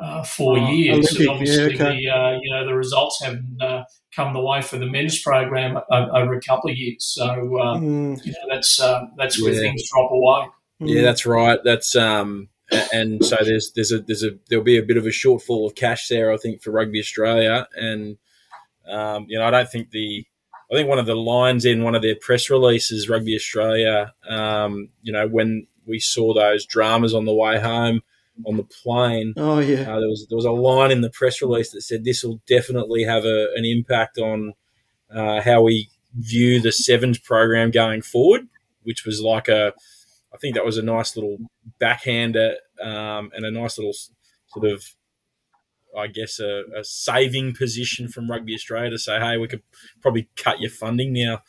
uh, 0.03 0.23
four 0.25 0.59
Oh, 0.59 0.69
years. 0.71 0.99
Olympic, 1.07 1.21
and 1.21 1.29
obviously, 1.29 1.63
yeah, 1.77 1.83
okay. 1.85 2.03
the, 2.05 2.11
uh, 2.11 2.39
you 2.43 2.51
know, 2.53 2.67
the 2.67 2.75
results 2.75 3.23
haven't 3.23 3.63
uh, 3.63 3.85
come 4.15 4.33
the 4.33 4.41
way 4.41 4.61
for 4.63 4.79
the 4.79 4.87
men's 4.87 5.21
program 5.23 5.79
over 5.91 6.35
a 6.35 6.41
couple 6.41 6.71
of 6.71 6.77
years. 6.77 7.05
So, 7.05 7.25
uh, 7.25 7.79
Mm, 7.79 8.25
you 8.25 8.33
know, 8.33 8.55
that's 8.55 8.81
uh, 8.81 9.03
that's 9.17 9.41
where 9.43 9.53
Yeah. 9.53 9.61
things 9.61 9.89
drop 9.91 10.11
away. 10.11 10.47
Yeah, 10.81 11.01
mm. 11.01 11.05
that's 11.05 11.25
right. 11.27 11.59
That's 11.65 11.95
um, 11.97 12.49
a- 12.51 12.54
and 12.93 13.25
so 13.25 13.37
there's 13.43 13.73
there's 13.75 13.93
a 13.93 14.01
there's 14.01 14.23
a 14.25 14.31
there'll 14.49 14.65
be 14.65 14.79
a 14.79 14.83
bit 14.83 14.97
of 14.97 15.07
a 15.07 15.11
shortfall 15.11 15.67
of 15.67 15.75
cash 15.75 16.09
there, 16.09 16.33
I 16.33 16.37
think, 16.37 16.63
for 16.63 16.71
Rugby 16.71 16.99
Australia, 17.01 17.67
and 17.77 18.17
um, 18.89 19.27
you 19.29 19.39
know, 19.39 19.45
I 19.47 19.51
don't 19.51 19.71
think 19.71 19.91
the 19.91 20.27
I 20.71 20.75
think 20.75 20.89
one 20.89 20.99
of 20.99 21.07
the 21.07 21.15
lines 21.15 21.65
in 21.65 21.83
one 21.83 21.95
of 21.95 22.03
their 22.03 22.17
press 22.17 22.49
releases, 22.51 23.09
Rugby 23.09 23.35
Australia, 23.35 24.15
um, 24.29 24.89
you 25.03 25.13
know, 25.13 25.29
when 25.29 25.67
we 25.87 25.99
saw 26.01 26.33
those 26.35 26.65
dramas 26.65 27.15
on 27.15 27.27
the 27.27 27.35
way 27.35 27.61
home 27.61 28.01
on 28.47 28.57
the 28.57 28.65
plane, 28.65 29.35
Oh 29.37 29.61
yeah. 29.61 29.83
uh, 29.83 30.01
there 30.01 30.09
was 30.09 30.27
there 30.29 30.37
was 30.37 30.45
a 30.47 30.51
line 30.51 30.91
in 30.91 31.03
the 31.03 31.11
press 31.11 31.41
release 31.43 31.71
that 31.73 31.83
said 31.83 32.05
this 32.05 32.25
will 32.25 32.41
definitely 32.49 33.05
have 33.05 33.25
a, 33.25 33.49
an 33.57 33.65
impact 33.65 34.19
on 34.19 34.55
uh, 35.15 35.41
how 35.43 35.63
we 35.63 35.91
view 36.17 36.61
the 36.61 36.73
sevens 36.73 37.19
program 37.19 37.71
going 37.71 38.03
forward, 38.03 38.49
which 38.83 39.05
was 39.05 39.21
like 39.21 39.49
a, 39.49 39.73
I 40.35 40.39
think 40.39 40.55
that 40.57 40.65
was 40.65 40.79
a 40.79 40.83
nice 40.83 41.17
little 41.17 41.39
backhander 41.79 42.57
um, 42.83 43.31
and 43.35 43.45
a 43.45 43.51
nice 43.51 43.79
little 43.79 43.95
sort 44.49 44.67
of, 44.67 44.85
I 45.97 46.09
guess, 46.09 46.41
a, 46.41 46.65
a 46.77 46.83
saving 46.83 47.55
position 47.55 48.09
from 48.09 48.29
Rugby 48.29 48.55
Australia 48.55 48.91
to 48.91 48.99
say, 48.99 49.21
hey, 49.21 49.37
we 49.37 49.47
could 49.47 49.63
probably 50.03 50.29
cut 50.37 50.61
your 50.61 50.71
funding 50.71 51.13
now. 51.13 51.43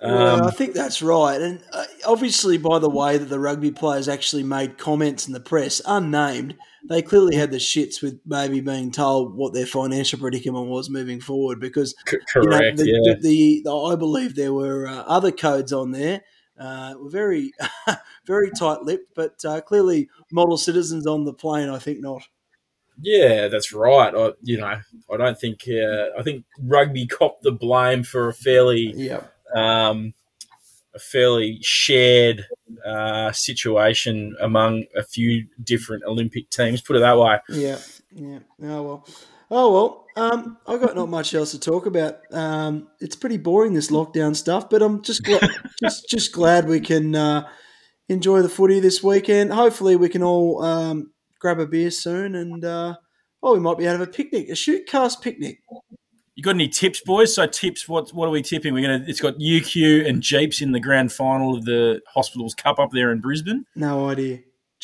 Well, 0.00 0.40
Um, 0.40 0.42
I 0.42 0.50
think 0.50 0.72
that's 0.74 1.02
right. 1.02 1.40
And 1.40 1.62
uh, 1.72 1.84
obviously, 2.06 2.56
by 2.56 2.78
the 2.78 2.90
way 2.90 3.18
that 3.18 3.26
the 3.26 3.38
rugby 3.38 3.70
players 3.70 4.08
actually 4.08 4.42
made 4.42 4.78
comments 4.78 5.26
in 5.26 5.32
the 5.32 5.40
press, 5.40 5.80
unnamed, 5.86 6.56
they 6.88 7.02
clearly 7.02 7.36
had 7.36 7.52
the 7.52 7.58
shits 7.58 8.02
with 8.02 8.18
maybe 8.26 8.60
being 8.60 8.90
told 8.90 9.36
what 9.36 9.52
their 9.52 9.66
financial 9.66 10.18
predicament 10.18 10.68
was 10.68 10.90
moving 10.90 11.20
forward 11.20 11.60
because 11.60 11.94
c- 12.08 12.16
you 12.34 12.42
know, 12.42 12.56
correct. 12.56 12.78
the, 12.78 12.86
yeah. 12.86 13.14
the, 13.20 13.62
the, 13.64 13.70
I 13.70 13.94
believe 13.94 14.34
there 14.34 14.52
were 14.52 14.88
uh, 14.88 15.02
other 15.02 15.30
codes 15.30 15.72
on 15.72 15.92
there. 15.92 16.22
Uh, 16.62 16.94
were 16.98 17.10
very, 17.10 17.52
very 18.26 18.50
tight-lipped, 18.56 19.14
but 19.14 19.44
uh, 19.44 19.60
clearly 19.60 20.08
model 20.30 20.56
citizens 20.56 21.06
on 21.06 21.24
the 21.24 21.32
plane. 21.32 21.68
I 21.68 21.78
think 21.78 22.00
not. 22.00 22.22
Yeah, 23.00 23.48
that's 23.48 23.72
right. 23.72 24.14
I, 24.14 24.32
you 24.42 24.58
know, 24.58 24.80
I 25.12 25.16
don't 25.16 25.38
think. 25.38 25.64
Uh, 25.66 26.18
I 26.18 26.22
think 26.22 26.44
rugby 26.60 27.06
copped 27.06 27.42
the 27.42 27.50
blame 27.50 28.04
for 28.04 28.28
a 28.28 28.34
fairly, 28.34 28.92
Yeah, 28.94 29.24
um, 29.56 30.14
a 30.94 30.98
fairly 30.98 31.58
shared 31.62 32.46
uh, 32.86 33.32
situation 33.32 34.36
among 34.40 34.84
a 34.94 35.02
few 35.02 35.46
different 35.62 36.04
Olympic 36.04 36.50
teams. 36.50 36.80
Put 36.80 36.96
it 36.96 37.00
that 37.00 37.18
way. 37.18 37.40
yeah, 37.48 37.78
yeah. 38.14 38.38
Oh 38.62 38.82
well, 38.82 39.06
oh 39.52 39.72
well. 39.72 39.98
Um, 40.14 40.58
I 40.66 40.76
got 40.76 40.94
not 40.94 41.08
much 41.08 41.32
else 41.34 41.52
to 41.52 41.60
talk 41.60 41.86
about. 41.86 42.18
Um, 42.32 42.88
it's 43.00 43.16
pretty 43.16 43.38
boring 43.38 43.72
this 43.72 43.90
lockdown 43.90 44.36
stuff, 44.36 44.68
but 44.68 44.82
I'm 44.82 45.02
just 45.02 45.22
gl- 45.22 45.48
just 45.80 46.08
just 46.08 46.32
glad 46.32 46.66
we 46.66 46.80
can 46.80 47.14
uh, 47.14 47.48
enjoy 48.08 48.42
the 48.42 48.48
footy 48.48 48.80
this 48.80 49.02
weekend. 49.02 49.52
Hopefully, 49.52 49.96
we 49.96 50.08
can 50.08 50.22
all 50.22 50.62
um, 50.62 51.12
grab 51.38 51.60
a 51.60 51.66
beer 51.66 51.90
soon, 51.90 52.34
and 52.34 52.64
uh, 52.64 52.94
oh, 53.42 53.54
we 53.54 53.60
might 53.60 53.78
be 53.78 53.88
out 53.88 53.94
of 53.94 54.00
a 54.00 54.06
picnic, 54.06 54.48
a 54.48 54.54
shoot 54.54 54.86
cast 54.86 55.22
picnic. 55.22 55.60
You 56.34 56.42
got 56.42 56.54
any 56.54 56.68
tips, 56.68 57.02
boys? 57.04 57.34
So 57.34 57.46
tips. 57.46 57.88
What 57.88 58.10
what 58.12 58.26
are 58.26 58.32
we 58.32 58.42
tipping? 58.42 58.74
We're 58.74 58.82
gonna. 58.82 59.04
It's 59.06 59.20
got 59.20 59.38
UQ 59.38 60.06
and 60.06 60.22
Jeeps 60.22 60.60
in 60.60 60.72
the 60.72 60.80
grand 60.80 61.12
final 61.12 61.56
of 61.56 61.64
the 61.64 62.00
Hospitals 62.12 62.54
Cup 62.54 62.78
up 62.78 62.90
there 62.92 63.12
in 63.12 63.20
Brisbane. 63.20 63.64
No 63.76 64.08
idea. 64.08 64.40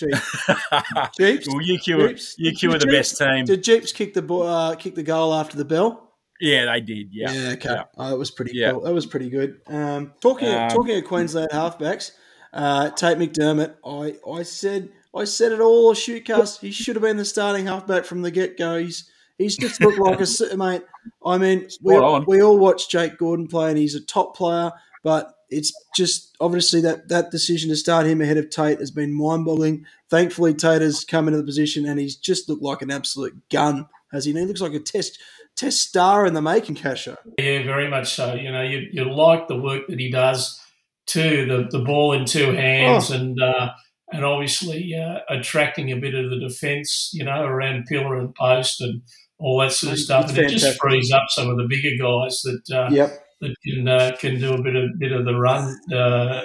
Jeeps. 1.18 1.48
well, 1.48 1.60
Jeeps. 1.60 1.86
UQ, 1.88 1.98
are- 2.04 2.08
Jeeps. 2.08 2.36
UQ 2.40 2.74
are 2.74 2.78
the 2.78 2.86
best 2.86 3.18
team. 3.18 3.44
Did 3.44 3.62
Jeeps 3.62 3.92
kick 3.92 4.14
the 4.14 4.24
uh, 4.34 4.74
kick 4.76 4.94
the 4.94 5.02
goal 5.02 5.34
after 5.34 5.56
the 5.56 5.64
bell? 5.64 6.04
Yeah, 6.40 6.66
they 6.72 6.80
did. 6.80 7.08
Yeah. 7.12 7.50
okay. 7.54 7.70
Yeah. 7.70 7.84
Oh, 7.96 8.10
that 8.10 8.18
was 8.18 8.30
pretty 8.30 8.52
Yeah. 8.54 8.70
cool. 8.72 8.82
That 8.82 8.94
was 8.94 9.06
pretty 9.06 9.28
good. 9.28 9.60
Um, 9.66 10.12
talking 10.20 10.48
Um, 10.48 10.68
talking 10.70 10.96
of 10.98 11.04
Queensland 11.04 11.50
halfbacks, 11.50 12.12
uh, 12.52 12.90
Tate 12.90 13.18
McDermott. 13.18 13.74
I, 13.84 14.16
I 14.30 14.42
said 14.44 14.90
I 15.14 15.24
said 15.24 15.52
it 15.52 15.60
all. 15.60 15.94
Shootcast. 15.94 16.60
He 16.60 16.70
should 16.70 16.94
have 16.96 17.02
been 17.02 17.16
the 17.16 17.24
starting 17.24 17.66
halfback 17.66 18.04
from 18.04 18.22
the 18.22 18.30
get 18.30 18.56
go. 18.56 18.78
He's 18.78 19.10
he's 19.36 19.56
just 19.56 19.80
looked 19.80 19.98
like 19.98 20.20
a 20.20 20.56
mate. 20.56 20.82
I 21.24 21.38
mean, 21.38 21.68
we, 21.82 21.96
on. 21.96 22.24
we 22.28 22.42
all 22.42 22.58
watch 22.58 22.88
Jake 22.88 23.18
Gordon 23.18 23.48
play, 23.48 23.70
and 23.70 23.78
he's 23.78 23.94
a 23.96 24.04
top 24.04 24.36
player. 24.36 24.70
But 25.02 25.32
it's 25.50 25.72
just 25.96 26.36
obviously 26.40 26.80
that 26.82 27.08
that 27.08 27.30
decision 27.30 27.70
to 27.70 27.76
start 27.76 28.06
him 28.06 28.20
ahead 28.20 28.36
of 28.36 28.50
Tate 28.50 28.78
has 28.80 28.90
been 28.90 29.12
mind 29.12 29.44
boggling. 29.44 29.84
Thankfully, 30.10 30.54
Tate 30.54 30.82
has 30.82 31.04
come 31.04 31.28
into 31.28 31.38
the 31.38 31.44
position, 31.44 31.86
and 31.86 31.98
he's 31.98 32.16
just 32.16 32.48
looked 32.48 32.62
like 32.62 32.82
an 32.82 32.90
absolute 32.90 33.34
gun. 33.50 33.86
Has 34.12 34.24
he? 34.24 34.32
He 34.32 34.44
looks 34.44 34.60
like 34.60 34.74
a 34.74 34.80
test 34.80 35.18
test 35.56 35.80
star 35.80 36.26
in 36.26 36.34
the 36.34 36.42
making, 36.42 36.76
Casher. 36.76 37.16
Yeah, 37.38 37.62
very 37.64 37.88
much 37.88 38.14
so. 38.14 38.34
You 38.34 38.52
know, 38.52 38.62
you, 38.62 38.86
you 38.92 39.04
like 39.12 39.48
the 39.48 39.60
work 39.60 39.88
that 39.88 39.98
he 39.98 40.10
does 40.10 40.60
too, 41.06 41.46
the, 41.46 41.78
the 41.78 41.84
ball 41.84 42.12
in 42.12 42.24
two 42.26 42.52
hands 42.52 43.10
Oh. 43.10 43.14
and 43.14 43.40
uh, 43.42 43.70
and 44.12 44.24
obviously 44.24 44.94
uh, 44.94 45.18
attracting 45.28 45.90
a 45.90 45.96
bit 45.96 46.14
of 46.14 46.30
the 46.30 46.38
defence, 46.38 47.10
you 47.12 47.24
know, 47.24 47.42
around 47.44 47.86
pillar 47.86 48.16
and 48.16 48.34
post 48.34 48.80
and 48.80 49.02
all 49.38 49.58
that 49.60 49.72
sort 49.72 49.92
of 49.92 49.98
stuff. 49.98 50.28
And 50.30 50.38
it 50.38 50.48
just 50.48 50.78
frees 50.80 51.10
up 51.12 51.24
some 51.28 51.48
of 51.50 51.56
the 51.56 51.66
bigger 51.68 51.96
guys 52.02 52.40
that 52.42 52.76
uh, 52.76 52.88
Yep. 52.90 53.24
That 53.40 53.54
can 53.64 53.88
uh, 53.88 54.16
can 54.20 54.38
do 54.40 54.54
a 54.54 54.62
bit 54.62 54.76
of 54.76 54.90
bit 54.98 55.12
of 55.12 55.24
the 55.24 55.34
run, 55.34 55.76
uh, 55.92 56.42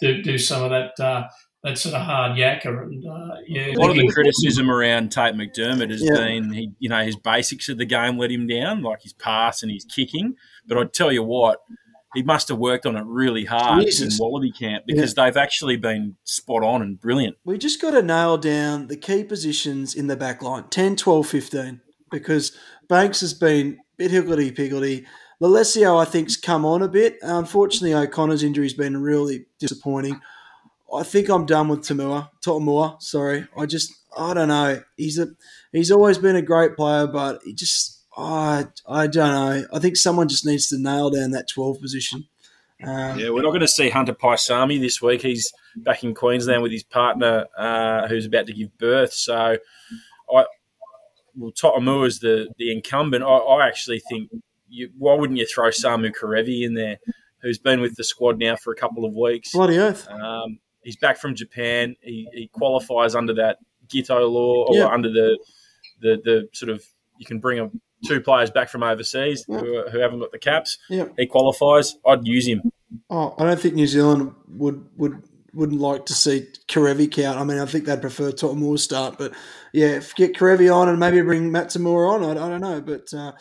do 0.00 0.22
do 0.22 0.38
some 0.38 0.62
of 0.62 0.70
that 0.70 0.98
uh, 1.04 1.28
that 1.64 1.78
sort 1.78 1.94
of 1.94 2.02
hard 2.02 2.36
yakka 2.36 2.66
and 2.66 3.04
uh, 3.06 3.36
yeah. 3.46 3.72
A 3.74 3.78
lot 3.78 3.90
of 3.90 3.96
the 3.96 4.08
criticism 4.08 4.70
around 4.70 5.10
Tate 5.10 5.34
McDermott 5.34 5.90
has 5.90 6.02
Yeah. 6.02 6.14
been 6.14 6.52
he, 6.52 6.70
you 6.78 6.88
know, 6.88 7.02
his 7.02 7.16
basics 7.16 7.68
of 7.68 7.78
the 7.78 7.86
game 7.86 8.18
let 8.18 8.30
him 8.30 8.46
down, 8.46 8.82
like 8.82 9.02
his 9.02 9.12
pass 9.12 9.62
and 9.62 9.72
his 9.72 9.84
kicking. 9.84 10.34
But 10.66 10.78
I 10.78 10.84
tell 10.84 11.10
you 11.10 11.22
what, 11.24 11.60
he 12.14 12.22
must 12.22 12.48
have 12.48 12.58
worked 12.58 12.86
on 12.86 12.96
it 12.96 13.04
really 13.04 13.44
hard 13.44 13.84
Jesus. 13.84 14.18
in 14.18 14.24
Wallaby 14.24 14.52
camp 14.52 14.84
because 14.86 15.14
they've 15.14 15.36
actually 15.36 15.76
been 15.76 16.16
spot 16.24 16.62
on 16.62 16.82
and 16.82 17.00
brilliant. 17.00 17.36
We 17.44 17.58
just 17.58 17.80
got 17.80 17.90
to 17.92 18.02
nail 18.02 18.38
down 18.38 18.86
the 18.86 18.96
key 18.96 19.24
positions 19.24 19.94
in 19.94 20.06
the 20.06 20.16
back 20.16 20.42
line 20.42 20.64
10, 20.70 20.96
12, 20.96 21.26
15, 21.26 21.80
because 22.10 22.56
Banks 22.88 23.20
has 23.20 23.34
been 23.34 23.78
a 23.80 23.96
bit 23.96 24.10
higgledy 24.12 24.52
piggledy. 24.52 25.04
Lolesio, 25.40 26.00
I 26.00 26.04
think, 26.04 26.28
has 26.28 26.36
come 26.36 26.64
on 26.64 26.82
a 26.82 26.88
bit. 26.88 27.18
Unfortunately, 27.22 27.94
O'Connor's 27.94 28.42
injury 28.42 28.64
has 28.64 28.74
been 28.74 28.96
really 28.96 29.46
disappointing. 29.58 30.20
I 30.94 31.02
think 31.02 31.28
I'm 31.28 31.46
done 31.46 31.68
with 31.68 31.80
Tamua. 31.80 32.30
To'omua, 32.44 33.02
sorry. 33.02 33.46
I 33.56 33.66
just, 33.66 33.92
I 34.16 34.34
don't 34.34 34.48
know. 34.48 34.82
He's 34.96 35.18
a, 35.18 35.28
he's 35.72 35.90
always 35.90 36.16
been 36.16 36.36
a 36.36 36.42
great 36.42 36.76
player, 36.76 37.06
but 37.06 37.40
he 37.44 37.52
just, 37.52 38.04
I, 38.16 38.66
I 38.88 39.06
don't 39.08 39.32
know. 39.32 39.66
I 39.72 39.78
think 39.78 39.96
someone 39.96 40.28
just 40.28 40.46
needs 40.46 40.68
to 40.68 40.78
nail 40.78 41.10
down 41.10 41.32
that 41.32 41.48
12 41.48 41.80
position. 41.80 42.26
Um, 42.82 43.18
Yeah, 43.18 43.30
we're 43.30 43.42
not 43.42 43.50
going 43.50 43.60
to 43.60 43.68
see 43.68 43.90
Hunter 43.90 44.14
Paisami 44.14 44.80
this 44.80 45.02
week. 45.02 45.22
He's 45.22 45.52
back 45.76 46.04
in 46.04 46.14
Queensland 46.14 46.62
with 46.62 46.72
his 46.72 46.82
partner, 46.82 47.46
uh, 47.58 48.06
who's 48.08 48.26
about 48.26 48.46
to 48.46 48.52
give 48.52 48.76
birth. 48.78 49.12
So, 49.12 49.58
I 50.34 50.44
well, 51.36 51.52
To'omua 51.52 52.06
is 52.06 52.20
the 52.20 52.48
the 52.58 52.72
incumbent. 52.72 53.22
I, 53.22 53.28
I 53.28 53.66
actually 53.68 54.00
think 54.00 54.30
you, 54.68 54.90
why 54.98 55.14
wouldn't 55.14 55.38
you 55.38 55.46
throw 55.46 55.68
Samu 55.70 56.12
Kerevi 56.12 56.62
in 56.62 56.74
there, 56.74 56.98
who's 57.42 57.58
been 57.58 57.80
with 57.80 57.94
the 57.96 58.04
squad 58.04 58.38
now 58.38 58.56
for 58.56 58.72
a 58.72 58.76
couple 58.76 59.04
of 59.04 59.12
weeks. 59.14 59.52
Bloody 59.52 59.78
oath. 59.78 60.08
Um, 60.08 60.58
he's 60.82 60.96
back 60.96 61.18
from 61.18 61.34
Japan. 61.34 61.94
He, 62.00 62.28
he 62.32 62.48
qualifies 62.48 63.14
under 63.14 63.34
that 63.34 63.58
Giteau 63.88 64.30
law 64.30 64.64
or 64.68 64.76
Yeah. 64.76 64.86
under 64.88 65.08
the, 65.10 65.38
the 66.00 66.20
the 66.24 66.48
sort 66.52 66.70
of 66.70 66.84
you 67.18 67.24
can 67.26 67.38
bring 67.38 67.58
a, 67.60 67.70
two 68.06 68.20
players 68.20 68.50
back 68.50 68.68
from 68.68 68.82
overseas 68.82 69.44
Yeah. 69.48 69.58
who, 69.60 69.76
are- 69.76 69.90
who 69.90 69.98
haven't 70.00 70.18
got 70.20 70.32
the 70.32 70.38
caps. 70.38 70.78
Yeah. 70.90 71.06
He 71.16 71.26
qualifies. 71.26 71.96
I'd 72.06 72.26
use 72.26 72.46
him. 72.46 72.62
Oh, 73.10 73.34
I 73.38 73.44
don't 73.44 73.58
think 73.60 73.74
New 73.74 73.86
Zealand 73.86 74.34
would 74.48 74.84
would 74.96 75.22
wouldn't 75.56 75.80
like 75.80 76.04
to 76.06 76.12
see 76.12 76.46
Kerevi 76.68 77.10
count. 77.10 77.38
I 77.38 77.44
mean, 77.44 77.58
I 77.58 77.64
think 77.64 77.86
they'd 77.86 78.00
prefer 78.00 78.30
Tom 78.30 78.60
Moore 78.60 78.76
start, 78.76 79.16
but 79.18 79.32
yeah, 79.72 79.96
if 79.96 80.14
get 80.14 80.34
Kerevi 80.34 80.72
on 80.72 80.88
and 80.88 81.00
maybe 81.00 81.20
bring 81.22 81.50
Matsumura 81.50 82.10
on, 82.12 82.24
I, 82.24 82.30
I 82.30 82.48
don't 82.48 82.60
know. 82.60 82.80
But 82.80 83.12
uh, 83.14 83.32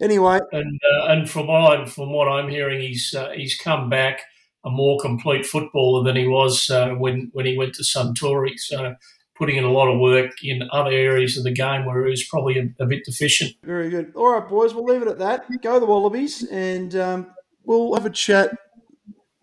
anyway, 0.00 0.40
and 0.52 0.80
uh, 0.92 1.06
and 1.06 1.28
from 1.28 1.46
what 1.46 1.72
I'm 1.72 1.86
from 1.86 2.12
what 2.12 2.28
I'm 2.28 2.50
hearing, 2.50 2.80
he's 2.80 3.14
uh, 3.14 3.30
he's 3.30 3.56
come 3.56 3.88
back 3.88 4.22
a 4.64 4.70
more 4.70 5.00
complete 5.00 5.46
footballer 5.46 6.04
than 6.04 6.16
he 6.16 6.28
was 6.28 6.68
uh, 6.70 6.90
when 6.90 7.30
when 7.32 7.46
he 7.46 7.56
went 7.56 7.74
to 7.74 7.82
Suntory. 7.82 8.58
So 8.58 8.94
putting 9.36 9.56
in 9.56 9.64
a 9.64 9.72
lot 9.72 9.92
of 9.92 9.98
work 9.98 10.32
in 10.42 10.68
other 10.70 10.90
areas 10.90 11.36
of 11.36 11.44
the 11.44 11.52
game 11.52 11.86
where 11.86 12.04
he 12.04 12.10
was 12.10 12.24
probably 12.24 12.58
a, 12.58 12.82
a 12.82 12.86
bit 12.86 13.04
deficient. 13.04 13.52
very 13.64 13.90
good. 13.90 14.12
All 14.14 14.32
right, 14.32 14.48
boys, 14.48 14.74
we'll 14.74 14.84
leave 14.84 15.02
it 15.02 15.08
at 15.08 15.18
that. 15.18 15.46
Go 15.62 15.80
the 15.80 15.86
Wallabies, 15.86 16.44
and 16.44 16.94
um, 16.94 17.26
we'll 17.64 17.94
have 17.94 18.06
a 18.06 18.10
chat. 18.10 18.56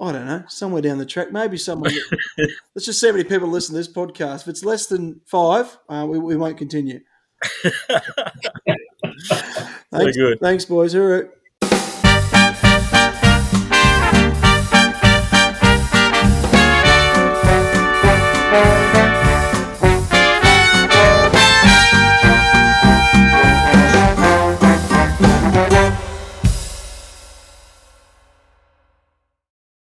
I 0.01 0.11
don't 0.11 0.25
know, 0.25 0.43
somewhere 0.47 0.81
down 0.81 0.97
the 0.97 1.05
track, 1.05 1.31
maybe 1.31 1.57
someone. 1.57 1.93
let's 2.75 2.85
just 2.85 2.99
see 2.99 3.07
how 3.07 3.13
many 3.13 3.23
people 3.23 3.47
listen 3.47 3.75
to 3.75 3.79
this 3.79 3.87
podcast. 3.87 4.41
If 4.41 4.47
it's 4.47 4.65
less 4.65 4.87
than 4.87 5.21
five, 5.27 5.77
uh, 5.87 6.07
we, 6.09 6.17
we 6.17 6.35
won't 6.35 6.57
continue. 6.57 7.01
thanks, 9.91 10.17
good. 10.17 10.39
Thanks, 10.39 10.65
boys. 10.65 10.95
All 10.95 11.01
right. 11.01 11.25